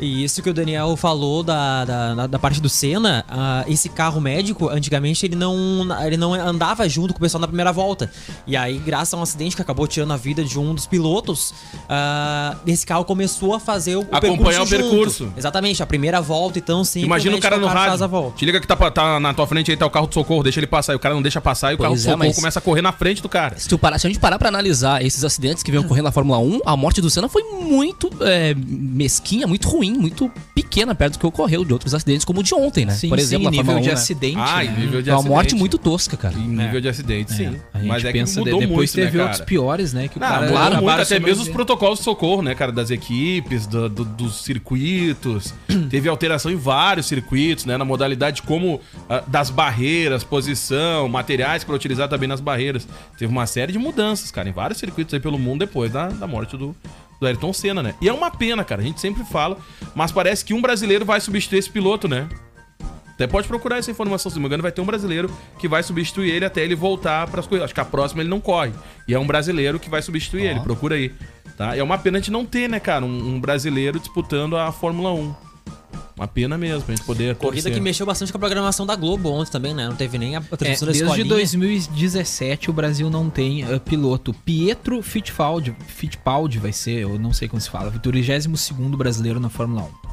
E 0.03 0.25
isso 0.25 0.43
que 0.43 0.51
o 0.51 0.55
Daniel 0.55 0.97
falou 0.97 1.43
da, 1.45 1.85
da, 1.85 2.27
da- 2.27 2.39
parte 2.39 2.61
do 2.61 2.69
Senna, 2.69 3.25
ah, 3.29 3.65
esse 3.69 3.89
carro 3.89 4.21
médico, 4.21 4.69
antigamente 4.69 5.25
ele 5.25 5.37
não, 5.37 5.87
ele 6.05 6.17
não 6.17 6.35
andava 6.35 6.89
junto 6.89 7.15
com 7.15 7.19
o 7.19 7.21
pessoal 7.23 7.41
na 7.41 7.47
primeira 7.47 7.71
volta. 7.73 8.11
E 8.47 8.57
aí, 8.57 8.79
graças 8.79 9.15
a 9.15 9.17
um 9.17 9.23
acidente 9.23 9.55
que 9.55 9.63
acabou 9.63 9.87
tirando 9.87 10.13
a 10.13 10.17
vida 10.17 10.43
de 10.45 10.59
um 10.59 10.75
dos 10.75 10.87
pilotos, 10.87 11.55
ah, 11.89 12.57
esse 12.67 12.85
carro 12.85 13.05
começou 13.05 13.55
a 13.55 13.61
fazer 13.61 13.95
o, 13.97 14.01
o 14.01 14.07
Acompanhar 14.11 14.63
o 14.63 14.67
junto. 14.67 14.83
percurso. 14.83 15.33
Exatamente, 15.37 15.83
a 15.83 15.87
primeira 15.87 16.21
volta, 16.21 16.59
então 16.59 16.83
sim. 16.85 17.03
Imagina 17.03 17.37
o 17.37 17.41
cara 17.41 17.57
no 17.59 17.67
rádio. 17.69 18.09
volta. 18.09 18.37
Te 18.39 18.45
liga 18.45 18.61
que 18.61 18.67
tá, 18.67 18.75
tá 18.91 19.21
na 19.21 19.33
tua 19.33 19.47
frente 19.47 19.71
aí, 19.71 19.77
tá 19.77 19.87
o 19.87 19.91
carro 19.91 20.09
de 20.09 20.15
socorro, 20.15 20.43
deixa 20.43 20.59
ele 20.59 20.67
passar. 20.67 20.95
E 20.95 20.97
o 20.97 20.99
cara 20.99 21.15
não 21.15 21.23
deixa 21.23 21.41
passar 21.41 21.71
e 21.71 21.75
o 21.75 21.79
Pois 21.79 21.87
carro 21.87 21.95
de 21.95 22.01
é, 22.01 22.05
socorro 22.11 22.19
mas- 22.27 22.35
começa 22.37 22.59
a 22.59 22.63
correr 22.63 22.83
na 22.83 22.91
frente 22.93 23.23
do 23.23 23.29
cara. 23.29 23.57
Se, 23.57 23.69
tu 23.69 23.79
parar, 23.79 24.01
se 24.01 24.07
a 24.09 24.11
gente 24.11 24.19
parar 24.19 24.37
pra 24.39 24.49
analisar 24.49 25.05
esses 25.05 25.23
acidentes 25.23 25.63
que 25.63 25.71
vêm 25.71 25.79
ocorrendo 25.81 26.05
na 26.07 26.13
Fórmula 26.13 26.39
1, 26.41 26.61
a 26.67 26.77
morte 26.77 27.01
do 27.01 27.09
Senna 27.09 27.29
foi 27.29 27.45
muito 27.45 28.11
é, 28.21 28.53
mesquinha, 28.57 29.47
muito 29.47 29.69
ruim, 29.69 29.92
muito 29.99 30.31
pequena 30.55 30.95
perto 30.95 31.15
do 31.15 31.19
que 31.19 31.27
ocorreu 31.27 31.65
de 31.65 31.73
outros 31.73 31.95
acidentes, 31.95 32.25
como 32.25 32.41
o 32.41 32.43
de 32.43 32.55
ontem, 32.55 32.85
né? 32.85 32.93
Sim, 32.95 33.09
Por 33.09 33.19
exemplo, 33.19 33.45
sim, 33.47 33.51
nível 33.51 33.65
Fórmula 33.65 33.79
1, 33.81 33.83
de 33.83 33.89
né? 33.89 33.95
acidente, 33.95 34.37
Ah, 34.39 34.57
né? 34.59 34.65
em 34.65 34.81
nível 34.81 35.03
de 35.03 35.11
É 35.11 35.13
uma 35.13 35.19
acidente. 35.21 35.35
morte 35.35 35.55
muito 35.55 35.79
tosca, 35.79 36.17
cara. 36.17 36.35
Em 36.37 36.49
nível 36.49 36.81
de 36.81 36.89
acidente, 36.89 37.33
sim. 37.33 37.57
A 37.75 37.79
gente 37.79 37.89
Mas 37.89 38.05
é 38.05 38.07
que 38.13 38.19
pensa, 38.19 38.41
mudou 38.41 38.61
depois 38.61 38.77
muito, 38.77 38.93
teve 38.95 39.17
né, 39.17 39.23
outros 39.23 39.39
cara? 39.41 39.49
piores, 39.49 39.93
né? 39.93 40.09
Que 40.09 40.19
o 40.19 40.21
Não, 40.21 40.29
cara 40.29 40.47
mudou 40.47 40.83
muito, 40.83 41.01
até 41.03 41.19
mesmo 41.21 41.43
os 41.43 41.49
protocolos 41.49 41.99
de 41.99 42.05
socorro, 42.05 42.43
né, 42.43 42.55
cara, 42.55 42.73
das 42.73 42.91
equipes, 42.91 43.67
do- 43.67 43.89
do- 43.89 44.05
dos 44.05 44.43
circuitos. 44.43 45.55
Teve 45.91 46.09
alteração 46.09 46.51
em 46.51 46.57
vários 46.57 47.07
circuitos, 47.07 47.65
né, 47.65 47.77
na 47.77 47.85
modalidade 47.85 48.43
como 48.43 48.81
ah, 49.09 49.23
das 49.27 49.51
barreiras, 49.51 50.25
posição, 50.25 51.09
materiais 51.09 51.65
para 51.65 51.75
utilizar 51.75 52.09
também 52.09 52.29
nas 52.29 52.41
barreiras. 52.41 52.87
Teve 53.19 53.31
uma 53.31 53.47
série 53.47 53.73
de 53.73 53.79
mudanças, 53.79 54.31
cara, 54.31 54.49
em 54.49 54.53
vários 54.53 54.79
circuitos 54.79 55.13
aí 55.15 55.21
pelo 55.21 55.39
mundo 55.39 55.61
depois 55.61 55.93
da, 55.93 56.09
da 56.09 56.27
morte 56.27 56.57
do, 56.57 56.75
do 57.23 57.27
Ayrton 57.29 57.53
Senna, 57.53 57.83
né? 57.83 57.95
E 58.01 58.09
é 58.09 58.13
uma 58.13 58.31
pena, 58.31 58.65
cara, 58.65 58.83
a 58.83 58.85
gente 58.85 59.01
sempre 59.01 59.25
fala, 59.25 59.57
mas 59.95 60.11
parece 60.11 60.45
que 60.45 60.53
um 60.53 60.61
brasileiro 60.61 61.05
vai 61.05 61.21
substituir 61.21 61.61
esse 61.61 61.71
piloto, 61.71 62.09
né? 62.09 62.29
Até 63.15 63.29
pode 63.29 63.47
procurar 63.47 63.79
essa 63.79 63.91
informação, 63.91 64.29
se 64.29 64.37
não 64.37 64.43
me 64.43 64.49
engano, 64.49 64.63
vai 64.63 64.73
ter 64.73 64.81
um 64.81 64.85
brasileiro 64.85 65.31
que 65.57 65.69
vai 65.69 65.83
substituir 65.85 66.31
ele 66.31 66.45
até 66.45 66.63
ele 66.63 66.75
voltar 66.75 67.29
para 67.29 67.39
as 67.39 67.47
coisas. 67.47 67.65
Acho 67.65 67.75
que 67.75 67.81
a 67.81 67.85
próxima 67.85 68.23
ele 68.23 68.29
não 68.29 68.41
corre. 68.41 68.73
E 69.07 69.15
é 69.15 69.19
um 69.19 69.27
brasileiro 69.27 69.79
que 69.79 69.89
vai 69.89 70.03
substituir 70.03 70.47
ele, 70.47 70.59
procura 70.61 70.97
aí. 70.97 71.13
Tá? 71.57 71.77
E 71.77 71.79
é 71.79 71.83
uma 71.85 71.97
pena 71.97 72.19
a 72.19 72.21
gente 72.21 72.33
não 72.33 72.45
ter, 72.45 72.69
né, 72.69 72.81
cara, 72.81 73.05
um, 73.05 73.35
um 73.35 73.41
brasileiro 73.41 74.01
disputando 74.01 74.57
a 74.57 74.73
Fórmula 74.73 75.13
1. 75.13 75.52
Uma 76.17 76.29
pena 76.29 76.57
mesmo, 76.59 76.83
pra 76.83 76.95
gente 76.95 77.05
poder 77.05 77.35
Corrida 77.37 77.63
torcer. 77.63 77.75
que 77.75 77.81
mexeu 77.81 78.05
bastante 78.07 78.31
com 78.31 78.39
a 78.39 78.41
programação 78.41 78.85
da 78.87 78.95
Globo 78.95 79.31
ontem 79.31 79.51
também, 79.51 79.75
né? 79.75 79.89
Não 79.89 79.97
teve 79.97 80.19
nem 80.19 80.37
a 80.37 80.39
É, 80.39 80.57
transmissão 80.57 80.87
da 80.87 80.93
desde 80.93 81.05
escolinha. 81.05 81.29
2017 81.29 82.71
o 82.71 82.73
Brasil 82.73 83.11
não 83.11 83.29
tem 83.31 83.65
uh, 83.73 83.81
piloto. 83.81 84.33
Pietro 84.33 85.03
Fittipaldi, 85.03 85.75
Fittipaldi 85.87 86.59
vai 86.59 86.73
ser, 86.73 87.01
eu 87.01 87.19
não 87.19 87.33
sei 87.33 87.49
como 87.49 87.61
se 87.61 87.69
fala, 87.71 87.89
o 87.89 87.99
32º 87.99 88.97
brasileiro 88.97 89.41
na 89.41 89.49
Fórmula 89.49 89.83
1. 89.83 90.13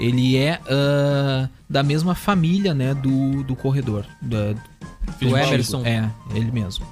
Ele 0.00 0.36
é 0.36 0.58
uh, 0.64 1.48
da 1.68 1.82
mesma 1.82 2.14
família, 2.14 2.72
né, 2.74 2.94
do, 2.94 3.44
do 3.44 3.54
corredor. 3.54 4.04
Da, 4.20 4.54
Do. 5.20 5.36
Emerson. 5.36 5.84
É, 5.84 6.08
ele 6.34 6.50
mesmo. 6.50 6.86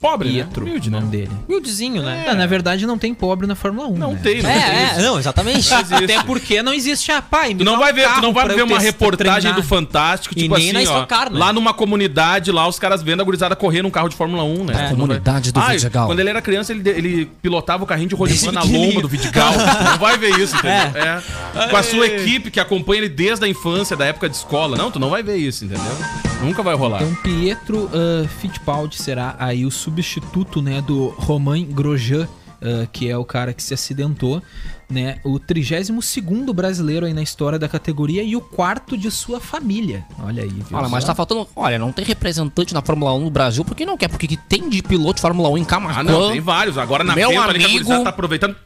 Pobre, 0.00 0.30
Pietro, 0.30 0.64
né? 0.64 0.70
Humilde, 0.70 0.90
né? 0.90 1.00
dele. 1.00 1.30
Humildezinho, 1.48 2.02
né? 2.02 2.26
Ah, 2.28 2.34
na 2.34 2.46
verdade 2.46 2.86
não 2.86 2.98
tem 2.98 3.14
pobre 3.14 3.46
na 3.46 3.54
Fórmula 3.54 3.88
1, 3.88 3.96
Não 3.96 4.12
né? 4.12 4.20
tem, 4.22 4.42
não 4.42 4.50
É, 4.50 4.60
tem 4.60 5.00
é, 5.00 5.02
não, 5.02 5.18
exatamente. 5.18 5.66
Não. 5.70 5.98
Até 5.98 6.22
porque 6.22 6.62
não 6.62 6.72
existe 6.72 7.10
a 7.12 7.22
pai. 7.22 7.54
Tu 7.54 7.64
não 7.64 7.78
vai 7.78 7.92
ver, 7.92 8.08
tu 8.14 8.20
não 8.20 8.32
vai 8.32 8.48
ver 8.48 8.62
uma 8.62 8.78
reportagem 8.78 9.52
do 9.54 9.62
Fantástico, 9.62 10.34
tipo 10.34 10.56
nem 10.56 10.70
assim, 10.76 10.84
na 10.84 10.92
ó, 10.92 11.30
né? 11.30 11.38
lá 11.38 11.52
numa 11.52 11.72
comunidade, 11.72 12.50
lá 12.52 12.66
os 12.68 12.78
caras 12.78 13.02
vendo 13.02 13.20
a 13.20 13.24
gurizada 13.24 13.56
correr 13.56 13.82
num 13.82 13.90
carro 13.90 14.08
de 14.08 14.16
Fórmula 14.16 14.42
1, 14.44 14.64
né? 14.64 14.88
Tu 14.88 14.96
não 14.96 15.06
comunidade 15.06 15.52
do 15.52 15.60
Ai, 15.60 15.76
Vidigal. 15.76 16.06
Quando 16.06 16.20
ele 16.20 16.30
era 16.30 16.42
criança, 16.42 16.72
ele, 16.72 16.88
ele 16.88 17.26
pilotava 17.42 17.84
o 17.84 17.86
carrinho 17.86 18.08
de 18.08 18.14
rolimã 18.14 18.52
na 18.52 18.62
lomba 18.62 19.00
do 19.00 19.08
Vidigal. 19.08 19.52
não 19.84 19.98
vai 19.98 20.18
ver 20.18 20.38
isso, 20.38 20.56
entendeu? 20.56 21.02
É. 21.02 21.68
Com 21.68 21.76
a 21.76 21.82
sua 21.82 22.06
equipe 22.06 22.50
que 22.50 22.60
acompanha 22.60 23.02
ele 23.02 23.08
desde 23.08 23.44
a 23.44 23.48
infância, 23.48 23.96
da 23.96 24.04
época 24.04 24.28
de 24.28 24.36
escola. 24.36 24.76
Não, 24.76 24.90
tu 24.90 24.98
não 24.98 25.10
vai 25.10 25.22
ver 25.22 25.36
isso, 25.36 25.64
entendeu? 25.64 25.96
Nunca 26.42 26.62
vai 26.62 26.74
rolar. 26.74 27.02
Então 27.02 27.14
Pietro 27.22 27.84
uh, 27.86 28.28
Fittipaldi 28.40 28.96
será 28.96 29.34
aí 29.38 29.64
o 29.64 29.70
substituto, 29.90 30.60
né, 30.60 30.82
do 30.82 31.08
Romain 31.16 31.64
Grosjean, 31.64 32.24
uh, 32.60 32.86
que 32.92 33.08
é 33.08 33.16
o 33.16 33.24
cara 33.24 33.52
que 33.52 33.62
se 33.62 33.72
acidentou, 33.72 34.42
né? 34.90 35.18
O 35.24 35.38
32º 35.38 36.52
brasileiro 36.52 37.06
aí 37.06 37.12
na 37.14 37.22
história 37.22 37.58
da 37.58 37.68
categoria 37.68 38.22
e 38.22 38.34
o 38.36 38.40
quarto 38.40 38.96
de 38.96 39.10
sua 39.10 39.40
família. 39.40 40.04
Olha 40.22 40.42
aí, 40.42 40.48
viu? 40.48 40.64
Olha, 40.72 40.88
mas 40.88 41.04
tá 41.04 41.14
faltando. 41.14 41.48
Olha, 41.54 41.78
não 41.78 41.92
tem 41.92 42.04
representante 42.04 42.74
na 42.74 42.82
Fórmula 42.82 43.12
1 43.14 43.20
no 43.20 43.30
Brasil, 43.30 43.64
por 43.64 43.74
que 43.76 43.86
não 43.86 43.96
quer? 43.96 44.08
Porque 44.08 44.26
que 44.26 44.36
tem 44.36 44.68
de 44.68 44.82
piloto 44.82 45.14
de 45.14 45.20
Fórmula 45.22 45.48
1 45.50 45.58
em 45.58 45.64
Camacuã. 45.64 46.00
Ah, 46.00 46.02
não, 46.02 46.30
tem 46.32 46.40
vários. 46.40 46.76
Agora 46.78 47.02
na 47.04 47.14
Meu 47.14 47.30
penta 47.30 47.42
ali 47.44 47.56
amigo- 47.64 47.72
gurizada 47.72 48.04
tá 48.04 48.10
aproveitando. 48.10 48.56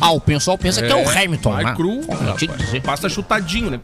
Ah, 0.00 0.10
o 0.12 0.20
pessoal 0.20 0.56
pensa 0.56 0.80
que 0.82 0.90
é 0.90 0.96
o 0.96 1.08
Hamilton, 1.08 1.52
Vai 1.52 1.64
né? 1.64 1.74
cru, 1.74 2.00
rapaz. 2.08 2.82
Passa 2.82 3.08
chutadinho, 3.08 3.70
né? 3.70 3.80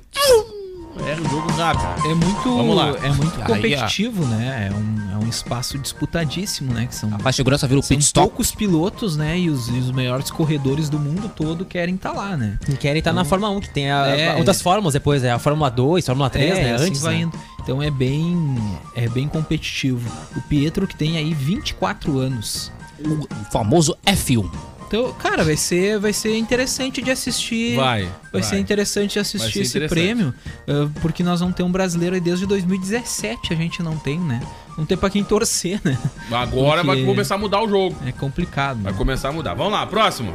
É 0.99 1.15
o 1.15 1.29
jogo 1.29 1.51
rápido. 1.53 2.07
É 2.07 2.15
muito, 2.15 2.43
Vamos 2.57 2.77
lá. 2.77 2.89
é 3.03 3.09
muito 3.13 3.41
Aí, 3.41 3.47
competitivo, 3.47 4.25
né? 4.27 4.71
É 4.71 4.75
um, 4.75 5.13
é 5.21 5.25
um 5.25 5.29
espaço 5.29 5.79
disputadíssimo, 5.79 6.73
né? 6.73 6.87
Que 6.87 6.95
são, 6.95 7.11
A 7.25 7.33
segurança 7.33 7.67
vira 7.67 7.81
o 7.81 7.83
são 7.83 7.97
pit 7.97 8.05
stop. 8.05 8.27
poucos 8.29 8.53
pilotos, 8.55 9.17
né? 9.17 9.39
E 9.39 9.49
os, 9.49 9.69
e 9.69 9.73
os 9.79 9.91
melhores 9.91 10.31
corredores 10.31 10.89
do 10.91 10.99
mundo 10.99 11.31
todo 11.35 11.65
querem 11.65 11.95
estar 11.95 12.13
lá, 12.13 12.37
né? 12.37 12.59
E 12.69 12.77
querem 12.77 12.99
estar 12.99 13.13
na 13.13 13.25
Fórmula 13.25 13.51
1, 13.57 13.61
que 13.61 13.71
tem 13.71 13.91
a, 13.91 14.07
É. 14.07 14.37
outras 14.37 14.61
fórmulas 14.61 14.93
depois, 14.93 15.25
é 15.25 15.31
a 15.31 15.39
Fórmula 15.39 15.71
2, 15.71 16.05
Fórmula 16.05 16.29
3, 16.29 16.59
né? 16.59 16.75
assim 16.75 16.85
Antes, 16.89 17.01
vai 17.01 17.15
né? 17.15 17.21
indo. 17.23 17.39
Então 17.63 17.83
é 17.83 17.91
bem, 17.91 18.57
é 18.95 19.09
bem 19.09 19.29
competitivo. 19.29 20.11
O 20.37 20.41
Pietro 20.43 20.87
que 20.87 20.95
tem 20.97 21.17
aí 21.17 21.33
24 21.33 22.19
anos. 22.19 22.71
O 23.05 23.27
famoso 23.51 23.97
F1. 24.07 24.49
Então, 24.95 25.11
cara, 25.15 25.43
vai 25.43 25.57
ser, 25.57 25.99
vai 25.99 26.13
ser 26.13 26.37
interessante 26.37 27.01
de 27.01 27.11
assistir. 27.11 27.77
Vai, 27.77 28.03
Vai, 28.03 28.13
vai. 28.31 28.43
ser 28.43 28.59
interessante 28.59 29.09
de 29.09 29.15
Vai 29.15 29.23
assistir 29.23 29.61
esse 29.61 29.71
interessante. 29.79 29.89
prêmio, 29.99 30.35
ah, 30.69 30.87
porque 31.01 31.23
nós 31.23 31.41
vamos 31.41 31.55
ter 31.57 31.63
um 31.63 31.73
brasileiro 31.73 32.15
aí 32.15 32.21
desde 32.21 32.45
2017, 32.45 33.55
a 33.55 33.57
gente 33.57 33.83
não 33.83 33.97
tem, 33.97 34.21
né? 34.21 34.43
Não 34.77 34.85
tem 34.85 34.99
pra 34.99 35.09
quem 35.09 35.25
torcer, 35.25 35.81
né? 35.83 35.97
Agora 36.31 36.83
vai 36.85 36.97
Porque- 36.97 37.11
começar 37.11 37.37
a 37.37 37.39
mudar 37.39 37.63
o 37.63 37.69
jogo. 37.69 37.97
É 38.05 38.13
complicado. 38.13 38.83
Vai 38.83 38.93
Né? 38.93 38.99
começar 38.99 39.31
a 39.31 39.33
mudar. 39.33 39.55
Vamos 39.55 39.73
lá, 39.73 39.87
próximo. 39.87 40.35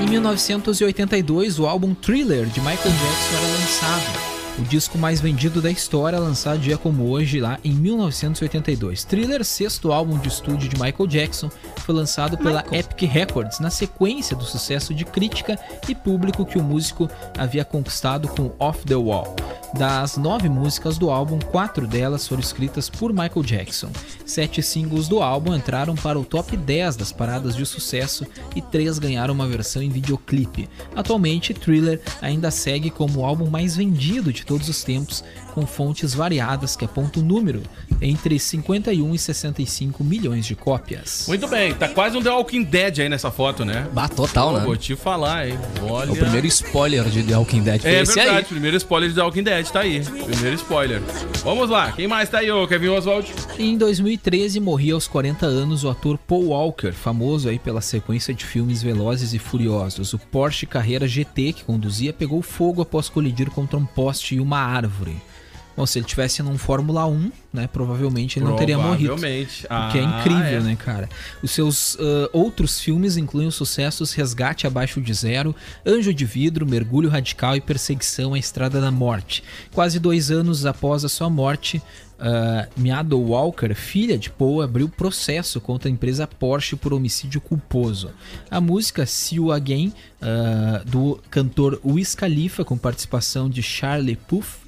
Em 0.00 0.06
1982, 0.08 1.58
o 1.58 1.66
álbum 1.66 1.92
Thriller 1.92 2.46
de 2.46 2.60
Michael 2.60 2.76
Jackson 2.76 3.36
era 3.36 3.46
lançado. 3.58 4.29
O 4.60 4.64
disco 4.64 4.98
mais 4.98 5.22
vendido 5.22 5.62
da 5.62 5.70
história, 5.70 6.18
lançado 6.18 6.58
dia 6.58 6.76
como 6.76 7.08
hoje, 7.08 7.40
lá 7.40 7.58
em 7.64 7.72
1982. 7.72 9.04
Thriller, 9.04 9.42
sexto 9.42 9.90
álbum 9.90 10.18
de 10.18 10.28
estúdio 10.28 10.68
de 10.68 10.76
Michael 10.78 11.06
Jackson, 11.06 11.50
foi 11.78 11.94
lançado 11.94 12.36
pela 12.36 12.62
Epic 12.70 13.10
Records 13.10 13.58
na 13.58 13.70
sequência 13.70 14.36
do 14.36 14.44
sucesso 14.44 14.92
de 14.92 15.06
crítica 15.06 15.58
e 15.88 15.94
público 15.94 16.44
que 16.44 16.58
o 16.58 16.62
músico 16.62 17.08
havia 17.38 17.64
conquistado 17.64 18.28
com 18.28 18.52
Off 18.58 18.84
the 18.84 18.96
Wall. 18.96 19.34
Das 19.74 20.16
nove 20.16 20.48
músicas 20.48 20.98
do 20.98 21.10
álbum, 21.10 21.38
quatro 21.38 21.86
delas 21.86 22.26
foram 22.26 22.40
escritas 22.40 22.90
por 22.90 23.12
Michael 23.12 23.42
Jackson. 23.44 23.90
Sete 24.26 24.62
singles 24.62 25.06
do 25.06 25.22
álbum 25.22 25.54
entraram 25.54 25.94
para 25.94 26.18
o 26.18 26.24
top 26.24 26.56
10 26.56 26.96
das 26.96 27.12
paradas 27.12 27.54
de 27.54 27.64
sucesso 27.64 28.26
e 28.56 28.60
três 28.60 28.98
ganharam 28.98 29.32
uma 29.32 29.46
versão 29.46 29.80
em 29.80 29.88
videoclipe. 29.88 30.68
Atualmente, 30.94 31.54
Thriller 31.54 32.00
ainda 32.20 32.50
segue 32.50 32.90
como 32.90 33.20
o 33.20 33.24
álbum 33.24 33.48
mais 33.48 33.76
vendido 33.76 34.32
de 34.32 34.44
todos 34.44 34.68
os 34.68 34.82
tempos, 34.82 35.22
com 35.50 35.66
fontes 35.66 36.14
variadas 36.14 36.76
que 36.76 36.84
apontam 36.84 37.22
o 37.22 37.26
número 37.26 37.62
entre 38.00 38.38
51 38.38 39.14
e 39.14 39.18
65 39.18 40.02
milhões 40.04 40.46
de 40.46 40.54
cópias. 40.54 41.24
Muito 41.28 41.46
bem, 41.48 41.74
tá 41.74 41.88
quase 41.88 42.16
um 42.16 42.22
The 42.22 42.30
Walking 42.30 42.62
Dead 42.64 42.98
aí 43.00 43.08
nessa 43.08 43.30
foto, 43.30 43.64
né? 43.64 43.86
Bah, 43.92 44.08
total, 44.08 44.52
né? 44.54 44.60
Vou 44.64 44.76
te 44.76 44.96
falar, 44.96 45.48
hein? 45.48 45.58
Olha. 45.82 46.12
O 46.12 46.16
primeiro 46.16 46.46
spoiler 46.46 47.04
de 47.04 47.22
The 47.22 47.36
Walking 47.36 47.62
Dead. 47.62 47.80
foi 47.82 47.90
É 47.90 48.00
esse 48.02 48.14
verdade, 48.14 48.38
aí. 48.38 48.44
primeiro 48.44 48.76
spoiler 48.76 49.08
de 49.10 49.14
The 49.14 49.22
Walking 49.22 49.42
Dead, 49.42 49.66
tá 49.68 49.80
aí. 49.80 50.00
Primeiro 50.04 50.54
spoiler. 50.56 51.02
Vamos 51.42 51.68
lá, 51.70 51.92
quem 51.92 52.06
mais 52.06 52.28
tá 52.28 52.38
aí, 52.38 52.50
ô 52.50 52.66
Kevin 52.66 52.88
Oswald? 52.88 53.32
Em 53.58 53.76
2013 53.76 54.60
morria 54.60 54.94
aos 54.94 55.06
40 55.06 55.46
anos 55.46 55.84
o 55.84 55.90
ator 55.90 56.16
Paul 56.18 56.48
Walker, 56.48 56.92
famoso 56.92 57.48
aí 57.48 57.58
pela 57.58 57.80
sequência 57.80 58.32
de 58.34 58.44
filmes 58.44 58.82
Velozes 58.82 59.34
e 59.34 59.38
Furiosos. 59.38 60.12
O 60.12 60.18
Porsche 60.18 60.66
Carrera 60.66 61.06
GT 61.08 61.52
que 61.52 61.64
conduzia 61.64 62.12
pegou 62.12 62.40
fogo 62.42 62.82
após 62.82 63.08
colidir 63.08 63.50
contra 63.50 63.76
um 63.78 63.84
poste 63.86 64.36
e 64.36 64.40
uma 64.40 64.58
árvore. 64.58 65.16
Bom, 65.76 65.86
se 65.86 65.98
ele 65.98 66.06
tivesse 66.06 66.42
num 66.42 66.58
Fórmula 66.58 67.06
1, 67.06 67.32
né, 67.52 67.66
provavelmente 67.66 68.38
ele 68.38 68.46
não 68.46 68.56
teria 68.56 68.76
morrido. 68.76 69.14
Provavelmente. 69.14 69.64
O 69.66 69.92
que 69.92 69.98
é 69.98 70.04
Ah, 70.04 70.18
incrível, 70.20 70.58
é. 70.58 70.60
né, 70.60 70.76
cara? 70.76 71.08
Os 71.42 71.50
seus 71.52 71.96
ah, 71.98 72.28
outros 72.32 72.80
filmes 72.80 73.16
incluem 73.16 73.46
os 73.46 73.54
sucessos 73.54 74.12
Resgate 74.12 74.66
Abaixo 74.66 75.00
de 75.00 75.14
Zero, 75.14 75.54
Anjo 75.86 76.12
de 76.12 76.24
Vidro, 76.24 76.66
Mergulho 76.66 77.08
Radical 77.08 77.56
e 77.56 77.60
Perseguição 77.60 78.34
à 78.34 78.38
Estrada 78.38 78.80
da 78.80 78.90
Morte. 78.90 79.42
Quase 79.72 79.98
dois 79.98 80.30
anos 80.30 80.66
após 80.66 81.04
a 81.04 81.08
sua 81.08 81.30
morte, 81.30 81.78
uh, 82.18 82.68
Miado 82.76 83.18
Walker, 83.18 83.74
filha 83.74 84.18
de 84.18 84.28
Paul, 84.30 84.60
abriu 84.62 84.88
processo 84.88 85.60
contra 85.60 85.88
a 85.88 85.92
empresa 85.92 86.26
Porsche 86.26 86.76
por 86.76 86.92
homicídio 86.92 87.40
culposo. 87.40 88.10
A 88.50 88.60
música 88.60 89.06
See 89.06 89.36
You 89.36 89.50
Again, 89.52 89.92
ah, 90.20 90.82
do 90.84 91.18
cantor 91.30 91.80
Wiz 91.84 92.14
Khalifa, 92.14 92.64
com 92.64 92.76
participação 92.76 93.48
de 93.48 93.62
Charlie 93.62 94.16
Puth, 94.16 94.60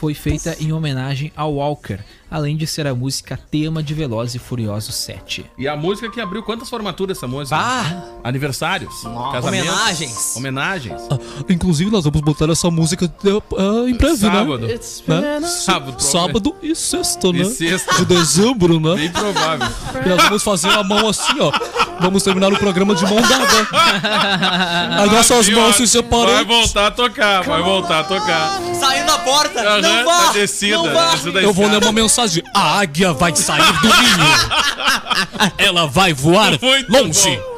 foi 0.00 0.14
feita 0.14 0.56
em 0.58 0.72
homenagem 0.72 1.30
ao 1.36 1.52
Walker, 1.56 1.98
além 2.30 2.56
de 2.56 2.66
ser 2.66 2.86
a 2.86 2.94
música 2.94 3.38
tema 3.50 3.82
de 3.82 3.92
Velozes 3.92 4.34
e 4.36 4.38
Furiosos 4.38 4.94
7. 4.94 5.44
E 5.58 5.68
a 5.68 5.76
música 5.76 6.10
que 6.10 6.18
abriu 6.18 6.42
quantas 6.42 6.70
formaturas 6.70 7.18
essa 7.18 7.26
música? 7.28 7.54
Bah! 7.54 8.04
Aniversários, 8.24 8.94
casamentos, 9.30 9.68
Homenagens. 9.70 10.36
homenagens. 10.36 11.02
Inclusive, 11.50 11.90
nós 11.90 12.04
vamos 12.04 12.22
botar 12.22 12.48
essa 12.50 12.70
música 12.70 13.12
eh, 13.26 13.90
em 13.90 13.94
breve, 13.94 14.16
Sábado. 14.16 14.58
né? 14.58 14.78
Né? 15.06 15.40
Sábado, 15.46 16.00
Sábado 16.02 16.56
e 16.62 16.74
sexta, 16.74 17.30
né? 17.30 17.40
E 17.40 17.44
sexta. 17.44 17.94
De 17.96 18.04
dezembro, 18.06 18.80
né? 18.80 18.94
Bem 18.94 19.10
provável. 19.12 19.68
E 20.02 20.08
nós 20.08 20.22
vamos 20.22 20.42
fazer 20.42 20.70
a 20.70 20.82
mão 20.82 21.08
assim, 21.10 21.38
ó. 21.40 21.52
Vamos 22.00 22.22
terminar 22.22 22.50
o 22.50 22.56
programa 22.58 22.94
de 22.94 23.04
mão 23.04 23.20
dada. 23.20 25.02
As 25.02 25.12
nossas 25.12 25.46
Aqui, 25.46 25.54
mãos 25.54 25.74
se 25.76 25.80
Vai 25.82 25.86
separando. 25.88 26.46
voltar 26.46 26.86
a 26.86 26.90
tocar, 26.90 27.42
vai 27.42 27.62
voltar 27.62 28.00
a 28.00 28.04
tocar. 28.04 28.58
Saindo 28.80 29.06
da 29.06 29.18
porta! 29.18 29.60
Aham, 29.60 29.80
não 29.92 30.04
vá! 30.04 30.26
tá 30.26 30.32
descida, 30.32 30.76
não 30.76 30.92
vá! 30.92 31.10
descida 31.10 31.32
da 31.32 31.42
Eu 31.42 31.52
vou 31.52 31.68
ler 31.68 31.82
uma 31.82 31.92
mensagem. 31.92 32.42
A 32.54 32.78
águia 32.80 33.12
vai 33.12 33.34
sair 33.34 33.72
do 33.80 33.88
ninho. 33.88 35.52
Ela 35.58 35.86
vai 35.86 36.12
voar 36.12 36.58
Muito 36.60 36.92
longe. 36.92 37.36
bom. 37.36 37.49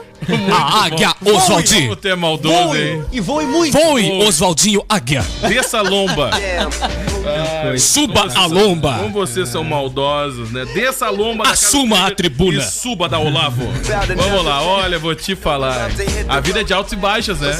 A 0.53 0.85
águia 0.85 1.15
Oswaldinho. 1.25 1.97
tu 1.97 2.09
é 2.09 2.15
maldoso, 2.15 2.77
hein? 2.77 3.05
E 3.13 3.21
voe 3.21 3.47
muito! 3.47 3.73
Voe, 3.73 4.25
Oswaldinho 4.27 4.85
Águia. 4.89 5.25
Desça 5.49 5.79
a 5.79 5.83
lomba. 5.83 6.31
Suba 7.79 8.29
a 8.35 8.47
lomba. 8.47 8.99
Como 8.99 9.13
vocês 9.13 9.49
são 9.49 9.63
maldosos, 9.63 10.51
né? 10.51 10.65
Desça 10.75 11.07
a 11.07 11.11
lomba. 11.11 11.49
Assuma 11.49 12.07
a 12.07 12.11
tribuna. 12.11 12.59
E 12.59 12.63
suba 12.63 13.09
da 13.09 13.19
Olavo. 13.19 13.65
Vamos 14.17 14.45
lá, 14.45 14.63
olha, 14.63 14.99
vou 14.99 15.15
te 15.15 15.37
falar. 15.37 15.91
A 16.29 16.41
vida 16.41 16.61
é 16.61 16.65
de 16.65 16.73
altos 16.73 16.93
e 16.93 16.97
baixos, 16.97 17.41
né? 17.41 17.57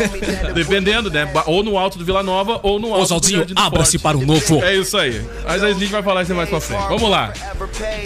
Dependendo, 0.54 1.10
né? 1.10 1.30
Ou 1.46 1.62
no 1.62 1.78
alto 1.78 1.98
do 1.98 2.04
Vila 2.04 2.22
Nova 2.22 2.60
ou 2.62 2.78
no 2.78 2.88
alto 2.88 2.98
do 2.98 3.02
Oswaldinho, 3.02 3.46
abra-se 3.54 3.98
para 3.98 4.16
o 4.16 4.24
novo. 4.24 4.62
É 4.62 4.76
isso 4.76 4.96
aí. 4.96 5.22
Mas 5.44 5.62
a 5.62 5.72
gente 5.72 5.86
vai 5.86 6.02
falar 6.02 6.22
isso 6.22 6.34
mais 6.34 6.48
pra 6.48 6.60
frente. 6.60 6.88
Vamos 6.88 7.10
lá. 7.10 7.32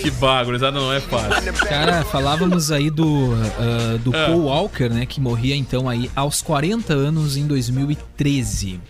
Que 0.01 0.11
bagulho, 0.11 0.59
não 0.73 0.93
é 0.93 1.01
fácil. 1.01 1.53
Cara, 1.69 2.05
falávamos 2.05 2.71
aí 2.71 2.91
do, 2.91 3.35
do 3.99 4.11
Ah. 4.15 4.27
Paul 4.27 4.45
Walker, 4.45 4.89
né, 4.89 5.07
que 5.07 5.21
morria 5.21 5.55
então 5.57 5.89
aí 5.89 6.11
aos 6.15 6.43
40 6.43 6.93
anos 6.93 7.37
em 7.37 7.47
2013. 7.47 8.81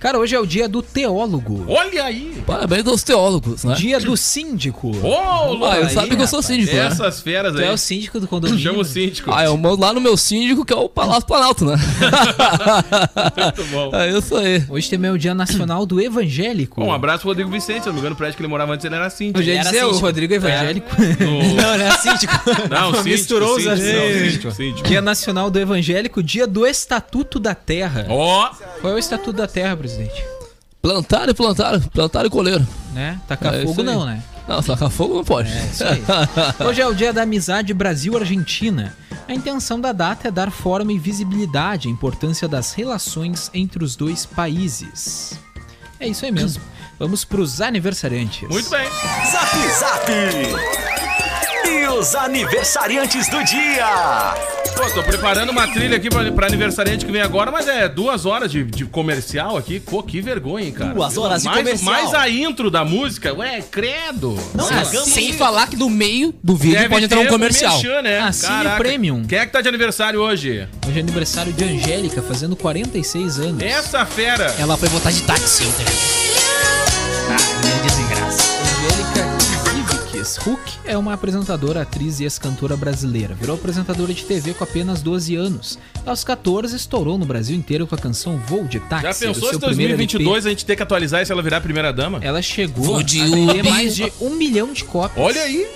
Cara, 0.00 0.18
hoje 0.18 0.34
é 0.34 0.40
o 0.40 0.46
dia 0.46 0.66
do 0.66 0.80
teólogo, 0.82 1.64
Olha 1.68 2.04
aí. 2.04 2.42
Parabéns 2.46 2.86
aos 2.86 3.02
teólogos, 3.02 3.64
né? 3.64 3.74
dia 3.74 4.00
do 4.00 4.16
síndico. 4.16 4.88
Ô, 4.88 5.52
Lu, 5.52 5.64
Ah, 5.66 5.76
eu 5.78 5.86
aí, 5.86 5.90
sabe 5.92 6.16
que 6.16 6.22
eu 6.22 6.26
sou 6.26 6.40
rapaz. 6.40 6.46
síndico, 6.46 6.74
né? 6.74 6.86
essas 6.86 7.20
feras 7.20 7.52
Tu 7.54 7.60
é 7.60 7.68
aí. 7.68 7.74
o 7.74 7.76
síndico 7.76 8.18
do 8.18 8.26
condomínio. 8.26 8.62
Chama 8.62 8.78
o 8.78 8.84
síndico. 8.84 9.30
Ah, 9.32 9.44
eu 9.44 9.56
mando 9.58 9.80
lá 9.82 9.92
no 9.92 10.00
meu 10.00 10.16
síndico, 10.16 10.64
que 10.64 10.72
é 10.72 10.76
o 10.76 10.88
Palácio 10.88 11.26
Planalto, 11.26 11.66
né? 11.66 11.76
Muito 13.44 13.64
bom. 13.70 13.90
É 14.00 14.08
isso 14.16 14.36
aí. 14.36 14.64
Hoje 14.68 14.88
também 14.88 15.10
é 15.10 15.12
o 15.12 15.18
dia 15.18 15.34
nacional 15.34 15.84
do 15.84 16.00
evangélico. 16.00 16.80
Bom, 16.80 16.86
um 16.88 16.92
abraço 16.92 17.20
pro 17.20 17.28
Rodrigo 17.30 17.50
Vicente. 17.50 17.80
Se 17.82 17.86
não 17.86 17.92
me 17.94 18.00
engano, 18.00 18.14
o 18.14 18.16
prédio 18.16 18.36
que 18.36 18.42
ele 18.42 18.48
morava 18.48 18.72
antes 18.72 18.84
ele 18.86 18.94
era 18.94 19.06
assim. 19.06 19.32
Eu 19.34 19.42
já 19.42 19.52
ia 19.52 19.60
Era 19.60 19.70
dizer, 19.70 19.84
o 19.84 19.88
síndico. 19.88 20.06
Rodrigo 20.06 20.32
é 20.32 20.36
evangélico. 20.36 20.88
No- 21.20 21.54
Não, 21.54 21.78
não 21.78 21.84
é 21.86 21.96
síndico. 21.98 22.32
Não, 22.70 22.88
o 22.90 22.94
síndico, 22.94 23.04
Misturou 23.08 23.56
os 23.56 23.62
síndico, 23.62 23.76
não, 23.86 24.02
assuntos. 24.02 24.20
síndico, 24.22 24.50
síndico. 24.52 24.88
Dia 24.88 25.00
nacional 25.02 25.50
do 25.50 25.58
evangélico, 25.58 26.22
dia 26.22 26.46
do 26.46 26.66
Estatuto 26.66 27.38
da 27.38 27.54
Terra. 27.54 28.06
Ó, 28.08 28.48
Qual 28.80 28.92
é 28.92 28.96
o 28.96 28.98
Estatuto 28.98 29.32
da 29.34 29.46
Terra, 29.46 29.76
presidente? 29.96 30.24
Plantar 30.82 31.28
e 31.28 31.34
plantar, 31.34 31.80
plantar 31.90 32.26
e 32.26 32.30
colher. 32.30 32.60
Né? 32.92 33.20
Tacar 33.28 33.54
É 33.54 33.64
fogo 33.64 33.82
não, 33.82 34.04
né? 34.04 34.22
Não, 34.48 34.62
tacar 34.62 34.90
fogo 34.90 35.14
não 35.14 35.24
pode. 35.24 35.52
É 35.52 35.64
isso 35.66 35.84
aí. 35.84 36.02
Hoje 36.66 36.80
é 36.80 36.86
o 36.86 36.94
dia 36.94 37.12
da 37.12 37.22
amizade 37.22 37.74
Brasil-Argentina. 37.74 38.96
A 39.28 39.34
intenção 39.34 39.80
da 39.80 39.92
data 39.92 40.28
é 40.28 40.30
dar 40.30 40.50
forma 40.50 40.92
e 40.92 40.98
visibilidade 40.98 41.86
à 41.88 41.90
importância 41.90 42.48
das 42.48 42.72
relações 42.72 43.50
entre 43.54 43.84
os 43.84 43.94
dois 43.94 44.24
países. 44.26 45.38
É 46.00 46.08
isso 46.08 46.24
aí 46.24 46.32
mesmo. 46.32 46.62
Vamos 46.98 47.24
pros 47.24 47.60
aniversariantes. 47.60 48.48
muito 48.48 48.68
bem. 48.70 48.88
Zap 49.30 49.56
Zap! 49.78 50.10
E 51.66 51.86
os 51.88 52.14
aniversariantes 52.14 53.28
do 53.28 53.44
dia! 53.44 54.59
Pô, 54.76 54.90
tô 54.90 55.02
preparando 55.02 55.50
uma 55.50 55.66
trilha 55.68 55.96
aqui 55.96 56.08
pra, 56.08 56.30
pra 56.32 56.46
aniversariante 56.46 57.04
que 57.04 57.12
vem 57.12 57.20
agora, 57.20 57.50
mas 57.50 57.68
é 57.68 57.88
duas 57.88 58.24
horas 58.26 58.50
de, 58.50 58.64
de 58.64 58.84
comercial 58.86 59.56
aqui. 59.56 59.78
Pô, 59.80 60.02
que 60.02 60.20
vergonha, 60.20 60.66
hein, 60.66 60.72
cara. 60.72 60.94
Duas 60.94 61.16
horas 61.18 61.42
de 61.42 61.48
mais, 61.48 61.58
comercial. 61.58 61.92
Mais 61.92 62.14
a 62.14 62.28
intro 62.28 62.70
da 62.70 62.84
música, 62.84 63.34
ué, 63.34 63.62
credo. 63.70 64.38
Ah, 64.58 64.84
Sem 64.84 65.32
falar 65.32 65.68
que 65.68 65.76
no 65.76 65.90
meio 65.90 66.34
do 66.42 66.56
vídeo 66.56 66.76
Deve 66.78 66.88
pode 66.88 67.04
entrar 67.04 67.20
um 67.20 67.26
comercial. 67.26 67.72
merchan, 67.74 68.02
né? 68.02 68.20
Assine 68.20 68.70
Premium. 68.78 69.24
Quem 69.24 69.38
é 69.38 69.46
que 69.46 69.52
tá 69.52 69.60
de 69.60 69.68
aniversário 69.68 70.20
hoje? 70.20 70.66
Hoje 70.86 70.98
é 70.98 71.00
aniversário 71.00 71.52
de 71.52 71.64
Angélica, 71.64 72.22
fazendo 72.22 72.56
46 72.56 73.38
anos. 73.38 73.62
Essa 73.62 74.04
fera. 74.06 74.54
Ela 74.58 74.76
foi 74.76 74.88
votar 74.88 75.12
de 75.12 75.22
táxi 75.22 75.64
ontem. 75.64 75.84
Ziviques 80.20 80.38
Huck 80.46 80.78
é 80.84 80.96
uma 80.96 81.14
apresentadora, 81.14 81.82
atriz 81.82 82.20
e 82.20 82.24
ex-cantora 82.24 82.76
brasileira. 82.76 83.34
Virou 83.34 83.56
apresentadora 83.56 84.12
de 84.12 84.24
TV 84.24 84.54
com 84.54 84.64
apenas 84.64 85.02
12 85.02 85.34
anos. 85.34 85.78
Aos 86.04 86.22
14, 86.24 86.76
estourou 86.76 87.18
no 87.18 87.24
Brasil 87.24 87.56
inteiro 87.56 87.86
com 87.86 87.94
a 87.94 87.98
canção 87.98 88.36
Voo 88.38 88.64
de 88.64 88.80
Táxi. 88.80 89.02
Já 89.02 89.26
pensou 89.28 89.50
se 89.50 89.58
primeiro 89.58 89.96
2022 89.96 90.46
a 90.46 90.50
gente 90.50 90.64
ter 90.64 90.76
que 90.76 90.82
atualizar 90.82 91.22
e 91.22 91.26
se 91.26 91.32
ela 91.32 91.42
virar 91.42 91.58
a 91.58 91.60
primeira 91.60 91.92
dama? 91.92 92.18
Ela 92.22 92.42
chegou 92.42 92.84
Voo 92.84 92.98
a 92.98 93.02
de 93.02 93.20
vender 93.20 93.62
mais 93.62 93.96
de 93.96 94.12
um 94.20 94.30
milhão 94.30 94.72
de 94.72 94.84
cópias. 94.84 95.24
Olha 95.24 95.42
aí. 95.42 95.66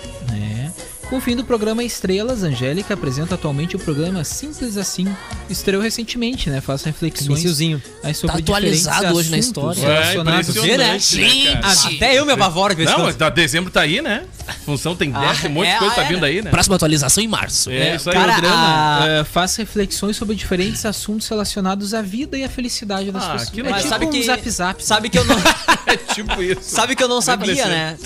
É. 1.04 1.08
Com 1.10 1.16
o 1.16 1.20
fim 1.20 1.36
do 1.36 1.44
programa 1.44 1.84
Estrelas, 1.84 2.42
Angélica 2.42 2.94
apresenta 2.94 3.34
atualmente 3.34 3.76
o 3.76 3.78
programa 3.78 4.24
Simples 4.24 4.76
Assim. 4.76 5.06
Estreou 5.48 5.82
recentemente, 5.82 6.48
né? 6.50 6.60
Faz 6.60 6.82
reflexões 6.82 7.28
Iniciozinho. 7.28 7.82
aí 8.02 8.14
sobre 8.14 8.36
Tá 8.36 8.42
atualizado 8.42 9.14
hoje 9.14 9.30
na 9.30 9.38
história. 9.38 9.80
É, 9.80 10.14
impressionante, 10.16 11.20
né, 11.20 11.60
cara? 11.60 11.72
Até 11.94 12.18
eu 12.18 12.26
me 12.26 12.32
apavoro 12.32 12.74
de 12.74 12.84
vez 12.84 12.90
em 12.90 12.98
Não, 12.98 13.12
tá, 13.12 13.28
dezembro 13.28 13.70
tá 13.70 13.82
aí, 13.82 14.00
né? 14.00 14.24
Função 14.64 14.94
tem 14.94 15.10
10, 15.10 15.40
tem 15.40 15.50
um 15.50 15.54
monte 15.54 15.66
de 15.66 15.72
é, 15.72 15.78
coisa 15.78 15.92
ah, 15.92 15.96
tá 15.96 16.04
é, 16.04 16.08
vindo 16.08 16.24
aí, 16.24 16.42
né? 16.42 16.50
Próxima 16.50 16.76
atualização 16.76 17.22
em 17.22 17.28
março. 17.28 17.70
É, 17.70 17.96
isso 17.96 18.10
aí. 18.10 18.14
cara, 18.16 18.32
programa 18.34 18.56
a- 19.02 19.06
eh, 19.08 19.24
faz 19.24 19.56
reflexões 19.56 20.16
sobre 20.16 20.34
diferentes 20.34 20.84
assuntos 20.84 21.28
relacionados 21.28 21.94
à 21.94 22.02
vida 22.02 22.36
e 22.36 22.44
à 22.44 22.48
felicidade 22.48 23.10
das 23.10 23.22
Ah, 23.24 23.30
pessoas. 23.30 23.50
que 23.50 23.60
é 23.60 23.64
tipo 23.64 23.88
sabe 23.88 24.06
um 24.06 24.10
que 24.10 24.22
zap 24.22 24.50
zap. 24.50 24.84
sabe 24.84 25.08
que 25.08 25.18
eu 25.18 25.24
não 25.24 25.36
É 25.94 26.14
tipo 26.14 26.42
isso. 26.42 26.60
sabe 26.62 26.94
que 26.96 27.02
eu 27.02 27.08
não 27.08 27.20
sabia, 27.20 27.66
né? 27.66 27.96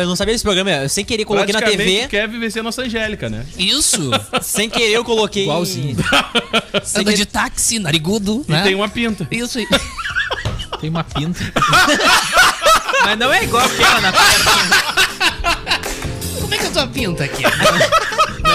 Eu 0.00 0.06
não 0.06 0.16
sabia 0.16 0.34
desse 0.34 0.44
programa. 0.44 0.70
Eu 0.70 0.88
sem 0.88 1.04
querer 1.04 1.24
coloquei 1.24 1.52
na 1.52 1.60
TV, 1.62 2.06
quer 2.08 2.28
viver 2.28 2.50
ser 2.50 2.60
a 2.60 2.62
nossa 2.62 2.82
Angélica, 2.82 3.28
né? 3.28 3.44
Isso. 3.58 4.10
sem 4.42 4.68
querer 4.70 4.92
eu 4.94 5.04
coloquei 5.04 5.44
Igualzinho. 5.44 5.96
sem 6.84 7.00
Anda 7.02 7.10
querer- 7.12 7.16
de 7.16 7.26
táxi, 7.26 7.78
narigudo, 7.78 8.44
E 8.48 8.52
né? 8.52 8.62
tem 8.62 8.74
uma 8.74 8.88
pinta. 8.88 9.26
Isso 9.30 9.58
aí. 9.58 9.66
Tem 10.80 10.90
uma 10.90 11.04
pinta. 11.04 11.40
Mas 13.04 13.18
não 13.18 13.32
é 13.32 13.44
igual 13.44 13.64
aquela 13.64 14.00
na 14.02 14.12
Como 16.40 16.52
é 16.52 16.58
que 16.58 16.64
é 16.64 16.66
a 16.66 16.70
tua 16.70 16.86
pinta 16.88 17.24
aqui? 17.24 17.42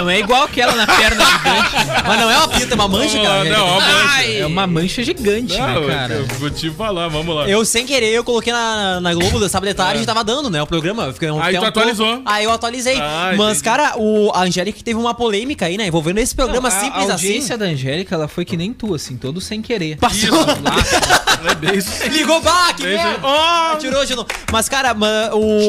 Não 0.01 0.09
é 0.09 0.19
igual 0.19 0.43
aquela 0.43 0.73
na 0.75 0.85
perna 0.87 1.25
gigante. 1.25 1.75
Mas 2.07 2.19
não 2.19 2.29
é 2.31 2.37
uma 2.37 2.47
pinta, 2.47 2.73
é 2.73 2.75
uma 2.75 2.87
mancha, 2.87 3.17
lá, 3.21 3.23
cara. 3.29 3.43
não, 3.49 3.65
ó, 3.67 3.79
mancha. 3.79 4.23
É 4.31 4.45
uma 4.45 4.67
mancha 4.67 5.03
gigante, 5.03 5.57
Não, 5.57 5.81
né, 5.87 5.93
cara? 5.95 6.13
eu 6.13 6.25
vou 6.39 6.49
te 6.49 6.69
falar, 6.71 7.07
vamos 7.07 7.35
lá. 7.35 7.47
Eu, 7.49 7.63
sem 7.65 7.85
querer, 7.85 8.09
eu 8.13 8.23
coloquei 8.23 8.53
na, 8.53 8.99
na 9.01 9.13
Globo 9.13 9.39
da 9.39 9.49
sábado 9.49 9.67
de 9.69 9.73
tarde 9.75 10.03
e 10.03 10.05
tava 10.05 10.23
dando, 10.23 10.49
né? 10.49 10.61
O 10.61 10.67
programa. 10.67 11.03
Eu 11.05 11.13
fiquei 11.13 11.29
um 11.31 11.41
É. 11.41 11.47
Aí 11.47 11.57
tu 11.57 11.65
atualizou. 11.65 12.21
Aí 12.25 12.43
eu 12.45 12.51
atualizei. 12.51 12.97
Ah, 12.99 13.33
Mas, 13.37 13.57
entendi. 13.59 13.63
cara, 13.63 13.93
o, 13.97 14.31
a 14.33 14.41
Angélica 14.43 14.79
teve 14.83 14.99
uma 14.99 15.13
polêmica 15.13 15.65
aí, 15.65 15.77
né? 15.77 15.87
Envolvendo 15.87 16.19
esse 16.19 16.35
programa 16.35 16.69
Não, 16.69 16.77
a- 16.77 16.79
simples 16.79 17.09
a 17.09 17.13
assim. 17.15 17.27
audiência 17.27 17.57
da 17.57 17.65
Angélica, 17.65 18.15
ela 18.15 18.27
foi 18.27 18.45
que 18.45 18.55
nem 18.57 18.73
tu, 18.73 18.93
assim, 18.95 19.17
todo 19.17 19.39
sem 19.41 19.61
querer. 19.61 19.97
Passou. 19.97 20.39
É 21.71 21.75
isso. 21.77 21.89
Ligou, 22.09 22.41
bah, 22.41 22.73
que 22.75 22.83
Bem 22.83 22.95
isso. 22.95 23.03
merda. 23.03 23.19
Ó, 23.27 23.75
Tirou 23.75 24.05
de 24.05 24.15
novo. 24.15 24.27
Mas, 24.51 24.67
cara, 24.69 24.93
o, 25.33 25.59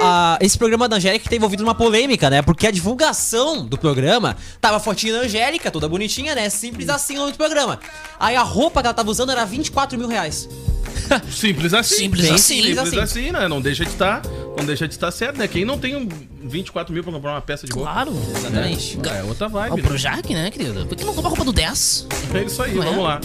a- 0.00 0.34
a- 0.34 0.38
esse 0.40 0.56
programa 0.56 0.88
da 0.88 0.96
Angélica 0.96 1.28
tá 1.28 1.36
envolvido 1.36 1.62
numa 1.62 1.74
polêmica, 1.74 2.30
né? 2.30 2.42
Porque 2.42 2.66
a 2.66 2.70
divulgação 2.70 3.64
do 3.70 3.78
programa 3.78 4.36
tava 4.60 4.76
a 4.76 4.80
fotinha 4.80 5.14
da 5.14 5.20
Angélica, 5.20 5.70
toda 5.70 5.88
bonitinha, 5.88 6.34
né? 6.34 6.50
Simples 6.50 6.88
assim 6.88 7.14
no 7.14 7.20
nome 7.20 7.32
do 7.32 7.38
programa. 7.38 7.78
Aí 8.18 8.34
a 8.34 8.42
roupa 8.42 8.80
que 8.82 8.86
ela 8.88 8.94
tava 8.94 9.10
usando 9.10 9.30
era 9.30 9.44
24 9.46 9.96
mil 9.96 10.08
reais. 10.08 10.48
Simples 11.30 11.72
assim. 11.72 11.94
Simples 11.94 12.22
Bem 12.22 12.34
assim. 12.34 12.54
simples 12.56 12.78
Simples 12.78 12.98
assim, 12.98 13.30
né? 13.30 13.48
Não 13.48 13.60
deixa 13.60 13.84
de 13.84 13.90
estar, 13.90 14.22
não 14.56 14.64
deixa 14.64 14.88
de 14.88 14.94
estar 14.94 15.10
certo, 15.10 15.38
né? 15.38 15.46
Quem 15.46 15.64
não 15.64 15.78
tem 15.78 15.94
um 15.96 16.08
24 16.42 16.92
mil 16.92 17.02
pra 17.02 17.12
comprar 17.12 17.32
uma 17.32 17.40
peça 17.40 17.66
de 17.66 17.72
roupa? 17.72 17.90
Claro. 17.90 18.12
Exatamente. 18.36 18.98
É 19.08 19.22
outra 19.22 19.48
vibe. 19.48 19.72
o 19.72 19.76
né? 19.76 19.82
Projac, 19.82 20.34
né, 20.34 20.50
querido? 20.50 20.86
Por 20.86 20.96
que 20.96 21.04
não 21.04 21.14
compra 21.14 21.28
roupa 21.28 21.44
do 21.44 21.52
10? 21.52 22.06
É 22.34 22.42
isso 22.42 22.62
aí, 22.62 22.74
Não 22.74 22.82
é? 22.82 22.86
vamos 22.86 23.04
lá. 23.04 23.20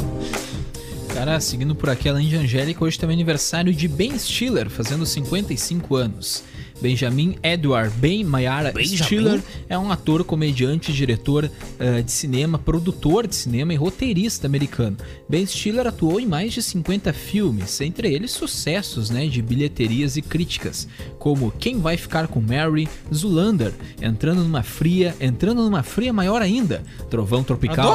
Cara, 1.13 1.39
seguindo 1.39 1.73
por 1.73 1.89
aqui, 1.89 2.09
além 2.09 2.27
de 2.27 2.35
Angélica, 2.35 2.83
hoje 2.83 2.99
também 2.99 3.13
é 3.13 3.17
aniversário 3.17 3.73
de 3.73 3.87
Ben 3.87 4.17
Stiller, 4.19 4.69
fazendo 4.69 5.05
55 5.05 5.95
anos. 5.95 6.43
Benjamin 6.81 7.35
Edward 7.41 7.91
Ben 7.97 8.23
Mayara 8.23 8.71
Benjamin? 8.71 9.03
Stiller 9.03 9.41
é 9.69 9.77
um 9.77 9.91
ator, 9.91 10.23
comediante, 10.23 10.91
diretor 10.91 11.49
eh, 11.79 12.01
de 12.01 12.11
cinema, 12.11 12.57
produtor 12.57 13.27
de 13.27 13.35
cinema 13.35 13.73
e 13.73 13.77
roteirista 13.77 14.47
americano. 14.47 14.97
Ben 15.27 15.45
Stiller 15.45 15.87
atuou 15.87 16.19
em 16.19 16.27
mais 16.27 16.53
de 16.53 16.61
50 16.61 17.13
filmes, 17.13 17.79
entre 17.81 18.13
eles 18.13 18.31
sucessos 18.31 19.09
né, 19.09 19.27
de 19.27 19.41
bilheterias 19.41 20.17
e 20.17 20.21
críticas, 20.21 20.87
como 21.17 21.51
Quem 21.51 21.79
Vai 21.79 21.97
Ficar 21.97 22.27
com 22.27 22.41
Mary, 22.41 22.87
Zulander, 23.13 23.73
Entrando 24.01 24.43
numa 24.43 24.63
Fria, 24.63 25.15
Entrando 25.19 25.63
numa 25.63 25.83
Fria 25.83 26.13
Maior 26.13 26.41
Ainda, 26.41 26.83
Trovão 27.09 27.43
Tropical. 27.43 27.85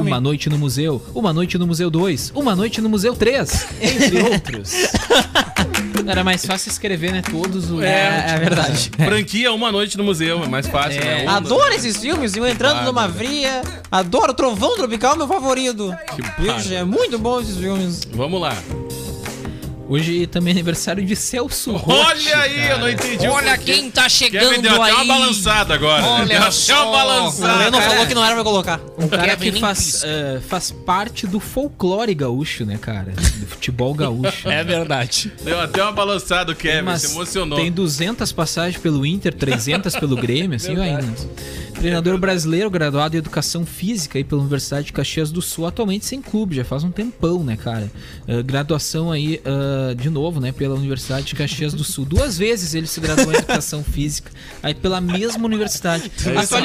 Uma 0.00 0.20
Noite 0.20 0.48
no 0.48 0.58
Museu, 0.58 1.02
Uma 1.14 1.32
Noite 1.32 1.58
no 1.58 1.66
Museu 1.66 1.90
2, 1.90 2.32
Uma 2.34 2.56
Noite 2.56 2.80
no 2.80 2.88
Museu 2.88 3.14
3, 3.14 3.66
entre 3.80 4.22
outros. 4.32 4.72
Era 6.06 6.24
mais 6.24 6.44
fácil 6.44 6.70
escrever, 6.70 7.12
né? 7.12 7.22
Todos 7.22 7.70
os. 7.70 7.82
É, 7.82 8.26
é 8.34 8.38
verdade. 8.38 8.90
Franquia 8.96 9.52
Uma 9.52 9.70
Noite 9.72 9.96
no 9.98 10.04
Museu, 10.04 10.42
é 10.44 10.48
mais 10.48 10.66
fácil, 10.66 11.00
né? 11.04 11.24
Um- 11.24 11.30
Adoro 11.30 11.72
esses 11.72 11.96
filmes, 11.96 12.34
eu 12.36 12.46
entrando 12.46 12.84
numa 12.84 13.08
fria. 13.08 13.62
Adoro 13.90 14.32
Trovão 14.34 14.76
Tropical, 14.76 15.16
meu 15.16 15.26
favorito. 15.28 15.94
Vixe, 16.38 16.74
é 16.74 16.84
muito 16.84 17.18
bom 17.18 17.40
esses 17.40 17.56
filmes. 17.56 18.00
Vamos 18.12 18.40
lá. 18.40 18.54
Hoje 19.90 20.24
também 20.28 20.52
é 20.52 20.54
aniversário 20.54 21.04
de 21.04 21.16
Celso 21.16 21.72
Rotti, 21.72 22.28
Olha 22.30 22.36
aí, 22.38 22.58
eu 22.68 22.78
não 22.78 22.78
cara. 22.78 22.92
entendi 22.92 23.26
o 23.26 23.32
Olha 23.32 23.58
quem 23.58 23.90
tá 23.90 24.08
chegando 24.08 24.50
Kevin 24.50 24.62
deu 24.62 24.80
aí. 24.80 24.92
até 24.92 25.02
uma 25.02 25.04
balançada 25.18 25.74
agora. 25.74 26.04
Olha 26.06 26.26
deu 26.38 26.38
até 26.38 26.50
só. 26.52 26.74
uma 26.74 26.88
O 26.88 26.92
balançada. 26.92 27.58
Leno 27.64 27.80
falou 27.82 28.06
que 28.06 28.14
não 28.14 28.24
era 28.24 28.34
pra 28.36 28.44
colocar. 28.44 28.80
Um 28.96 29.08
cara 29.08 29.36
Kevin 29.36 29.52
que 29.52 29.60
faz, 29.60 30.02
eh, 30.04 30.40
faz 30.48 30.70
parte 30.70 31.26
do 31.26 31.40
folclore 31.40 32.14
gaúcho, 32.14 32.64
né, 32.64 32.78
cara? 32.80 33.10
Do 33.12 33.46
futebol 33.46 33.92
gaúcho. 33.92 34.48
É 34.48 34.62
verdade. 34.62 35.32
Deu 35.42 35.58
até 35.60 35.82
uma 35.82 35.90
balançada 35.92 36.52
o 36.52 36.54
Kevin, 36.54 36.82
Mas 36.82 37.02
se 37.02 37.10
emocionou. 37.12 37.58
Tem 37.58 37.72
200 37.72 38.30
passagens 38.30 38.80
pelo 38.80 39.04
Inter, 39.04 39.34
300 39.34 39.96
pelo 39.96 40.14
Grêmio, 40.16 40.54
assim 40.54 40.76
vai 40.76 40.90
indo. 40.92 41.28
Treinador 41.74 42.18
brasileiro, 42.18 42.68
graduado 42.70 43.16
em 43.16 43.18
Educação 43.18 43.64
Física 43.64 44.18
aí 44.18 44.24
pela 44.24 44.40
Universidade 44.42 44.86
de 44.86 44.92
Caxias 44.92 45.32
do 45.32 45.40
Sul, 45.40 45.66
atualmente 45.66 46.04
sem 46.04 46.20
clube, 46.20 46.54
já 46.56 46.64
faz 46.64 46.84
um 46.84 46.90
tempão, 46.90 47.42
né, 47.42 47.56
cara? 47.56 47.90
Ah, 48.28 48.42
graduação 48.42 49.10
aí, 49.10 49.40
ah, 49.90 49.94
de 49.94 50.10
novo, 50.10 50.40
né, 50.40 50.52
pela 50.52 50.74
Universidade 50.74 51.26
de 51.26 51.34
Caxias 51.34 51.72
do 51.72 51.84
Sul. 51.84 52.04
Duas 52.04 52.36
vezes 52.36 52.74
ele 52.74 52.86
se 52.86 53.00
graduou 53.00 53.32
em 53.32 53.36
Educação 53.36 53.82
Física, 53.84 54.30
aí 54.62 54.74
pela 54.74 55.00
mesma 55.00 55.44
universidade. 55.46 56.10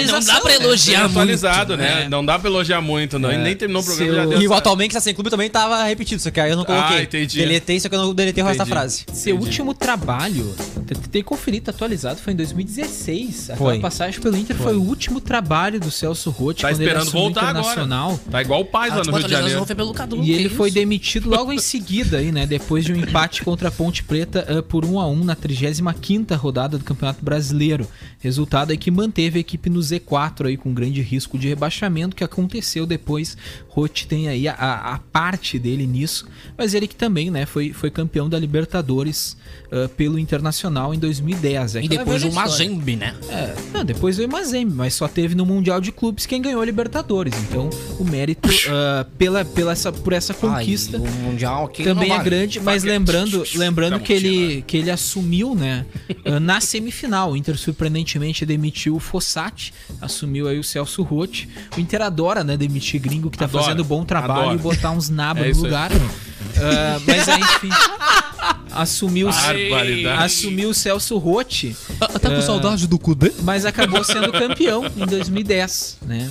Não 0.07 0.19
dá 0.19 0.41
pra 0.41 0.49
né? 0.51 0.55
elogiar 0.63 0.95
Bem 0.99 1.03
muito. 1.07 1.17
atualizado, 1.19 1.77
né? 1.77 2.03
É. 2.05 2.09
Não 2.09 2.25
dá 2.25 2.37
pra 2.39 2.49
elogiar 2.49 2.81
muito, 2.81 3.17
não. 3.19 3.31
E 3.31 3.37
nem 3.37 3.55
terminou 3.55 3.81
o 3.81 3.85
programa 3.85 4.11
Seu- 4.13 4.23
já 4.23 4.29
deu 4.29 4.41
E 4.41 4.47
o 4.47 4.51
essa- 4.51 4.57
atualmente 4.57 4.89
que 4.89 4.93
tá 4.95 5.01
sem 5.01 5.13
clube 5.13 5.29
também 5.29 5.49
tava 5.49 5.83
repetido, 5.83 6.21
só 6.21 6.29
que 6.31 6.39
aí 6.39 6.49
eu 6.51 6.57
não 6.57 6.65
coloquei. 6.65 6.97
Ah, 6.97 7.01
entendi. 7.03 7.37
Deletei, 7.37 7.79
só 7.79 7.89
que 7.89 7.95
eu 7.95 7.99
não 8.01 8.13
deletei 8.13 8.43
o 8.43 8.45
resto 8.47 8.57
da 8.59 8.63
Entendi. 8.63 8.77
frase. 8.79 9.05
Seu 9.13 9.37
último 9.37 9.73
trabalho, 9.73 10.53
tentei 10.87 11.23
conferir, 11.23 11.61
tá 11.61 11.71
atualizado, 11.71 12.19
foi 12.19 12.33
em 12.33 12.35
2016. 12.35 13.49
Aquela 13.51 13.57
Foi. 13.71 13.79
passagem 13.79 14.19
pelo 14.19 14.35
Inter 14.37 14.55
foi. 14.55 14.75
o 14.75 14.81
último 14.81 15.19
trabalho 15.21 15.79
do 15.79 15.89
Celso 15.91 16.29
Rotti 16.29 16.61
Tá 16.61 16.71
esperando 16.71 17.11
voltar 17.11 17.41
Internacional. 17.51 18.07
agora. 18.11 18.21
Tá 18.31 18.41
igual 18.41 18.61
o 18.61 18.65
Paz 18.65 18.95
lá 18.95 19.03
no 19.03 19.11
Rio 19.11 19.23
de 19.23 19.31
Janeiro. 19.31 19.65
foi 19.65 19.75
pelo 19.75 19.93
Cadu. 19.93 20.21
E 20.23 20.31
ele 20.31 20.49
foi 20.49 20.71
demitido 20.71 21.29
logo 21.29 21.51
em 21.51 21.59
seguida 21.59 22.17
aí, 22.17 22.31
né? 22.31 22.45
Depois 22.45 22.83
de 22.85 22.93
um 22.93 22.97
empate 23.09 23.43
contra 23.43 23.69
a 23.69 23.71
Ponte 23.71 24.03
Preta 24.03 24.45
ah, 24.47 24.63
por 24.63 24.85
1 24.85 24.99
a 24.99 25.07
1 25.07 25.23
na 25.23 25.35
35ª 25.35 26.35
rodada 26.35 26.77
do 26.77 26.83
Campeonato 26.83 27.23
Brasileiro. 27.23 27.87
Resultado 28.19 28.71
aí 28.71 28.77
que 28.77 28.91
manteve 28.91 29.37
a 29.37 29.41
equipe 29.41 29.69
no 29.69 29.79
Z4 29.79 30.47
aí 30.47 30.57
com 30.57 30.73
grande 30.73 31.01
risco 31.01 31.37
de 31.37 31.47
rebaixamento 31.47 32.15
que 32.15 32.23
aconteceu 32.23 32.85
depois. 32.85 33.37
Rotti 33.69 34.07
tem 34.07 34.27
aí 34.27 34.47
a, 34.47 34.53
a 34.53 34.99
parte 35.11 35.59
dele 35.59 35.85
nisso, 35.85 36.27
mas 36.57 36.73
ele 36.73 36.87
que 36.87 36.95
também, 36.95 37.29
né, 37.29 37.45
foi, 37.45 37.73
foi 37.73 37.91
campeão 37.91 38.29
da 38.29 38.39
Libertadores 38.39 39.35
ah, 39.71 39.89
pelo 39.89 40.17
Internacional 40.17 40.93
em 40.93 40.99
2010. 40.99 41.75
É 41.75 41.83
E 41.83 41.87
depois 41.87 42.23
o. 42.23 42.31
Mazembe, 42.31 42.95
né? 42.95 43.15
É, 43.29 43.55
não, 43.73 43.83
depois 43.83 44.17
veio 44.17 44.29
o 44.29 44.31
Mazembe, 44.31 44.73
mas 44.73 44.93
só 44.93 45.07
teve 45.07 45.35
no 45.35 45.45
Mundial 45.45 45.81
de 45.81 45.91
Clubes 45.91 46.25
quem 46.25 46.41
ganhou 46.41 46.61
a 46.61 46.65
Libertadores. 46.65 47.33
Então, 47.43 47.69
o 47.99 48.03
mérito 48.03 48.49
ah, 48.69 49.05
pela, 49.17 49.43
pela 49.43 49.71
essa, 49.71 49.91
por 49.91 50.13
essa 50.13 50.33
conquista 50.33 50.97
Ai, 50.97 51.03
o 51.03 51.11
Mundial 51.23 51.67
também 51.69 52.11
é 52.11 52.23
grande, 52.23 52.59
mas. 52.59 52.83
Lembrando, 52.97 53.43
lembrando 53.55 53.99
que 53.99 54.13
ele, 54.13 54.61
que 54.65 54.77
ele 54.77 54.89
assumiu, 54.91 55.53
né, 55.55 55.85
ah, 56.25 56.39
na 56.39 56.59
semifinal. 56.61 57.31
O 57.31 57.37
Inter 57.37 57.57
surpreendentemente 57.57 58.45
demitiu 58.45 58.95
o 58.95 58.99
Fossati, 58.99 59.73
assumiu 60.01 60.47
aí 60.47 60.57
o 60.59 60.63
Celso 60.63 61.03
Rotti. 61.03 61.49
O 61.75 61.79
Inter 61.79 62.01
adora, 62.01 62.43
né, 62.43 62.55
demitir 62.57 62.99
gringo 63.01 63.29
que 63.29 63.37
tá 63.37 63.45
Adora, 63.45 63.63
fazendo 63.63 63.83
bom 63.83 64.03
trabalho 64.03 64.41
adora. 64.51 64.55
e 64.55 64.57
botar 64.57 64.91
uns 64.91 65.09
nabas 65.09 65.43
É 65.43 65.45
no 65.47 65.51
isso 65.51 65.65
aí. 65.65 65.71
Ah, 66.57 66.99
mas 67.05 67.29
aí, 67.29 67.41
enfim, 67.41 67.69
assumiu, 68.71 69.29
assumiu 70.19 70.69
o 70.69 70.73
Celso 70.73 71.17
Rotti, 71.17 71.75
Tá 71.99 72.29
com 72.29 72.41
saudade 72.41 72.87
do 72.87 72.97
Kudê? 72.99 73.31
mas 73.43 73.65
acabou 73.65 74.03
sendo 74.03 74.31
campeão 74.31 74.85
em 74.95 75.05
2010, 75.05 75.97
né? 76.03 76.29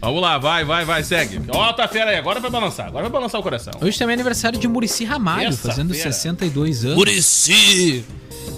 Vamos 0.00 0.20
lá, 0.20 0.36
vai, 0.38 0.64
vai, 0.64 0.84
vai, 0.84 1.02
segue. 1.02 1.40
Ó, 1.48 1.72
tá 1.72 1.88
fera 1.88 2.10
aí, 2.10 2.16
agora 2.16 2.38
vai 2.40 2.50
balançar, 2.50 2.86
agora 2.86 3.04
vai 3.04 3.12
balançar 3.12 3.40
o 3.40 3.42
coração. 3.42 3.72
Hoje 3.80 3.98
também 3.98 4.12
é 4.12 4.14
aniversário 4.14 4.58
de 4.58 4.68
Murici 4.68 5.04
Ramalho, 5.04 5.48
Essa 5.48 5.68
fazendo 5.68 5.94
fera. 5.94 6.12
62 6.12 6.84
anos. 6.84 6.96
Murici! 6.96 8.04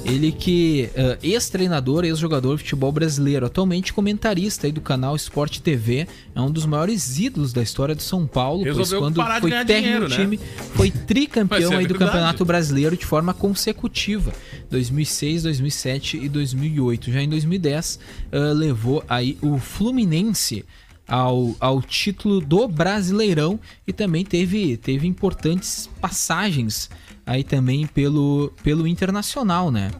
Ele 0.08 0.30
que 0.30 0.88
uh, 0.92 1.18
ex-treinador, 1.20 2.04
ex-jogador 2.04 2.56
de 2.56 2.62
futebol 2.62 2.92
brasileiro, 2.92 3.44
atualmente 3.44 3.92
comentarista 3.92 4.68
aí 4.68 4.72
do 4.72 4.80
canal 4.80 5.16
Sport 5.16 5.58
TV, 5.58 6.06
é 6.32 6.40
um 6.40 6.50
dos 6.50 6.64
maiores 6.64 7.18
ídolos 7.18 7.52
da 7.52 7.60
história 7.60 7.92
do 7.92 8.02
São 8.02 8.24
Paulo, 8.24 8.62
pois 8.62 8.76
Resolveu 8.76 9.00
quando 9.00 9.16
parar 9.16 9.40
de 9.40 9.48
foi 9.48 9.64
técnico 9.64 10.00
do 10.00 10.08
né? 10.08 10.16
time, 10.16 10.40
foi 10.74 10.90
tricampeão 10.92 11.72
aí 11.72 11.86
do 11.86 11.90
verdade. 11.90 11.98
Campeonato 11.98 12.44
Brasileiro 12.44 12.96
de 12.96 13.04
forma 13.04 13.34
consecutiva, 13.34 14.32
2006, 14.70 15.42
2007 15.42 16.18
e 16.18 16.28
2008. 16.28 17.10
Já 17.10 17.22
em 17.22 17.28
2010 17.28 17.98
uh, 18.32 18.52
levou 18.54 19.02
aí 19.08 19.36
o 19.42 19.58
Fluminense 19.58 20.64
ao, 21.08 21.56
ao 21.58 21.82
título 21.82 22.40
do 22.40 22.68
Brasileirão 22.68 23.58
e 23.86 23.92
também 23.92 24.24
teve, 24.24 24.76
teve 24.76 25.06
importantes 25.06 25.90
passagens 26.00 26.88
aí 27.26 27.42
também 27.42 27.86
pelo, 27.86 28.52
pelo 28.62 28.86
Internacional, 28.86 29.70
né? 29.70 29.90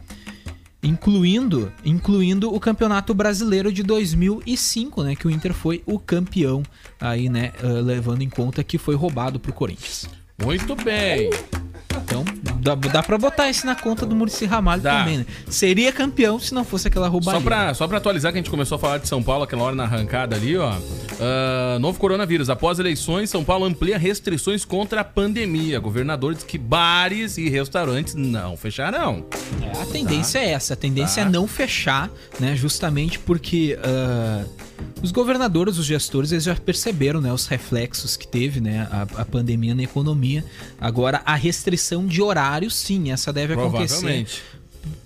Incluindo, 0.81 1.71
incluindo 1.83 2.53
o 2.53 2.59
Campeonato 2.59 3.13
Brasileiro 3.13 3.71
de 3.71 3.83
2005, 3.83 5.03
né? 5.03 5.15
Que 5.15 5.27
o 5.27 5.29
Inter 5.31 5.53
foi 5.53 5.83
o 5.85 5.99
campeão 5.99 6.63
aí, 6.99 7.29
né? 7.29 7.51
ah, 7.61 7.67
levando 7.81 8.21
em 8.21 8.29
conta 8.29 8.63
que 8.63 8.77
foi 8.77 8.95
roubado 8.95 9.39
pro 9.39 9.51
Corinthians. 9.51 10.07
Muito 10.41 10.75
bem. 10.75 11.29
Então, 12.03 12.23
dá, 12.61 12.75
dá 12.75 13.03
pra 13.03 13.17
botar 13.17 13.49
isso 13.49 13.65
na 13.65 13.75
conta 13.75 14.05
do 14.05 14.15
Murici 14.15 14.45
Ramalho 14.45 14.81
Dá. 14.81 14.99
também, 14.99 15.19
né? 15.19 15.25
Seria 15.49 15.91
campeão 15.91 16.39
se 16.39 16.53
não 16.53 16.63
fosse 16.63 16.87
aquela 16.87 17.07
roubalha. 17.07 17.37
Só 17.39 17.43
pra, 17.43 17.73
só 17.73 17.87
pra 17.87 17.97
atualizar 17.97 18.31
que 18.31 18.37
a 18.37 18.41
gente 18.41 18.49
começou 18.51 18.75
a 18.75 18.79
falar 18.79 18.97
de 18.97 19.07
São 19.07 19.21
Paulo 19.23 19.43
aquela 19.43 19.63
hora 19.63 19.75
na 19.75 19.83
arrancada 19.83 20.35
ali, 20.35 20.57
ó. 20.57 20.73
Ah, 21.19 21.77
novo 21.79 21.99
coronavírus. 21.99 22.49
Após 22.49 22.79
eleições, 22.79 23.29
São 23.29 23.43
Paulo 23.43 23.65
amplia 23.65 23.97
restrições 23.97 24.63
contra 24.65 25.01
a 25.01 25.03
pandemia. 25.03 25.79
Governador 25.79 26.33
diz 26.33 26.43
que 26.43 26.57
bares 26.57 27.37
e 27.37 27.49
restaurantes 27.49 28.13
não 28.15 28.55
fecharão. 28.57 29.25
É, 29.61 29.81
a 29.81 29.85
tendência 29.85 30.39
é 30.39 30.51
essa, 30.51 30.73
a 30.73 30.77
tendência 30.77 31.23
Tá. 31.23 31.29
é 31.29 31.31
não 31.31 31.47
fechar, 31.47 32.09
né? 32.39 32.55
Justamente 32.55 33.17
porque 33.19 33.77
ah, 33.83 34.43
os 35.01 35.11
governadores, 35.11 35.77
os 35.77 35.85
gestores, 35.85 36.31
eles 36.31 36.43
já 36.43 36.55
perceberam, 36.55 37.21
né, 37.21 37.31
os 37.31 37.47
reflexos 37.47 38.17
que 38.17 38.27
teve, 38.27 38.59
né, 38.59 38.87
a, 38.91 39.21
a 39.21 39.25
pandemia 39.25 39.75
na 39.75 39.83
economia. 39.83 40.43
Agora 40.79 41.21
a 41.25 41.35
restrição 41.35 42.05
de 42.05 42.21
horário, 42.21 42.69
sim, 42.69 43.11
essa 43.11 43.31
deve 43.31 43.53
acontecer 43.53 44.25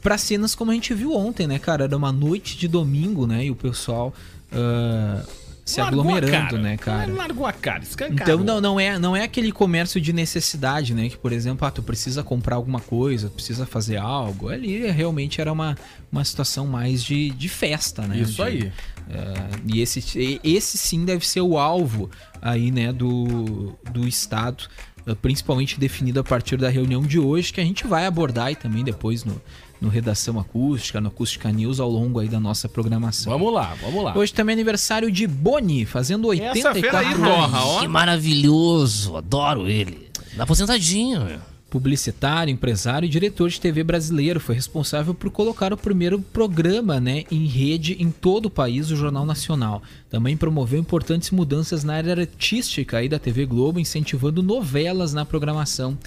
para 0.02 0.18
cenas 0.18 0.54
como 0.54 0.72
a 0.72 0.74
gente 0.74 0.94
viu 0.94 1.14
ontem, 1.16 1.48
né, 1.48 1.58
cara? 1.58 1.86
Era 1.86 1.98
uma 1.98 2.12
noite 2.12 2.58
de 2.58 2.68
domingo, 2.68 3.26
né? 3.26 3.46
E 3.46 3.52
o 3.52 3.56
pessoal 3.56 4.14
ah, 4.52 5.24
se 5.64 5.80
Largou 5.80 6.02
aglomerando, 6.02 6.58
né, 6.58 6.76
cara? 6.76 7.14
Largou 7.14 7.46
a 7.46 7.54
cara, 7.54 7.84
escancarou. 7.84 8.42
Então 8.42 8.44
não, 8.44 8.60
não 8.60 8.80
é 8.80 8.98
não 8.98 9.16
é 9.16 9.24
aquele 9.24 9.52
comércio 9.52 10.02
de 10.02 10.12
necessidade, 10.12 10.94
né? 10.94 11.10
Que, 11.10 11.18
por 11.18 11.32
exemplo, 11.32 11.66
ah, 11.68 11.72
tu 11.72 11.82
precisa 11.82 12.24
comprar 12.24 12.56
alguma 12.56 12.80
coisa, 12.80 13.30
tu 13.30 13.36
precisa 13.36 13.66
fazer 13.66 13.98
algo. 13.98 14.50
Ali 14.50 14.90
realmente 14.92 15.40
era 15.40 15.52
uma, 15.52 15.78
uma 16.12 16.26
situação 16.26 16.68
mais 16.68 17.04
de, 17.04 17.30
de 17.30 17.48
festa, 17.48 18.02
né? 18.04 18.18
Isso 18.18 18.36
De- 18.38 18.42
aí. 18.42 18.72
É, 19.14 19.34
e 19.74 19.82
esse, 19.82 20.00
e- 20.20 20.40
esse 20.44 20.78
sim 20.78 21.04
deve 21.06 21.28
ser 21.28 21.42
o 21.42 21.58
alvo 21.58 22.10
aí, 22.42 22.72
né, 22.72 22.92
do, 22.94 23.76
do 23.92 24.08
Estado, 24.08 24.64
eh, 25.06 25.14
principalmente 25.16 25.80
definido 25.80 26.20
a 26.20 26.24
partir 26.24 26.58
da 26.58 26.70
reunião 26.70 27.02
de 27.02 27.20
hoje, 27.20 27.52
que 27.54 27.60
a 27.60 27.64
gente 27.64 27.86
vai 27.86 28.06
abordar 28.06 28.48
aí 28.48 28.56
também 28.56 28.84
depois 28.84 29.24
no, 29.24 29.40
no 29.80 29.90
Redação 29.90 30.40
Acústica, 30.40 31.02
no 31.02 31.10
Acústica 31.10 31.52
News, 31.52 31.80
ao 31.80 31.90
longo 31.90 32.20
aí 32.20 32.28
da 32.28 32.40
nossa 32.40 32.70
programação. 32.70 33.32
Vamos 33.34 33.54
lá, 33.54 33.76
vamos 33.82 34.04
lá. 34.04 34.18
Hoje 34.18 34.34
também 34.34 34.54
é 34.54 34.56
aniversário 34.56 35.12
de 35.12 35.28
Boni, 35.28 35.86
fazendo 35.86 36.28
84 36.28 36.70
Essa 36.70 36.82
feira 36.82 37.00
aí, 37.00 37.14
anos. 37.14 37.28
Torra, 37.28 37.66
ó. 37.66 37.80
Que 37.82 37.88
maravilhoso, 37.88 39.18
adoro 39.18 39.68
ele. 39.68 40.10
Dá 40.36 40.44
aposentadinho, 40.44 41.26
meu. 41.26 41.51
Publicitário, 41.72 42.52
empresário 42.52 43.06
e 43.06 43.10
diretor 43.10 43.50
de 43.50 43.62
TV 43.62 43.82
brasileiro, 43.82 44.42
foi 44.42 44.54
responsável 44.54 45.14
por 45.14 45.32
colocar 45.32 45.72
o 45.72 45.78
primeiro 45.78 46.20
programa 46.20 47.00
né, 47.00 47.24
em 47.32 47.46
rede 47.46 47.96
em 47.98 48.12
todo 48.12 48.48
o 48.48 48.50
país, 48.50 48.92
o 48.92 48.96
Jornal 48.98 49.26
Nacional. 49.26 49.82
Também 50.10 50.36
promoveu 50.36 50.82
importantes 50.82 51.32
mudanças 51.32 51.86
na 51.86 51.94
área 51.94 52.12
artística 52.12 52.98
aí 52.98 53.08
da 53.08 53.18
TV 53.18 53.46
Globo, 53.46 53.80
incentivando 53.80 54.44
novelas 54.44 55.14
na 55.14 55.24
programação. 55.24 55.98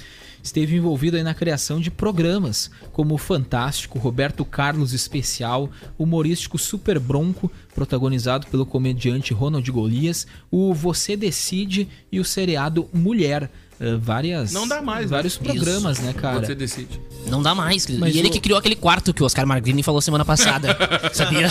Esteve 0.43 0.77
envolvido 0.77 1.21
na 1.23 1.33
criação 1.33 1.81
de 1.81 1.91
programas 1.91 2.71
como 2.93 3.15
o 3.15 3.19
Fantástico, 3.19 3.99
Roberto 3.99 4.45
Carlos 4.45 4.93
Especial, 4.93 5.71
humorístico 5.97 6.59
Super 6.59 6.99
Bronco, 6.99 7.51
protagonizado 7.75 8.47
pelo 8.49 8.67
comediante 8.67 9.33
Ronald 9.33 9.67
Golias, 9.73 10.27
o 10.51 10.75
Você 10.75 11.17
Decide 11.17 11.89
e 12.12 12.21
o 12.21 12.25
seriado 12.25 12.87
Mulher. 12.93 13.51
Eh, 13.81 13.97
várias 14.01 14.53
Não 14.53 14.68
dá 14.68 14.81
mais, 14.81 15.11
né? 15.11 15.16
vários 15.16 15.37
programas, 15.37 15.99
né, 15.99 16.12
cara? 16.12 16.47
Você 16.47 16.55
decide. 16.55 17.01
Não 17.27 17.43
dá 17.43 17.55
mais. 17.55 17.87
Mas 17.99 18.14
e 18.14 18.18
ele 18.18 18.29
o- 18.29 18.31
que 18.31 18.39
criou 18.39 18.59
aquele 18.59 18.77
quarto 18.77 19.12
que 19.12 19.22
o 19.22 19.27
Oscar 19.27 19.45
Margrini 19.47 19.83
falou 19.83 20.01
semana 20.01 20.25
passada. 20.25 20.77
sabia? 21.12 21.49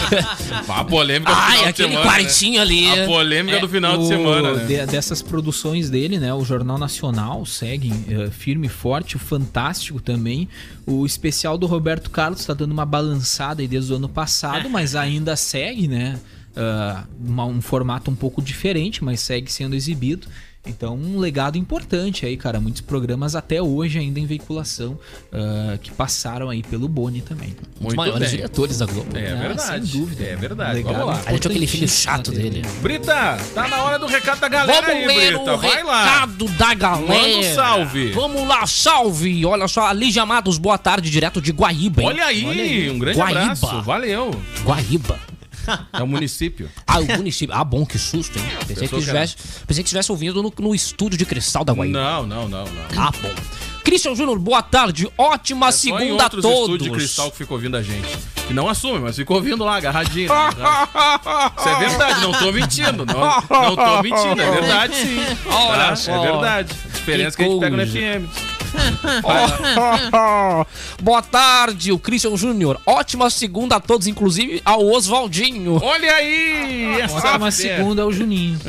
A 0.69 0.83
polêmica 0.85 1.31
do 1.31 1.37
Ai, 1.37 1.51
final 1.51 1.63
de 1.63 1.69
aquele 1.69 1.89
semana, 1.89 2.09
quartinho 2.09 2.61
ali. 2.61 2.85
Né? 2.85 3.03
A 3.03 3.07
polêmica 3.07 3.59
do 3.59 3.67
final 3.67 3.97
de 3.97 4.03
O- 4.03 4.07
semana, 4.07 4.53
né? 4.53 4.65
de- 4.65 4.85
dessas 4.91 5.21
produções 5.21 5.89
dele, 5.89 6.17
né? 6.19 6.33
O 6.33 6.45
Jornal 6.45 6.77
Nacional 6.77 7.45
segue 7.45 7.91
eh, 8.09 8.29
firme 8.29 8.67
e 8.67 8.69
forte, 8.69 9.15
o 9.15 9.19
Fantástico 9.19 9.99
também. 9.99 10.47
O 10.85 11.05
especial 11.05 11.57
do 11.57 11.65
Roberto 11.65 12.09
Carlos 12.09 12.39
está 12.39 12.53
dando 12.53 12.71
uma 12.71 12.85
balançada 12.85 13.61
aí 13.61 13.67
desde 13.67 13.91
o 13.91 13.95
ano 13.97 14.07
passado, 14.09 14.69
mas 14.69 14.95
ainda 14.95 15.35
segue, 15.35 15.87
né? 15.87 16.19
ah, 16.55 17.05
uma- 17.19 17.45
um 17.45 17.59
formato 17.61 18.11
um 18.11 18.15
pouco 18.15 18.39
diferente, 18.41 19.03
mas 19.03 19.19
segue 19.21 19.51
sendo 19.51 19.75
exibido. 19.75 20.27
Então, 20.65 20.95
um 20.95 21.19
legado 21.19 21.57
importante 21.57 22.25
aí, 22.25 22.37
cara. 22.37 22.57
Muitos 22.57 22.79
programas 22.79 23.35
até 23.35 23.61
hoje 23.61 23.99
ainda 23.99 24.17
em 24.17 24.25
veiculação 24.25 24.97
ah, 25.29 25.77
que 25.81 25.91
passaram 25.91 26.49
aí 26.49 26.63
pelo 26.63 26.87
Boni 26.87 27.19
também. 27.19 27.49
Um 27.49 27.51
dos 27.51 27.81
Muito 27.81 27.97
maiores 27.97 28.21
bem. 28.29 28.37
diretores 28.37 28.77
da 28.77 28.85
Globo. 28.85 29.17
É 29.17 29.33
Ah, 29.33 29.35
verdade. 29.35 29.87
sem 29.91 29.99
dúvida. 29.99 30.23
É 30.23 30.35
verdade. 30.37 30.75
Legado 30.75 30.93
Vamos 30.93 31.07
lá. 31.15 31.21
Aí 31.25 31.37
tinha 31.37 31.51
aquele 31.51 31.67
filho 31.67 31.87
chato 31.89 32.31
dele. 32.31 32.61
Brita, 32.81 33.37
tá 33.53 33.67
na 33.67 33.83
hora 33.83 33.99
do 33.99 34.05
recado 34.05 34.39
da 34.39 34.47
galera 34.47 34.87
Vamos 34.87 35.01
aí, 35.01 35.05
ler 35.07 35.35
Brita. 35.35 35.53
o 35.53 35.57
Vai 35.57 35.83
lá. 35.83 36.03
recado 36.05 36.45
da 36.57 36.73
galera. 36.73 37.07
Manda 37.27 37.37
um 37.39 37.55
salve. 37.55 38.11
Vamos 38.13 38.47
lá, 38.47 38.65
salve. 38.65 39.45
Olha 39.45 39.67
só, 39.67 39.91
Lígia 39.91 40.23
Amados, 40.23 40.57
boa 40.57 40.77
tarde, 40.77 41.09
direto 41.09 41.41
de 41.41 41.51
Guaíba. 41.51 42.01
hein? 42.03 42.07
Olha 42.07 42.23
aí, 42.25 42.89
um 42.89 42.97
grande 42.99 43.19
Guaíba. 43.19 43.39
abraço. 43.41 43.81
Valeu. 43.81 44.31
Guaíba. 44.63 45.19
É 45.93 46.03
o 46.03 46.07
município. 46.07 46.69
Ah, 46.85 46.99
o 46.99 47.05
município. 47.17 47.55
Ah, 47.55 47.63
bom, 47.63 47.85
que 47.85 47.97
susto, 47.97 48.37
hein? 48.37 48.45
Pensei 48.45 48.75
que 48.75 48.79
Pensou 48.81 48.89
que 48.89 48.95
estivesse 48.97 49.35
pensei 49.65 49.83
que 49.83 49.87
estivesse 49.87 50.11
ouvindo 50.11 50.41
no, 50.41 50.53
no 50.59 50.75
estúdio 50.75 51.17
de 51.17 51.25
cristal 51.25 51.63
da 51.63 51.73
Guaíba. 51.73 51.99
Não, 51.99 52.25
não, 52.25 52.49
não, 52.49 52.65
não. 52.65 52.83
Ah, 52.97 53.11
bom. 53.21 53.29
Christian 53.93 54.15
Júnior, 54.15 54.39
boa 54.39 54.63
tarde. 54.63 55.07
Ótima 55.15 55.71
Só 55.71 55.77
em 55.77 55.81
segunda 55.99 56.23
a 56.23 56.25
outros 56.25 56.41
todos. 56.41 56.81
de 56.81 56.89
cristal 56.89 57.29
que 57.29 57.37
ficou 57.37 57.57
ouvindo 57.57 57.77
a 57.77 57.83
gente. 57.83 58.07
Que 58.47 58.53
não 58.53 58.67
assume, 58.67 58.97
mas 58.97 59.15
ficou 59.15 59.37
ouvindo 59.37 59.63
lá, 59.63 59.75
agarradinho. 59.77 60.29
né? 60.33 60.49
Isso 61.59 61.69
é 61.69 61.75
verdade, 61.79 62.21
não 62.21 62.31
tô 62.31 62.51
mentindo. 62.51 63.05
Não, 63.05 63.43
não 63.51 63.75
tô 63.75 64.01
mentindo, 64.01 64.41
é 64.41 64.49
verdade 64.51 64.95
sim. 64.95 65.19
Olha 65.45 65.89
Tá? 65.89 65.95
só. 65.95 66.11
É 66.11 66.19
verdade. 66.31 66.73
A 66.73 66.87
diferença 66.91 67.37
que, 67.37 67.43
Que 67.43 67.49
a 67.49 67.51
gente 67.51 67.59
pega 67.59 67.77
no. 67.77 67.85
FM. 67.85 68.25
Boa 71.03 71.21
tarde, 71.21 71.91
o 71.91 71.99
Christian 71.99 72.35
Júnior. 72.35 72.81
Ótima 72.87 73.29
segunda 73.29 73.75
a 73.75 73.79
todos, 73.79 74.07
inclusive 74.07 74.59
ao 74.65 74.83
Oswaldinho. 74.87 75.79
Olha 75.83 76.15
aí! 76.15 76.99
Essa 76.99 77.17
Ótima 77.17 77.51
segunda 77.51 78.01
é 78.01 78.05
o 78.05 78.11
Juninho. 78.11 78.59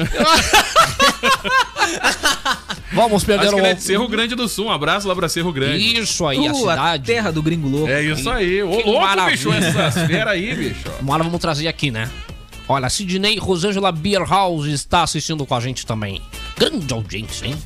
Vamos 2.93 3.25
perder 3.25 3.47
Acho 3.47 3.55
que 3.57 3.61
o... 3.61 3.64
ele 3.64 3.68
é 3.68 3.75
de 3.75 3.83
Cerro 3.83 4.07
Grande 4.07 4.35
do 4.37 4.47
Sul. 4.49 4.66
Um 4.66 4.70
abraço 4.70 5.09
lá 5.09 5.14
pra 5.15 5.29
Cerro 5.29 5.53
Grande. 5.53 5.99
Isso 6.01 6.27
aí, 6.27 6.39
a 6.47 6.53
Uh, 6.53 6.69
a 6.69 6.73
cidade. 6.75 7.05
terra 7.07 7.31
do 7.33 7.43
gringo 7.43 7.69
louco. 7.69 7.89
É 7.89 8.03
isso 8.03 8.29
aí. 8.31 8.62
Ô, 8.62 8.71
Que 8.77 8.83
louco, 8.85 9.01
maravilha. 9.01 9.37
bicho, 9.37 9.53
essas 9.53 10.07
feras 10.07 10.29
aí, 10.35 10.55
bicho. 10.55 10.91
Uma 11.01 11.15
hora 11.15 11.25
vamos 11.25 11.41
trazer 11.41 11.69
aqui, 11.69 11.91
né? 11.91 12.11
Olha, 12.67 12.89
Sidney 12.89 13.37
Rosângela 13.39 13.93
Beer 13.93 14.23
House 14.29 14.67
está 14.67 15.03
assistindo 15.03 15.45
com 15.45 15.55
a 15.55 15.61
gente 15.61 15.85
também. 15.85 16.21
Grande 16.57 16.93
audiência, 16.95 17.47
hein? 17.47 17.57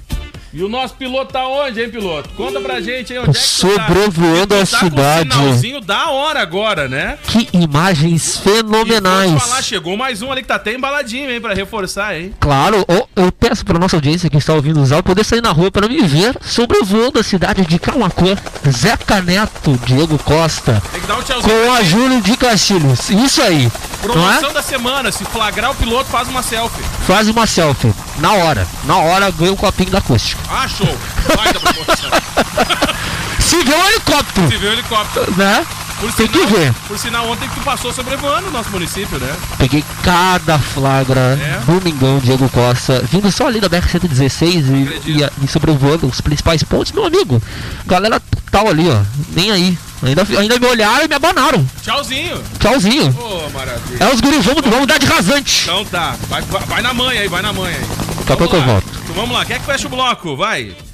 E 0.58 0.62
o 0.64 0.68
nosso 0.68 0.94
piloto 0.94 1.32
tá 1.32 1.46
onde, 1.46 1.80
hein, 1.80 1.88
piloto? 1.88 2.30
Conta 2.30 2.60
pra 2.60 2.80
gente 2.80 3.12
aí 3.12 3.18
onde 3.20 3.30
é 3.30 3.32
que 3.32 3.38
tu 3.38 3.44
Sobrevoando 3.46 4.56
tá. 4.56 4.62
a 4.62 4.66
tá 4.66 4.78
com 4.80 4.86
um 4.86 4.88
cidade. 4.90 5.32
sinalzinho 5.32 5.80
da 5.80 6.10
hora 6.10 6.40
agora, 6.42 6.88
né? 6.88 7.16
Que 7.28 7.48
imagens 7.52 8.34
E 8.36 8.42
fenomenais. 8.42 9.40
falar, 9.40 9.62
chegou 9.62 9.96
mais 9.96 10.20
um 10.20 10.32
ali 10.32 10.42
que 10.42 10.48
tá 10.48 10.56
até 10.56 10.74
embaladinho, 10.74 11.30
hein, 11.30 11.40
pra 11.40 11.54
reforçar, 11.54 12.18
hein? 12.18 12.34
Claro, 12.40 12.84
eu 13.14 13.30
peço 13.30 13.64
para 13.64 13.78
nossa 13.78 13.94
audiência 13.94 14.28
que 14.28 14.36
está 14.36 14.52
ouvindo 14.52 14.80
áudios 14.80 15.00
poder 15.02 15.24
sair 15.24 15.40
na 15.40 15.52
rua 15.52 15.70
para 15.70 15.86
me 15.86 16.02
ver 16.02 16.36
sobrevoando 16.42 17.20
a 17.20 17.22
cidade 17.22 17.64
de 17.64 17.78
Camacuã. 17.78 18.34
Zeca 18.68 19.22
Neto, 19.22 19.78
Diego 19.86 20.18
Costa, 20.18 20.82
Tem 20.90 21.00
que 21.00 21.06
dar 21.06 21.18
um 21.18 21.22
tchauzinho. 21.22 21.54
com 21.66 21.72
a 21.72 21.82
Júlio 21.84 22.20
de 22.20 22.36
Castilhos. 22.36 23.10
Isso 23.10 23.40
aí, 23.42 23.70
não 24.02 24.12
Promoção 24.12 24.50
é? 24.50 24.54
da 24.54 24.62
semana, 24.62 25.12
se 25.12 25.24
flagrar 25.24 25.70
o 25.70 25.74
piloto, 25.76 26.10
faz 26.10 26.26
uma 26.28 26.42
selfie. 26.42 26.82
Faz 27.06 27.28
uma 27.28 27.46
selfie, 27.46 27.92
na 28.18 28.32
hora. 28.32 28.66
Na 28.84 28.96
hora 28.98 29.30
ganha 29.30 29.52
um 29.52 29.56
copinho 29.56 29.90
da 29.90 29.98
acústica. 29.98 30.40
Ah, 30.50 30.66
show. 30.68 30.96
Vai 31.36 31.52
da 31.52 31.60
promoção. 31.60 32.10
Se 33.40 33.62
vê 33.64 33.74
um 33.74 33.86
helicóptero, 33.88 34.48
Se 34.48 34.56
vê 34.58 34.66
o 34.68 34.72
helicóptero. 34.72 35.34
né? 35.36 35.66
Por 36.00 36.12
Tem 36.12 36.28
que 36.28 36.46
ver. 36.46 36.72
por 36.86 36.96
sinal, 36.96 37.28
ontem 37.28 37.48
que 37.48 37.56
tu 37.56 37.60
passou 37.62 37.92
sobrevoando 37.92 38.46
o 38.46 38.50
nosso 38.52 38.70
município, 38.70 39.18
né? 39.18 39.34
Peguei 39.58 39.84
cada 40.04 40.56
flagra, 40.56 41.36
É? 41.42 41.60
Domingão, 41.66 42.20
Diego 42.20 42.48
Costa, 42.50 43.02
vindo 43.10 43.32
só 43.32 43.48
ali 43.48 43.58
da 43.60 43.68
BR-116 43.68 45.02
e, 45.06 45.10
e, 45.10 45.44
e 45.44 45.48
sobrevoando 45.48 46.06
os 46.06 46.20
principais 46.20 46.62
pontos, 46.62 46.92
meu 46.92 47.04
amigo. 47.04 47.42
Galera 47.84 48.20
total 48.20 48.68
ali, 48.68 48.88
ó, 48.88 49.00
nem 49.34 49.50
aí. 49.50 49.76
Ainda, 50.02 50.22
ainda 50.38 50.58
me 50.60 50.66
olharam 50.66 51.04
e 51.04 51.08
me 51.08 51.14
abanaram. 51.14 51.66
Tchauzinho. 51.82 52.42
Tchauzinho. 52.60 53.16
Ô, 53.18 53.50
maravilha. 53.50 54.04
É 54.04 54.14
os 54.14 54.20
guris, 54.20 54.44
vamos, 54.44 54.62
vamos 54.62 54.86
dar 54.86 54.98
de 54.98 55.06
rasante. 55.06 55.62
Então 55.64 55.84
tá, 55.84 56.16
vai, 56.28 56.40
vai, 56.42 56.66
vai 56.66 56.82
na 56.82 56.94
manha 56.94 57.20
aí, 57.20 57.28
vai 57.28 57.42
na 57.42 57.52
manha 57.52 57.76
aí. 57.76 57.84
Daqui 58.18 58.32
a 58.32 58.36
pouco 58.36 58.56
eu 58.56 58.62
volto. 58.62 58.88
Então 59.02 59.14
vamos 59.14 59.36
lá, 59.36 59.44
quem 59.44 59.56
é 59.56 59.58
que 59.58 59.64
fecha 59.66 59.86
o 59.86 59.90
bloco? 59.90 60.36
Vai. 60.36 60.74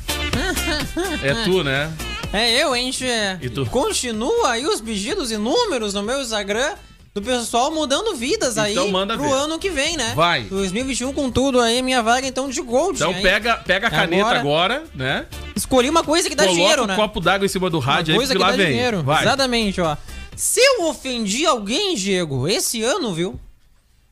É 1.23 1.35
tu, 1.45 1.63
né? 1.65 1.91
É 2.33 2.51
eu, 2.63 2.75
hein, 2.75 2.93
Che? 2.93 3.07
E 3.41 3.49
tu? 3.49 3.65
Continua 3.67 4.51
aí 4.51 4.67
os 4.67 4.81
pedidos 4.81 5.31
e 5.31 5.37
números 5.37 5.95
no 5.95 6.03
meu 6.03 6.21
Instagram 6.21 6.73
do 7.15 7.23
pessoal 7.23 7.71
mudando 7.71 8.17
vidas 8.17 8.59
aí 8.59 8.73
Então 8.73 8.91
manda 8.91 9.17
pro 9.17 9.23
ver. 9.29 9.33
ano 9.35 9.57
que 9.57 9.71
vem, 9.71 9.97
né? 9.97 10.13
Vai. 10.17 10.43
2021 10.45 11.13
com 11.13 11.31
tudo 11.31 11.61
aí, 11.61 11.81
minha 11.81 12.03
vaga 12.03 12.27
então 12.27 12.49
de 12.51 12.61
gold. 12.61 12.97
Então 12.97 13.13
hein? 13.13 13.23
pega, 13.23 13.57
pega 13.59 13.87
a 13.87 13.91
caneta 13.91 14.31
agora, 14.31 14.75
Agora- 14.79 14.85
né? 14.93 15.27
Escolhi 15.55 15.89
uma 15.89 16.03
coisa 16.03 16.29
que 16.29 16.35
dá 16.35 16.43
Coloca 16.43 16.61
dinheiro, 16.61 16.83
um 16.83 16.87
né? 16.87 16.97
copo 16.97 17.21
d'água 17.21 17.47
em 17.47 17.49
cima 17.49 17.71
do 17.71 17.79
Uma 17.79 17.87
rádio 17.87 18.15
aí, 18.15 18.19
coisa 18.19 18.33
que 18.33 18.39
que 18.39 18.45
lá 18.45 18.51
dá 18.51 18.57
vem. 18.57 18.67
dinheiro. 18.67 19.05
Vai. 19.05 19.23
Exatamente, 19.23 19.81
ó. 19.81 19.97
Se 20.35 20.59
eu 20.61 20.87
ofendi 20.89 21.47
alguém, 21.47 21.95
Diego, 21.95 22.49
esse 22.49 22.83
ano, 22.83 23.15
viu? 23.15 23.39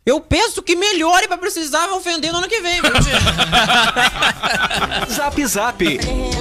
Eu 0.06 0.20
peço 0.20 0.62
que 0.62 0.76
melhore 0.76 1.26
pra 1.26 1.36
precisar 1.36 1.88
ofender 1.92 2.30
no 2.30 2.38
ano 2.38 2.48
que 2.48 2.60
vem, 2.60 2.80
viu, 2.80 2.92
Diego? 2.92 3.18
Zap 5.12 5.44
Zap. 5.46 5.82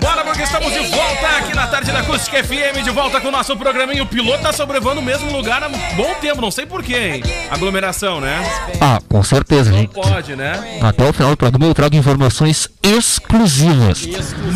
Bora, 0.00 0.24
porque 0.24 0.42
estamos 0.42 0.72
de 0.72 0.80
volta 0.88 1.26
aqui 1.38 1.54
na 1.54 1.66
tarde 1.66 1.90
da 1.90 2.00
Acústica 2.00 2.42
FM, 2.42 2.82
de 2.84 2.90
volta 2.90 3.20
com 3.20 3.28
o 3.28 3.30
nosso 3.30 3.56
programinha. 3.56 4.02
O 4.02 4.06
piloto 4.06 4.42
tá 4.42 4.52
sobrevivendo 4.52 4.96
no 4.96 5.02
mesmo 5.02 5.30
lugar 5.32 5.62
há 5.62 5.68
bom 5.68 6.14
tempo, 6.20 6.40
não 6.40 6.50
sei 6.50 6.66
porquê, 6.66 6.96
hein? 6.96 7.22
Aglomeração, 7.50 8.20
né? 8.20 8.42
Ah, 8.80 9.00
com 9.08 9.22
certeza, 9.22 9.70
Não 9.70 9.78
gente. 9.78 9.94
pode, 9.94 10.36
né? 10.36 10.78
Até 10.82 11.08
o 11.08 11.12
final 11.12 11.30
do 11.32 11.36
programa 11.36 11.66
eu 11.66 11.74
trago 11.74 11.96
informações 11.96 12.68
exclusivas. 12.82 14.06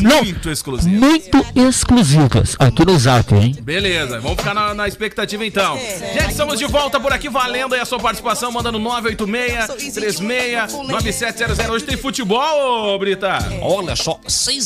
Não, 0.03 0.23
Muito 0.23 0.51
exclusivo. 0.51 0.95
muito 0.97 1.45
exclusivas 1.57 2.57
aqui 2.59 2.85
no 2.85 2.99
Zap, 2.99 3.35
hein? 3.35 3.57
Beleza, 3.61 4.21
vamos 4.21 4.39
ficar 4.39 4.55
na, 4.55 4.75
na 4.75 4.87
expectativa 4.89 5.45
então. 5.47 5.79
Gente, 5.79 6.31
estamos 6.31 6.59
de 6.59 6.67
volta 6.67 6.99
por 7.01 7.13
aqui, 7.13 7.29
valendo 7.29 7.75
aí 7.75 7.81
a 7.81 7.85
sua 7.85 7.99
participação, 7.99 8.51
mandando 8.53 8.79
986-36-9700. 8.79 11.69
Hoje 11.71 11.85
tem 11.85 11.97
futebol, 11.97 12.95
ô 12.95 12.99
Brita? 12.99 13.39
Olha 13.63 13.95
só, 13.97 14.19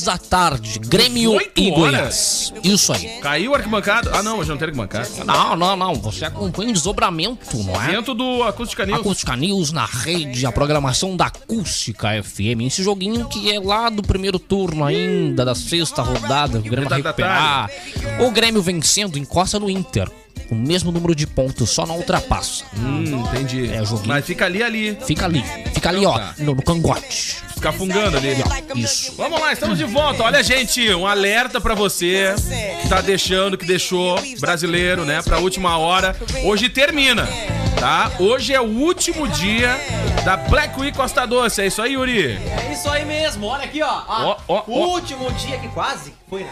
da 0.02 0.18
tarde. 0.18 0.78
Grêmio 0.78 1.32
18 1.32 1.52
e? 1.60 1.70
Goiás. 1.70 2.52
Isso 2.62 2.92
aí. 2.92 3.20
Caiu 3.20 3.52
o 3.52 3.54
arquibancado. 3.54 4.10
Ah, 4.12 4.22
não, 4.22 4.38
hoje 4.38 4.50
não 4.50 4.56
tem 4.56 4.66
arquibancado. 4.66 5.08
Não, 5.24 5.56
não, 5.56 5.76
não. 5.76 5.94
Você 5.94 6.24
acompanha 6.24 6.70
o 6.70 6.72
desdobramento, 6.72 7.58
não 7.58 7.80
é? 7.82 7.92
Dentro 7.92 8.14
do 8.14 8.42
Acústica 8.42 8.84
News. 8.86 9.00
Acústica 9.00 9.36
News 9.36 9.72
na 9.72 9.84
rede, 9.84 10.44
a 10.46 10.52
programação 10.52 11.16
da 11.16 11.26
Acústica 11.26 12.08
FM. 12.22 12.62
Esse 12.66 12.82
joguinho 12.82 13.28
que 13.28 13.52
é 13.52 13.60
lá 13.60 13.88
do 13.88 14.02
primeiro 14.02 14.38
turno 14.38 14.84
ainda, 14.84 15.44
da 15.44 15.54
sexta 15.54 16.02
rodada, 16.02 16.58
o 16.58 16.62
Grêmio 16.62 16.88
vai 16.88 17.00
recuperar. 17.00 17.70
O 18.20 18.30
Grêmio 18.30 18.62
vencendo, 18.62 19.18
encosta 19.18 19.58
no 19.58 19.70
Inter. 19.70 20.10
O 20.52 20.54
mesmo 20.54 20.92
número 20.92 21.14
de 21.14 21.26
pontos, 21.26 21.70
só 21.70 21.86
não 21.86 21.96
ultrapassa. 21.96 22.64
Hum, 22.76 23.24
entendi. 23.32 23.72
É, 23.72 23.80
o 23.80 23.86
joguinho. 23.86 24.08
Mas 24.08 24.26
fica 24.26 24.44
ali, 24.44 24.62
ali. 24.62 24.98
Fica 25.06 25.24
ali, 25.24 25.42
fica 25.72 25.88
ali, 25.88 26.04
ó, 26.04 26.12
tá. 26.12 26.34
no, 26.40 26.54
no 26.54 26.62
cangote. 26.62 27.38
Fica 27.54 27.72
fungando 27.72 28.18
ali. 28.18 28.36
Isso. 28.76 29.14
Vamos 29.16 29.40
lá, 29.40 29.50
estamos 29.54 29.78
de 29.78 29.84
volta. 29.84 30.22
Olha, 30.22 30.42
gente, 30.42 30.92
um 30.92 31.06
alerta 31.06 31.58
pra 31.58 31.74
você 31.74 32.34
que 32.82 32.88
tá 32.90 33.00
deixando, 33.00 33.56
que 33.56 33.64
deixou 33.64 34.20
brasileiro, 34.40 35.06
né, 35.06 35.22
pra 35.22 35.38
última 35.38 35.78
hora. 35.78 36.14
Hoje 36.44 36.68
termina, 36.68 37.26
tá? 37.80 38.12
Hoje 38.18 38.52
é 38.52 38.60
o 38.60 38.66
último 38.66 39.26
dia 39.28 39.74
da 40.22 40.36
Black 40.36 40.78
Week 40.78 40.94
Costa 40.94 41.24
Doce. 41.24 41.62
É 41.62 41.66
isso 41.66 41.80
aí, 41.80 41.94
Yuri? 41.94 42.32
É 42.32 42.72
isso 42.74 42.90
aí 42.90 43.06
mesmo, 43.06 43.46
olha 43.46 43.64
aqui, 43.64 43.80
ó. 43.82 44.02
Ó, 44.06 44.36
ó, 44.48 44.64
o 44.66 44.80
ó. 44.82 44.86
último 44.88 45.32
dia 45.32 45.56
aqui, 45.56 45.68
quase 45.68 46.12
foi, 46.28 46.44
né? 46.44 46.50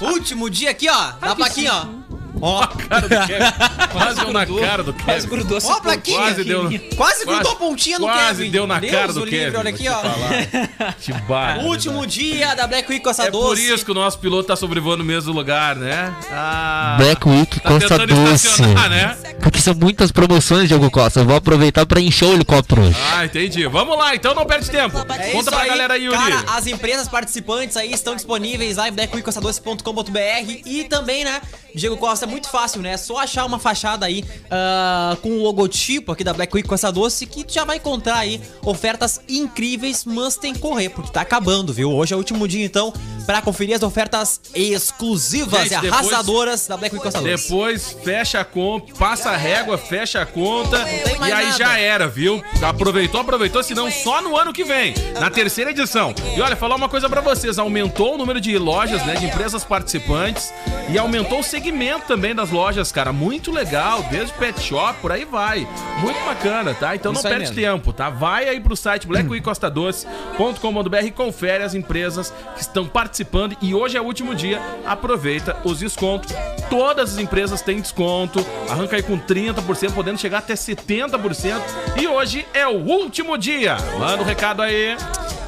Último 0.00 0.48
dia 0.48 0.70
aqui, 0.70 0.88
ó. 0.88 1.12
Na 1.20 1.36
plaquinha, 1.36 1.74
ó. 1.74 2.13
Ó, 2.46 2.66
Cara 2.88 3.08
do 3.08 3.26
Kevin. 3.26 3.88
Quase 3.90 4.20
deu 4.20 4.32
na 4.32 4.46
cara 4.46 4.82
do 4.82 4.92
Quase 4.92 5.20
Kevin. 5.22 5.28
grudou 5.28 5.56
essa 5.56 5.72
a 5.72 5.80
plaquinha. 5.80 6.18
Quase 6.18 6.44
deu, 6.44 6.68
Quase 6.94 7.24
grudou 7.24 7.52
a 7.52 7.56
pontinha 7.56 7.98
no 7.98 8.04
quase 8.06 8.38
Kevin. 8.38 8.50
deu 8.50 8.66
na 8.66 8.78
Deus 8.78 8.92
cara 8.92 9.12
do 9.14 9.24
livre, 9.24 9.38
Kevin. 9.46 9.56
olha 9.56 9.70
aqui, 9.70 9.88
ó. 9.88 10.92
te 11.00 11.12
barra. 11.26 11.62
Último 11.62 12.06
dia 12.06 12.54
da 12.54 12.66
Black 12.66 12.90
Week 12.92 13.02
Costa 13.02 13.22
É 13.24 13.30
por 13.30 13.48
Doce. 13.56 13.72
isso 13.72 13.82
que 13.84 13.90
o 13.90 13.94
nosso 13.94 14.18
piloto 14.18 14.46
tá 14.48 14.56
sobrevoando 14.56 15.02
o 15.02 15.06
mesmo 15.06 15.32
lugar, 15.32 15.74
né? 15.76 16.14
Ah, 16.30 16.96
Black 16.98 17.26
Week 17.26 17.60
tá 17.60 17.70
Costa 17.70 18.06
Doce. 18.06 18.62
né? 18.62 19.16
Porque 19.40 19.58
são 19.60 19.74
muitas 19.74 20.12
promoções, 20.12 20.68
Diego 20.68 20.90
Costa. 20.90 21.20
Eu 21.20 21.24
vou 21.24 21.36
aproveitar 21.36 21.86
pra 21.86 21.98
encher 22.00 22.26
o 22.26 22.34
helicóptero 22.34 22.82
hoje. 22.82 22.96
Ah, 23.14 23.24
entendi. 23.24 23.66
Vamos 23.66 23.96
lá, 23.96 24.14
então 24.14 24.34
não 24.34 24.44
perde 24.44 24.70
tempo. 24.70 24.98
É 24.98 25.30
Conta 25.32 25.50
pra 25.50 25.60
aí, 25.62 25.68
galera 25.68 25.94
aí, 25.94 26.04
Yuri. 26.04 26.16
Cara, 26.18 26.44
as 26.56 26.66
empresas 26.66 27.08
participantes 27.08 27.76
aí 27.78 27.90
estão 27.92 28.14
disponíveis 28.14 28.76
lá 28.76 28.88
em 28.88 28.92
blackweekcostadoce.com.br 28.92 30.60
e 30.66 30.84
também, 30.84 31.24
né, 31.24 31.40
Diego 31.74 31.96
Costa, 31.96 32.26
é 32.26 32.28
muito 32.34 32.48
fácil, 32.48 32.82
né? 32.82 32.94
É 32.94 32.96
só 32.96 33.18
achar 33.18 33.44
uma 33.44 33.60
fachada 33.60 34.06
aí 34.06 34.24
ah, 34.50 35.16
com 35.22 35.30
o 35.30 35.42
logotipo 35.42 36.10
aqui 36.10 36.24
da 36.24 36.32
Black 36.32 36.54
Week 36.54 36.68
Costa 36.68 36.90
Doce 36.90 37.26
que 37.26 37.44
já 37.48 37.64
vai 37.64 37.76
encontrar 37.76 38.16
aí 38.16 38.40
ofertas 38.64 39.20
incríveis, 39.28 40.04
mas 40.04 40.36
tem 40.36 40.52
que 40.52 40.58
correr, 40.58 40.88
porque 40.88 41.12
tá 41.12 41.20
acabando, 41.20 41.72
viu? 41.72 41.92
Hoje 41.92 42.12
é 42.12 42.16
o 42.16 42.18
último 42.18 42.48
dia, 42.48 42.64
então, 42.64 42.92
pra 43.26 43.40
conferir 43.42 43.74
as 43.76 43.82
ofertas 43.82 44.40
exclusivas 44.54 45.62
Gente, 45.68 45.72
e 45.74 45.80
depois- 45.82 45.92
arrasadoras 45.92 46.66
da 46.66 46.76
Black 46.76 46.94
Week 46.94 47.04
Costa. 47.04 47.20
Depois 47.22 47.96
fecha 48.04 48.40
a 48.40 48.44
conta, 48.44 48.94
passa 48.94 49.30
a 49.30 49.36
régua, 49.36 49.78
fecha 49.78 50.20
a 50.20 50.26
conta 50.26 50.78
e 50.88 51.32
aí 51.32 51.46
nada. 51.46 51.58
já 51.58 51.78
era, 51.78 52.06
viu? 52.06 52.42
Aproveitou, 52.62 53.20
aproveitou, 53.20 53.62
senão 53.62 53.90
só 53.90 54.20
no 54.20 54.36
ano 54.36 54.52
que 54.52 54.64
vem, 54.64 54.94
na 55.18 55.30
terceira 55.30 55.70
edição. 55.70 56.14
E 56.36 56.40
olha, 56.40 56.54
falar 56.56 56.74
uma 56.76 56.88
coisa 56.88 57.08
pra 57.08 57.20
vocês, 57.20 57.58
aumentou 57.58 58.14
o 58.14 58.18
número 58.18 58.40
de 58.40 58.56
lojas, 58.58 59.04
né, 59.06 59.14
de 59.16 59.26
empresas 59.26 59.64
participantes 59.64 60.52
e 60.90 60.98
aumentou 60.98 61.40
o 61.40 61.42
segmento 61.44 62.06
também 62.06 62.34
das 62.34 62.50
lojas, 62.50 62.92
cara, 62.92 63.12
muito 63.12 63.50
legal, 63.50 64.02
desde 64.10 64.32
pet 64.34 64.60
shop, 64.60 64.98
por 65.00 65.12
aí 65.12 65.24
vai. 65.24 65.66
Muito 66.00 66.20
bacana, 66.24 66.74
tá? 66.74 66.94
Então 66.94 67.12
Isso 67.12 67.22
não 67.22 67.30
perde 67.30 67.54
mesmo. 67.54 67.56
tempo, 67.78 67.92
tá? 67.92 68.10
Vai 68.10 68.48
aí 68.48 68.60
pro 68.60 68.76
site 68.76 69.06
blackweekcostadoce.com.br 69.08 71.04
e 71.06 71.10
confere 71.10 71.64
as 71.64 71.74
empresas 71.74 72.32
que 72.54 72.60
estão 72.60 72.84
participando 72.86 73.13
e 73.60 73.74
hoje 73.74 73.96
é 73.96 74.00
o 74.00 74.04
último 74.04 74.34
dia, 74.34 74.60
aproveita 74.84 75.56
os 75.64 75.78
descontos. 75.78 76.32
Todas 76.68 77.12
as 77.12 77.18
empresas 77.18 77.62
têm 77.62 77.80
desconto, 77.80 78.44
arranca 78.68 78.96
aí 78.96 79.02
com 79.02 79.18
30%, 79.18 79.92
podendo 79.94 80.18
chegar 80.18 80.38
até 80.38 80.54
70%. 80.54 81.60
E 82.00 82.08
hoje 82.08 82.44
é 82.52 82.66
o 82.66 82.76
último 82.76 83.38
dia. 83.38 83.76
Manda 83.98 84.22
o 84.22 84.24
recado 84.24 84.62
aí. 84.62 84.96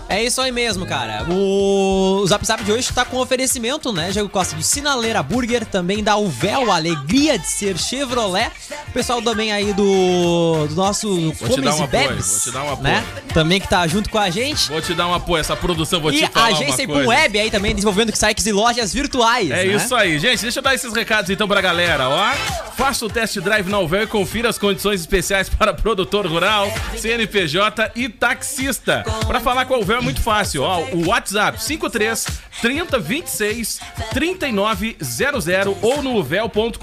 É 0.09 0.23
isso 0.23 0.41
aí 0.41 0.53
mesmo, 0.53 0.87
cara. 0.87 1.27
O 1.29 2.25
Zap 2.29 2.47
Zap 2.47 2.63
de 2.63 2.71
hoje 2.71 2.93
tá 2.93 3.05
com 3.05 3.17
oferecimento, 3.19 3.93
né? 3.93 4.11
Diego 4.13 4.29
Costa 4.29 4.55
de 4.55 4.63
Sinaleira 4.63 5.21
Burger, 5.21 5.67
também 5.67 6.03
da 6.03 6.17
Uvel, 6.17 6.71
Alegria 6.71 7.37
de 7.37 7.47
Ser 7.47 7.77
Chevrolet. 7.77 8.51
O 8.89 8.93
pessoal 8.93 9.21
também 9.21 9.53
aí 9.53 9.73
do, 9.73 10.67
do 10.69 10.75
nosso 10.77 11.33
Vou 11.33 11.49
te 11.49 11.61
dar 11.61 11.73
Comes 11.73 11.75
um 11.75 11.81
e 11.81 11.85
apoio, 11.85 12.09
Bebes, 12.09 12.31
vou 12.31 12.41
te 12.41 12.51
dar 12.53 12.63
um 12.63 12.73
apoio. 12.73 12.83
né? 12.83 13.05
Também 13.35 13.61
que 13.61 13.69
tá 13.69 13.85
junto 13.89 14.09
com 14.09 14.19
a 14.19 14.31
gente. 14.31 14.69
Vou 14.71 14.81
te 14.81 14.95
dar 14.95 15.09
um 15.09 15.15
apoio, 15.15 15.41
essa 15.41 15.57
produção, 15.57 16.01
vou 16.01 16.13
E 16.13 16.19
te 16.19 16.25
a 16.25 16.29
falar 16.29 16.47
agência 16.47 16.75
uma 16.75 16.83
Ipum 16.85 16.93
coisa. 16.93 17.09
Web 17.09 17.39
aí 17.41 17.51
também 17.51 17.75
desenvolvendo 17.75 18.15
sites 18.15 18.47
e 18.47 18.53
lojas 18.53 18.95
virtuais. 18.95 19.51
É 19.51 19.65
né? 19.65 19.67
isso 19.67 19.95
aí, 19.95 20.21
gente. 20.21 20.41
Deixa 20.41 20.61
eu 20.61 20.63
dar 20.63 20.75
esses 20.75 20.93
recados 20.93 21.31
então 21.31 21.49
pra 21.49 21.61
galera, 21.61 22.09
ó. 22.09 22.33
Faça 22.77 23.05
o 23.05 23.09
test 23.09 23.39
drive 23.41 23.69
na 23.69 23.81
Uvel 23.81 24.05
e 24.05 24.07
confira 24.07 24.49
as 24.49 24.59
condições 24.59 25.01
especiais 25.01 25.49
para 25.49 25.75
produtor 25.75 26.27
rural, 26.27 26.71
CNPJ 26.97 27.91
e 27.97 28.09
taxista. 28.09 29.03
Pra 29.27 29.41
falar 29.41 29.65
com 29.65 29.75
a 29.75 29.79
Uvel 29.79 29.96
é 29.99 30.01
muito 30.01 30.21
fácil, 30.21 30.63
ó. 30.63 30.81
O 30.93 31.09
WhatsApp 31.09 31.63
53 31.63 32.27
30 32.61 32.99
26 32.99 33.81
3900 34.13 35.77
ou 35.83 36.03
no 36.03 36.17
uvel.com.br. 36.17 36.81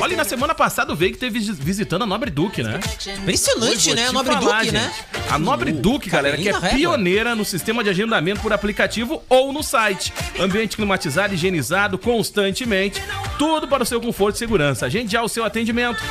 Olha, 0.00 0.12
e 0.12 0.16
na 0.16 0.24
semana 0.24 0.54
passada 0.54 0.92
o 0.92 0.96
Veig 0.96 1.16
teve 1.16 1.38
visitando 1.38 2.02
a 2.02 2.06
Nobre 2.06 2.30
Duque, 2.30 2.62
né? 2.62 2.80
Impressionante, 3.18 3.94
né? 3.94 4.10
O 4.10 4.12
Nobre 4.12 4.32
falar, 4.34 4.60
Duque, 4.60 4.72
né? 4.72 4.92
gente. 4.94 5.32
A 5.32 5.38
Nobre 5.38 5.72
Duque, 5.72 6.10
galera, 6.10 6.36
que 6.36 6.48
é 6.48 6.52
régua. 6.52 6.68
pioneira 6.70 7.34
no 7.34 7.44
sistema 7.44 7.82
de 7.84 7.90
agendamento 7.90 8.40
por 8.40 8.52
aplicativo 8.52 9.22
ou 9.28 9.52
no 9.52 9.62
site. 9.62 10.12
Ambiente 10.38 10.76
climatizado, 10.76 11.34
higienizado 11.34 11.98
constantemente. 11.98 13.02
Tudo 13.38 13.68
para 13.68 13.82
o 13.82 13.86
seu 13.86 14.00
conforto 14.00 14.36
e 14.36 14.38
segurança. 14.38 14.86
Agende 14.86 15.12
já 15.12 15.22
o 15.22 15.28
seu 15.28 15.44
atendimento 15.44 16.02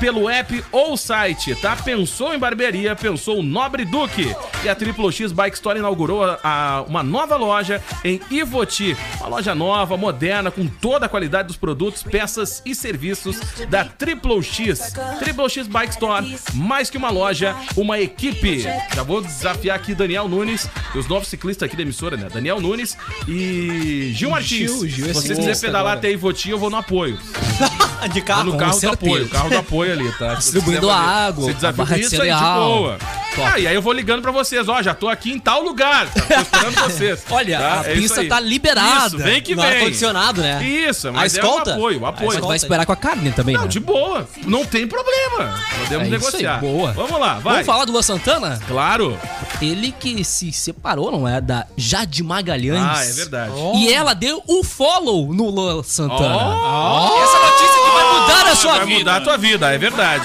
pelo 0.00 0.28
app 0.28 0.64
ou 0.72 0.96
site, 0.96 1.54
tá? 1.56 1.74
Pensou 1.76 2.34
em 2.34 2.38
barbearia, 2.38 2.94
pensou 2.94 3.42
Nobre 3.42 3.84
Duque. 3.84 4.34
E 4.64 4.68
a 4.68 4.74
Triple 4.74 5.10
X 5.12 5.32
Bike 5.32 5.56
Store 5.56 5.78
inaugurou 5.78 6.24
a- 6.24 6.38
a- 6.42 6.84
uma 6.88 7.02
nova 7.02 7.36
loja 7.36 7.82
em 8.04 8.20
Ivoti. 8.30 8.96
Uma 9.20 9.28
loja 9.28 9.54
nova, 9.54 9.96
moderna, 9.96 10.50
com 10.50 10.66
toda 10.66 11.06
a 11.06 11.08
qualidade 11.08 11.48
dos 11.48 11.56
produtos, 11.56 12.02
peças 12.02 12.62
e 12.64 12.74
serviços 12.74 13.38
da 13.68 13.84
Triple 13.84 14.42
X. 14.42 14.92
Triple 15.18 15.48
X 15.50 15.66
Bike 15.66 15.92
Store, 15.92 16.38
mais 16.54 16.90
que 16.90 16.96
uma 16.96 17.10
loja, 17.10 17.54
uma 17.76 17.98
equipe. 18.00 18.60
Já 18.94 19.02
vou 19.02 19.20
desafiar 19.20 19.76
aqui 19.76 19.94
Daniel 19.94 20.28
Nunes 20.28 20.68
e 20.94 20.98
os 20.98 21.06
novos 21.08 21.28
ciclistas 21.28 21.66
aqui 21.66 21.76
da 21.76 21.82
emissora, 21.82 22.16
né? 22.16 22.28
Daniel 22.32 22.60
Nunes 22.60 22.96
e 23.26 24.12
Gil 24.14 24.30
Martins. 24.30 24.70
Gil, 24.70 24.88
Gil 24.88 25.04
é 25.10 25.14
Se 25.14 25.20
você 25.28 25.34
quiser 25.34 25.58
pedalar 25.60 25.92
agora. 25.92 25.98
até 25.98 26.10
Ivoti, 26.10 26.50
eu 26.50 26.58
vou 26.58 26.70
no 26.70 26.76
apoio. 26.76 27.18
De 28.12 28.20
carro. 28.22 28.44
no 28.52 28.56
carro 28.56 28.70
do 28.72 28.78
certeza. 28.78 29.10
apoio, 29.10 29.28
carro 29.28 29.50
do 29.50 29.58
apoio 29.58 29.67
ali, 29.92 30.10
tá? 30.18 30.34
Distribuindo 30.34 30.90
a 30.90 30.96
água, 30.96 31.44
se 31.44 31.50
a 31.50 31.52
desafio 31.54 31.76
barra 31.76 31.96
de 31.96 32.02
isso 32.02 32.22
aí, 32.22 32.32
de 32.32 32.40
boa. 32.40 32.98
Top. 33.38 33.50
Ah, 33.54 33.58
e 33.58 33.66
aí 33.66 33.74
eu 33.74 33.82
vou 33.82 33.92
ligando 33.92 34.22
pra 34.22 34.30
vocês, 34.30 34.68
ó, 34.68 34.82
já 34.82 34.94
tô 34.94 35.08
aqui 35.08 35.32
em 35.32 35.38
tal 35.38 35.62
lugar, 35.62 36.06
tá? 36.12 36.20
tô 36.22 36.40
esperando 36.40 36.74
vocês. 36.90 37.24
Olha, 37.30 37.58
tá? 37.58 37.80
a 37.80 37.90
É 37.90 37.94
pista 37.94 38.24
tá 38.26 38.40
liberada. 38.40 39.06
Isso, 39.06 39.18
vem 39.18 39.40
que 39.42 39.54
No 39.54 39.62
vem. 39.62 39.70
ar-condicionado, 39.72 40.40
né? 40.42 40.62
Isso, 40.64 41.08
A 41.08 41.12
mas 41.12 41.36
é 41.36 41.44
um 41.44 41.58
apoio, 41.58 42.00
um 42.02 42.06
A 42.06 42.08
apoio. 42.10 42.30
Você 42.32 42.40
vai 42.40 42.56
esperar 42.56 42.86
com 42.86 42.92
a 42.92 42.96
carne 42.96 43.32
também, 43.32 43.54
Não, 43.54 43.62
né? 43.62 43.68
de 43.68 43.80
boa, 43.80 44.28
não 44.44 44.64
tem 44.64 44.86
problema. 44.86 45.54
Podemos 45.80 46.06
É 46.06 46.10
negociar. 46.10 46.54
aí, 46.56 46.60
boa. 46.60 46.92
Vamos 46.92 47.18
lá, 47.20 47.34
vai. 47.34 47.52
Vamos 47.54 47.66
falar 47.66 47.84
do 47.84 47.92
Luan 47.92 48.02
Santana? 48.02 48.60
Claro. 48.68 49.18
Ele 49.60 49.92
que 49.92 50.24
se 50.24 50.52
separou, 50.52 51.10
não 51.10 51.26
é? 51.26 51.40
Da 51.40 51.66
Jade 51.76 52.22
Magalhães. 52.22 52.80
Ah, 52.82 53.04
é 53.04 53.12
verdade. 53.12 53.52
E 53.76 53.92
ela 53.92 54.14
deu 54.14 54.42
o 54.46 54.62
follow 54.64 55.32
no 55.32 55.48
Luan 55.50 55.82
Santana. 55.82 56.36
Ó. 56.36 57.22
Essa 57.24 57.38
notícia 57.38 57.84
que 57.84 57.90
vai 57.90 58.20
mudar 58.20 58.46
a 58.52 58.56
sua 58.56 58.72
vai 58.76 58.86
vida. 58.86 58.98
mudar 58.98 59.16
a 59.16 59.20
tua 59.20 59.36
vida, 59.36 59.72
é 59.74 59.78
verdade. 59.78 60.24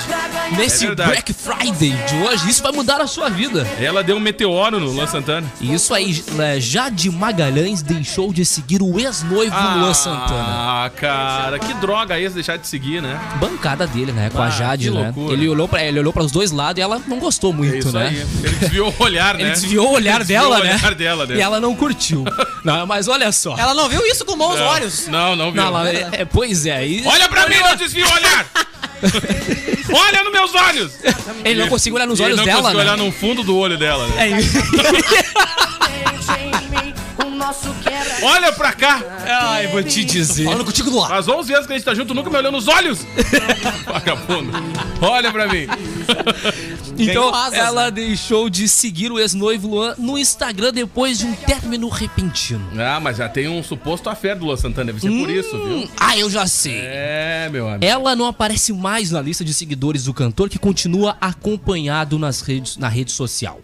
Nesse 0.57 0.83
é 0.83 0.87
verdade. 0.87 1.09
Black 1.11 1.33
Friday 1.33 1.91
de 1.91 2.15
hoje, 2.23 2.49
isso 2.49 2.61
vai 2.61 2.71
mudar 2.71 3.01
a 3.01 3.02
sua 3.07 3.29
vida. 3.29 3.67
Ela 3.79 4.03
deu 4.03 4.15
um 4.15 4.19
meteoro 4.19 4.79
no 4.79 4.87
Luan 4.91 5.07
Santana. 5.07 5.51
Isso 5.61 5.93
aí, 5.93 6.23
é, 6.39 6.59
Jade 6.59 7.09
Magalhães 7.09 7.81
deixou 7.81 8.31
de 8.33 8.45
seguir 8.45 8.81
o 8.81 8.99
ex-noivo 8.99 9.55
Luan 9.55 9.93
Santana. 9.93 10.43
Ah, 10.85 10.91
cara, 10.95 11.59
que 11.59 11.73
droga 11.75 12.19
esse 12.19 12.33
deixar 12.35 12.57
de 12.57 12.67
seguir, 12.67 13.01
né? 13.01 13.19
Bancada 13.39 13.85
dele, 13.87 14.11
né? 14.11 14.29
Com 14.29 14.41
Ah, 14.41 14.47
a 14.47 14.49
Jade, 14.49 14.89
que 14.89 14.95
né? 14.95 15.03
loucura. 15.05 15.33
Ele 15.33 15.49
olhou 15.49 15.67
para 15.67 15.83
ele 15.83 15.99
olhou 15.99 16.13
para 16.13 16.23
os 16.23 16.31
dois 16.31 16.51
lados 16.51 16.79
e 16.79 16.81
ela 16.81 17.01
não 17.07 17.19
gostou 17.19 17.51
muito, 17.53 17.75
É 17.75 17.79
isso 17.79 17.91
né? 17.91 18.07
aí. 18.07 18.25
Ele 18.43 18.55
desviou 18.55 18.93
o 18.97 19.03
olhar, 19.03 19.35
né? 19.37 19.41
Ele 19.43 19.49
desviou 19.51 19.89
o 19.89 19.93
olhar 19.93 20.19
desviou 20.19 20.41
dela, 20.43 20.59
o 20.59 20.63
né? 20.63 20.75
olhar 20.75 20.95
dela, 20.95 21.25
né? 21.25 21.35
E 21.35 21.41
ela 21.41 21.59
não 21.59 21.75
curtiu. 21.75 22.23
não, 22.63 22.85
mas 22.85 23.07
olha 23.07 23.31
só. 23.31 23.55
Ela 23.57 23.73
não 23.73 23.89
viu 23.89 24.01
isso 24.07 24.25
com 24.25 24.37
bons 24.37 24.59
olhos. 24.59 25.07
Não, 25.07 25.35
não 25.35 25.51
viu. 25.51 25.61
Não, 25.61 25.67
ela- 25.69 25.89
é, 25.89 26.09
é, 26.11 26.25
pois 26.25 26.65
é. 26.65 26.85
e- 26.87 27.03
Olha 27.05 27.27
pra 27.27 27.47
mim, 27.47 27.57
não 27.59 27.75
desvia 27.75 28.05
o 28.05 28.11
olhar! 28.13 28.45
Olha 29.93 30.23
nos 30.23 30.31
meus 30.33 30.55
olhos! 30.55 30.91
Ele 31.45 31.59
não 31.61 31.67
conseguiu 31.69 31.95
olhar 31.95 32.07
nos 32.07 32.19
E 32.19 32.23
ele 32.23 32.27
olhos 32.33 32.37
não 32.37 32.45
dela, 32.45 32.61
conseguiu 32.61 32.83
né? 32.85 32.91
olhar 32.93 32.97
no 32.97 33.11
fundo 33.11 33.43
do 33.43 33.57
olho 33.57 33.77
dela, 33.77 34.07
né? 34.07 34.27
É 34.29 34.39
isso. 34.39 34.57
Olha 38.21 38.51
pra 38.53 38.71
cá! 38.71 39.01
Ai, 39.27 39.67
vou 39.67 39.83
te 39.83 40.03
dizer. 40.05 40.45
Falando 40.45 40.63
contigo 40.65 40.89
no 40.89 41.03
ar. 41.03 41.09
Faz 41.09 41.27
11 41.27 41.53
anos 41.53 41.67
que 41.67 41.73
a 41.73 41.75
gente 41.75 41.85
tá 41.85 41.93
junto, 41.93 42.13
nunca 42.13 42.29
me 42.29 42.37
olhou 42.37 42.51
nos 42.51 42.67
olhos! 42.67 42.99
Vagabundo! 43.85 44.51
Olha 45.01 45.31
pra 45.31 45.47
mim! 45.47 45.67
Então, 46.97 47.33
asas, 47.33 47.59
ela 47.59 47.85
né? 47.85 47.91
deixou 47.91 48.49
de 48.49 48.67
seguir 48.67 49.11
o 49.11 49.19
ex-noivo 49.19 49.67
Luan 49.67 49.95
no 49.97 50.17
Instagram 50.17 50.71
depois 50.73 51.19
de 51.19 51.25
um 51.25 51.33
término 51.33 51.87
repentino. 51.89 52.65
Ah, 52.79 52.99
mas 52.99 53.17
já 53.17 53.27
tem 53.27 53.47
um 53.47 53.63
suposto 53.63 54.09
afé 54.09 54.35
do 54.35 54.45
Luan 54.45 54.57
Santana, 54.57 54.91
deve 54.93 54.99
ser 55.01 55.09
por 55.09 55.29
isso, 55.29 55.51
viu? 55.51 55.89
Ah, 55.97 56.17
eu 56.17 56.29
já 56.29 56.45
sei. 56.47 56.77
É, 56.79 57.49
meu 57.51 57.67
amigo. 57.67 57.83
Ela 57.85 58.15
não 58.15 58.25
aparece 58.27 58.71
mais 58.73 59.11
na 59.11 59.21
lista 59.21 59.43
de 59.43 59.53
seguidores 59.53 60.05
do 60.05 60.13
cantor, 60.13 60.49
que 60.49 60.59
continua 60.59 61.17
acompanhado 61.19 62.19
nas 62.19 62.41
redes, 62.41 62.77
na 62.77 62.87
rede 62.87 63.11
social. 63.11 63.59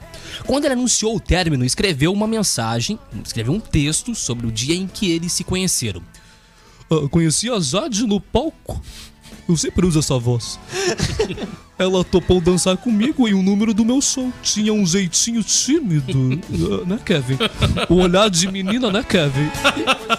Quando 0.45 0.65
ele 0.65 0.73
anunciou 0.73 1.15
o 1.15 1.19
término, 1.19 1.63
escreveu 1.65 2.11
uma 2.13 2.27
mensagem, 2.27 2.97
escreveu 3.23 3.53
um 3.53 3.59
texto 3.59 4.15
sobre 4.15 4.47
o 4.47 4.51
dia 4.51 4.75
em 4.75 4.87
que 4.87 5.11
eles 5.11 5.31
se 5.33 5.43
conheceram. 5.43 6.01
"Ah, 6.89 7.07
conheci 7.09 7.49
a 7.49 7.59
Jade 7.59 8.05
no 8.05 8.19
palco. 8.19 8.81
Eu 9.47 9.57
sempre 9.57 9.85
uso 9.85 9.99
essa 9.99 10.17
voz. 10.19 10.59
Ela 11.79 12.03
topou 12.03 12.41
dançar 12.41 12.75
comigo 12.75 13.25
em 13.25 13.33
um 13.33 13.41
número 13.41 13.73
do 13.73 13.85
meu 13.85 14.01
som. 14.01 14.33
Tinha 14.43 14.73
um 14.73 14.85
jeitinho 14.85 15.41
tímido, 15.41 16.43
né, 16.85 16.99
Kevin? 17.05 17.37
O 17.87 17.95
olhar 17.95 18.29
de 18.29 18.51
menina, 18.51 18.91
né, 18.91 19.01
Kevin? 19.01 19.49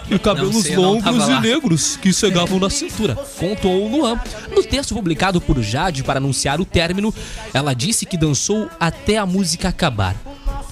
E 0.09 0.17
cabelos 0.17 0.63
sei, 0.63 0.75
longos 0.75 1.27
e 1.27 1.39
negros 1.39 1.97
que 1.97 2.11
chegavam 2.11 2.59
na 2.59 2.69
cintura, 2.69 3.15
contou 3.37 3.85
o 3.85 3.95
Luan. 3.95 4.19
No 4.49 4.63
texto 4.63 4.95
publicado 4.95 5.39
por 5.39 5.61
Jade 5.61 6.03
para 6.03 6.17
anunciar 6.17 6.59
o 6.59 6.65
término, 6.65 7.13
ela 7.53 7.75
disse 7.75 8.07
que 8.07 8.17
dançou 8.17 8.67
até 8.79 9.17
a 9.17 9.25
música 9.27 9.69
acabar. 9.69 10.15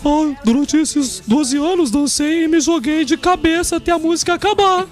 Ai, 0.04 0.38
durante 0.44 0.78
esses 0.78 1.22
12 1.28 1.58
anos 1.58 1.92
dancei 1.92 2.46
e 2.46 2.48
me 2.48 2.60
joguei 2.60 3.06
de 3.06 3.16
cabeça 3.16 3.76
até 3.76 3.92
a 3.92 4.00
música 4.00 4.34
acabar. 4.34 4.88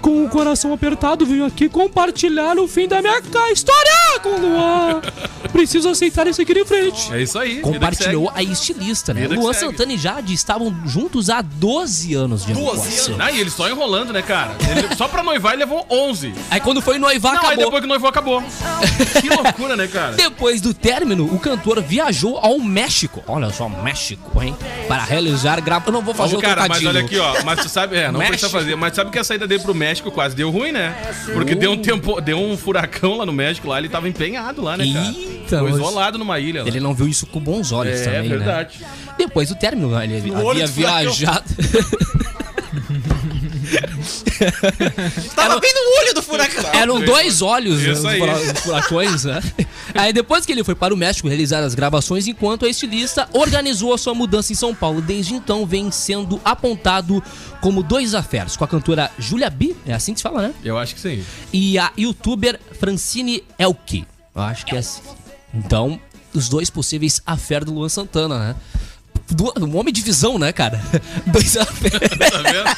Com 0.00 0.24
o 0.24 0.28
coração 0.28 0.72
apertado, 0.72 1.26
venho 1.26 1.44
aqui 1.44 1.68
compartilhar 1.68 2.58
o 2.58 2.68
fim 2.68 2.86
da 2.86 3.02
minha 3.02 3.20
história 3.52 4.20
com 4.22 4.28
o 4.30 4.40
Luan. 4.40 5.00
Preciso 5.58 5.88
aceitar 5.88 6.24
e 6.28 6.32
seguir 6.32 6.56
em 6.56 6.64
frente. 6.64 7.12
É 7.12 7.20
isso 7.20 7.36
aí. 7.36 7.58
Compartilhou 7.60 8.30
a 8.32 8.42
estilista, 8.44 9.12
né? 9.12 9.22
Vida 9.22 9.34
que 9.34 9.40
Luan. 9.40 9.52
Santana 9.52 9.92
e 9.92 9.98
Jade 9.98 10.32
estavam 10.32 10.72
juntos 10.86 11.28
há 11.30 11.42
12 11.42 12.14
anos 12.14 12.46
de 12.46 12.54
negócio. 12.54 13.16
Ah, 13.18 13.32
e 13.32 13.40
ele 13.40 13.50
só 13.50 13.68
enrolando, 13.68 14.12
né, 14.12 14.22
cara? 14.22 14.52
Ele- 14.70 14.94
só 14.94 15.08
pra 15.08 15.22
noivar 15.22 15.54
ele 15.54 15.64
levou 15.64 15.84
11. 15.90 16.32
Aí 16.48 16.60
quando 16.60 16.80
foi 16.80 16.96
noivar, 16.98 17.34
Não, 17.34 17.40
aí 17.40 17.46
acabou. 17.48 17.64
depois 17.64 17.82
que 17.82 17.88
noivou, 17.88 18.08
acabou. 18.08 18.42
que 19.20 19.28
loucura, 19.28 19.74
né, 19.76 19.88
cara? 19.88 20.12
Depois 20.12 20.60
do 20.60 20.72
término, 20.72 21.24
o 21.24 21.38
cantor 21.40 21.82
viajou 21.82 22.38
ao 22.38 22.60
México. 22.60 23.22
Olha 23.26 23.50
só, 23.50 23.68
México, 23.68 24.40
hein? 24.40 24.56
Para 24.86 25.02
realizar 25.02 25.60
grava. 25.60 25.88
Eu 25.88 25.92
não 25.92 26.02
vou 26.02 26.14
fazer 26.14 26.36
Ô, 26.36 26.38
o 26.38 26.42
cara, 26.42 26.68
mas 26.68 26.78
trocadilho. 26.78 26.90
olha 26.90 27.00
aqui, 27.04 27.18
ó. 27.18 27.44
Mas 27.44 27.60
tu 27.62 27.68
sabe, 27.68 27.96
é, 27.96 28.12
não 28.12 28.20
precisa 28.20 28.32
México. 28.46 28.50
fazer. 28.52 28.76
Mas 28.76 28.94
sabe 28.94 29.10
que 29.10 29.18
a 29.18 29.24
saída 29.24 29.46
dele 29.46 29.62
pro 29.62 29.74
México 29.74 30.10
quase 30.12 30.36
deu 30.36 30.50
ruim, 30.50 30.70
né? 30.70 30.94
Porque 31.32 31.54
deu 31.56 31.72
um 31.72 31.78
tempo, 31.82 32.20
deu 32.20 32.38
um 32.38 32.56
furacão 32.56 33.16
lá 33.16 33.26
no 33.26 33.32
México, 33.32 33.66
lá 33.68 33.78
ele 33.78 33.88
tava 33.88 34.08
empenhado 34.08 34.62
lá, 34.62 34.76
né, 34.76 34.86
cara? 34.92 35.06
Eita, 35.08 35.47
Foi 35.48 35.70
mas- 35.70 35.80
isolado 35.80 36.18
numa 36.18 36.38
ilha. 36.38 36.62
Lá. 36.62 36.68
Ele 36.68 36.80
não 36.80 36.94
viu 36.94 37.08
isso 37.08 37.26
com 37.26 37.40
bons 37.40 37.72
olhos 37.72 38.00
É, 38.00 38.04
também, 38.04 38.28
né? 38.30 38.36
verdade. 38.36 38.80
Depois 39.16 39.48
do 39.48 39.54
término, 39.54 39.90
ele 40.02 40.16
havia 40.62 40.66
viajado. 40.66 41.44
Tava 45.34 45.58
bem 45.60 45.72
no 45.74 46.00
olho 46.00 46.14
do 46.14 46.22
furacão. 46.22 46.64
Eram 46.72 47.00
dois 47.00 47.42
olhos 47.42 47.80
né, 47.80 47.90
Isso 47.92 48.00
os 48.00 48.06
aí. 48.06 48.18
fura- 48.18 48.38
os 48.38 48.60
furacões, 48.60 49.24
né? 49.24 49.42
Aí 49.94 50.12
depois 50.12 50.44
que 50.44 50.52
ele 50.52 50.62
foi 50.62 50.74
para 50.74 50.92
o 50.92 50.96
México 50.96 51.26
realizar 51.28 51.60
as 51.60 51.74
gravações, 51.74 52.26
enquanto 52.28 52.66
a 52.66 52.68
estilista 52.68 53.26
organizou 53.32 53.92
a 53.94 53.98
sua 53.98 54.14
mudança 54.14 54.52
em 54.52 54.54
São 54.56 54.74
Paulo. 54.74 55.00
Desde 55.00 55.34
então 55.34 55.64
vem 55.66 55.90
sendo 55.90 56.40
apontado 56.44 57.22
como 57.60 57.82
dois 57.82 58.14
afers 58.14 58.56
com 58.56 58.64
a 58.64 58.68
cantora 58.68 59.10
Julia 59.18 59.48
B, 59.50 59.74
é 59.86 59.94
assim 59.94 60.12
que 60.12 60.20
se 60.20 60.22
fala, 60.22 60.42
né? 60.42 60.54
Eu 60.62 60.76
acho 60.78 60.94
que 60.94 61.00
sim. 61.00 61.24
E 61.52 61.78
a 61.78 61.90
youtuber 61.98 62.60
Francine 62.78 63.42
Elke. 63.58 64.06
Eu 64.34 64.42
acho 64.42 64.66
que 64.66 64.76
é 64.76 64.78
assim. 64.78 65.00
Então, 65.58 66.00
os 66.32 66.48
dois 66.48 66.70
possíveis 66.70 67.20
afers 67.26 67.64
do 67.66 67.74
Luan 67.74 67.88
Santana, 67.88 68.38
né? 68.38 68.56
Du- 69.30 69.52
Um 69.60 69.76
homem 69.76 69.92
de 69.92 70.00
visão, 70.00 70.38
né, 70.38 70.52
cara? 70.52 70.80
Dois. 71.26 71.54
Tá 71.58 71.66
vendo? 71.80 72.68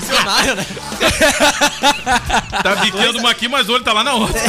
Funcionário, 0.00 0.54
né? 0.56 0.66
Tá 2.62 2.76
biqueando 2.76 3.18
uma 3.18 3.30
aqui, 3.30 3.48
mas 3.48 3.68
o 3.68 3.72
olho 3.74 3.84
tá 3.84 3.92
lá 3.92 4.02
na 4.04 4.14
outra. 4.14 4.40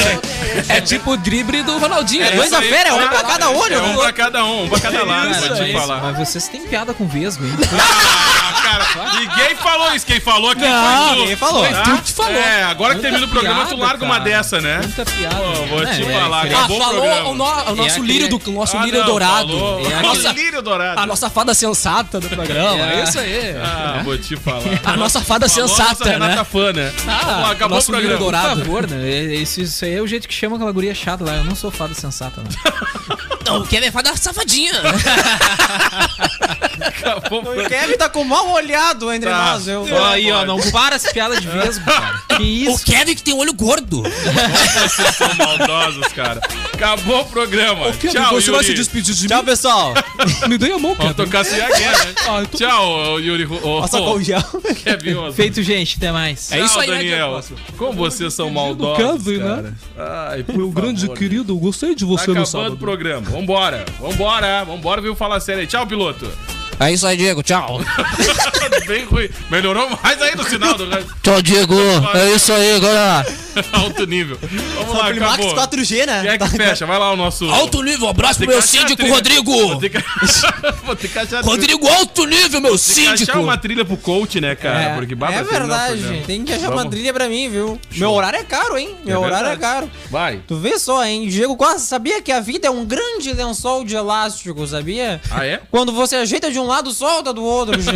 É 0.69 0.79
tipo 0.81 1.11
o 1.11 1.17
drible 1.17 1.63
do 1.63 1.77
Ronaldinho. 1.77 2.23
É 2.23 2.31
dois 2.31 2.47
isso 2.47 2.55
aí, 2.55 2.67
afers, 2.73 2.89
é 2.89 2.93
um 2.93 2.99
tá? 2.99 3.07
pra 3.09 3.23
cada 3.23 3.49
olho. 3.51 3.73
É 3.75 3.81
um 3.81 3.87
né? 3.89 3.95
pra 3.95 4.13
cada 4.13 4.45
um, 4.45 4.63
um 4.63 4.69
pra 4.69 4.79
cada 4.79 5.03
lado, 5.03 5.29
Cara, 5.31 5.39
vou 5.47 5.55
te 5.55 5.61
mas, 5.73 5.81
falar. 5.81 6.01
mas 6.01 6.17
vocês 6.29 6.47
têm 6.47 6.61
piada 6.67 6.93
com 6.93 7.07
vesgo, 7.07 7.45
hein? 7.45 7.53
Ah, 7.79 8.61
cara, 8.61 8.85
ninguém 9.19 9.55
falou 9.55 9.93
isso. 9.95 10.05
Quem 10.05 10.19
falou 10.19 10.51
aqui 10.51 10.61
Não, 10.61 11.05
foi 11.07 11.15
tu. 11.15 11.19
ninguém 11.21 11.35
falou. 11.35 11.65
Foi 11.65 11.73
tu 11.83 12.01
que 12.03 12.11
falou. 12.13 12.31
É, 12.33 12.63
agora 12.63 12.95
que 12.95 13.01
termina 13.01 13.25
o 13.25 13.29
programa, 13.29 13.65
tu 13.65 13.75
larga 13.77 14.05
uma 14.05 14.19
dessa, 14.19 14.59
né? 14.61 14.79
Muita 14.83 15.05
piada. 15.05 15.35
Pô, 15.35 15.65
vou 15.67 15.85
te 15.85 16.03
É, 16.03 16.19
falar, 16.21 16.47
é, 16.47 16.53
Ah, 16.53 16.57
acabou 16.59 16.77
o 16.77 16.81
falou 16.81 17.01
programa. 17.01 17.29
o, 17.29 17.33
no- 17.35 17.43
o 17.43 17.75
nosso 17.75 17.89
aquele- 17.91 18.07
lírio 18.07 18.29
do 18.29 18.51
nosso 18.51 18.77
Ah, 18.77 18.83
lírio 18.85 19.03
dourado. 19.03 19.53
É 19.89 19.93
a, 19.95 20.01
nossa, 20.01 20.31
lírio 20.31 20.61
dourado. 20.61 20.99
a 20.99 21.05
nossa 21.05 21.29
fada 21.29 21.46
sensata 21.53 22.19
do 22.19 22.29
programa. 22.29 22.91
É, 22.91 23.03
isso 23.03 23.19
aí. 23.19 23.55
Ah, 23.57 24.01
vou 24.03 24.17
te 24.17 24.35
falar. 24.35 24.63
A 24.85 24.95
nossa 24.97 25.21
fada 25.21 25.47
sensata, 25.47 25.89
nossa 25.91 26.09
Renata 26.09 26.35
né? 26.35 26.43
fã, 26.43 26.73
né? 26.73 26.93
Lá, 27.05 27.51
acabou 27.51 27.75
nosso 27.75 27.91
o 27.91 27.93
programa. 27.93 28.17
dourado. 28.19 28.55
Por 28.61 28.65
favor, 28.65 28.87
né? 28.89 29.09
Esse, 29.35 29.61
isso 29.63 29.83
aí 29.85 29.95
é 29.95 30.01
o 30.01 30.07
jeito 30.07 30.27
que 30.27 30.33
chama 30.33 30.55
aquela 30.55 30.71
guria 30.71 30.93
chata 30.95 31.23
lá. 31.23 31.35
Eu 31.37 31.43
não 31.43 31.55
sou 31.55 31.71
fada 31.71 31.93
sensata, 31.93 32.41
não. 32.41 33.17
Não, 33.47 33.61
o 33.61 33.65
Kevin 33.65 33.85
é 33.85 33.91
fada 33.91 34.13
safadinha. 34.17 34.73
Acabou 36.85 37.43
o 37.45 37.61
O. 37.65 37.69
Kevin 37.69 37.97
tá 37.97 38.09
com 38.09 38.23
mal 38.25 38.49
olhado 38.51 39.11
entre 39.13 39.29
Tá. 39.29 39.37
nós. 39.53 39.67
Eu... 39.67 39.87
Ó, 39.89 40.05
aí, 40.05 40.31
ó, 40.31 40.45
não 40.45 40.59
para 40.71 40.95
essa 40.95 41.11
piada 41.11 41.39
de 41.39 41.47
vesgo, 41.47 41.85
cara. 41.85 42.21
Que 42.37 42.67
o 42.67 42.71
isso? 42.73 42.85
Kevin 42.85 43.15
que 43.15 43.23
tem 43.23 43.33
olho 43.33 43.53
gordo. 43.53 44.03
Vocês 44.03 45.15
são 45.15 45.33
maldosos, 45.35 46.07
cara. 46.13 46.41
Acabou 46.77 47.21
o 47.21 47.25
programa. 47.25 47.91
Tchau, 47.91 48.39
Yuri. 48.39 48.73
despedir 48.75 49.15
de 49.15 49.27
Tchau, 49.27 49.43
pessoal. 49.43 49.93
Me 50.47 50.59
dê 50.59 50.71
a 50.71 50.77
mão, 50.77 50.93
Vamos 50.93 51.15
tocar 51.15 51.43
se 51.43 51.55
né? 51.55 51.65
Tchau, 52.55 53.13
ô, 53.13 53.19
Yuri. 53.19 53.45
Ô, 53.45 53.81
Passa 53.81 53.99
ô, 53.99 54.05
com 54.05 54.11
o 54.19 54.21
gel. 54.21 54.39
Feito, 55.33 55.63
gente. 55.63 55.97
Até 55.97 56.11
mais. 56.11 56.51
É 56.51 56.59
isso 56.59 56.79
aí, 56.79 56.87
né, 56.87 56.97
Daniel. 56.97 57.41
Diego 57.41 57.61
Como 57.77 57.93
vocês 57.93 58.31
são 58.31 58.51
maldosos, 58.51 59.23
Kevin, 59.25 59.39
né? 59.39 59.73
Ai, 59.97 60.43
por 60.43 60.55
Meu 60.55 60.69
grande 60.69 61.01
favor. 61.01 61.17
querido, 61.17 61.53
eu 61.53 61.57
gostei 61.57 61.95
de 61.95 62.05
Tá 62.05 62.05
você 62.05 62.27
no 62.27 62.33
acabando 62.33 62.45
sábado. 62.45 62.73
o 62.73 62.77
programa. 62.77 63.27
Vambora. 63.27 63.83
Vambora. 63.99 64.63
Vambora, 64.63 65.01
viu? 65.01 65.15
Falar 65.15 65.39
sério 65.39 65.61
aí. 65.61 65.67
Tchau, 65.67 65.87
piloto. 65.87 66.31
É 66.79 66.91
isso 66.91 67.07
aí, 67.07 67.17
Diego. 67.17 67.41
Tchau. 67.43 67.81
Bem 68.87 69.05
ruim. 69.05 69.29
Melhorou 69.49 69.89
mais 70.01 70.21
aí 70.21 70.35
no 70.35 70.43
sinal 70.43 70.75
do. 70.75 70.87
Tchau, 71.21 71.41
Diego. 71.41 71.75
É 72.13 72.31
isso 72.31 72.53
aí, 72.53 72.75
agora. 72.75 73.25
Alto 73.73 74.05
nível. 74.05 74.37
Vamos 74.75 74.97
lá, 74.97 75.11
Climax 75.11 75.33
acabou. 75.33 75.55
4G, 75.55 76.05
né? 76.05 76.21
Quem 76.21 76.29
é 76.29 76.37
que 76.37 76.49
fecha? 76.49 76.85
Vai 76.85 76.99
lá 76.99 77.11
o 77.11 77.15
nosso... 77.15 77.49
Alto 77.49 77.81
nível, 77.81 78.07
abraço 78.07 78.39
pro 78.39 78.47
meu 78.47 78.61
síndico, 78.61 78.95
trilha. 78.95 79.13
Rodrigo. 79.13 79.51
Vou 79.51 79.77
ter 79.77 79.89
que, 79.89 79.97
Vou 80.85 80.95
ter 80.95 81.07
que 81.07 81.19
achar. 81.19 81.43
Rodrigo, 81.43 81.87
alto 81.87 82.25
nível, 82.25 82.61
meu 82.61 82.77
Tem 82.77 82.93
que 82.93 83.01
achar 83.01 83.17
síndico. 83.17 83.39
uma 83.39 83.57
trilha 83.57 83.83
pro 83.83 83.97
coach, 83.97 84.39
né, 84.39 84.55
cara? 84.55 84.81
É. 84.81 84.95
Porque 84.95 85.15
baba 85.15 85.33
É 85.33 85.43
verdade. 85.43 86.23
Tem 86.25 86.43
que 86.43 86.53
achar 86.53 86.67
uma 86.67 86.77
Vamos. 86.77 86.91
trilha 86.91 87.11
pra 87.13 87.27
mim, 87.27 87.49
viu? 87.49 87.79
Meu 87.95 88.11
horário 88.11 88.39
é 88.39 88.43
caro, 88.43 88.77
hein? 88.77 88.95
Meu 89.03 89.21
horário 89.21 89.49
é 89.49 89.57
caro. 89.57 89.89
Vai. 90.09 90.39
Tu 90.47 90.55
vê 90.57 90.77
só, 90.77 91.03
hein? 91.03 91.27
Diego 91.27 91.57
Costa 91.57 91.79
sabia 91.79 92.21
que 92.21 92.31
a 92.31 92.39
vida 92.39 92.67
é 92.67 92.71
um 92.71 92.85
grande 92.85 93.33
lençol 93.33 93.83
de 93.83 93.95
elástico, 93.95 94.65
sabia? 94.67 95.19
Ah, 95.31 95.45
é? 95.45 95.61
Quando 95.71 95.91
você 95.91 96.15
ajeita 96.15 96.51
de 96.51 96.59
um 96.67 96.69
lado, 96.69 96.91
solta 96.91 97.33
do 97.33 97.43
outro. 97.43 97.75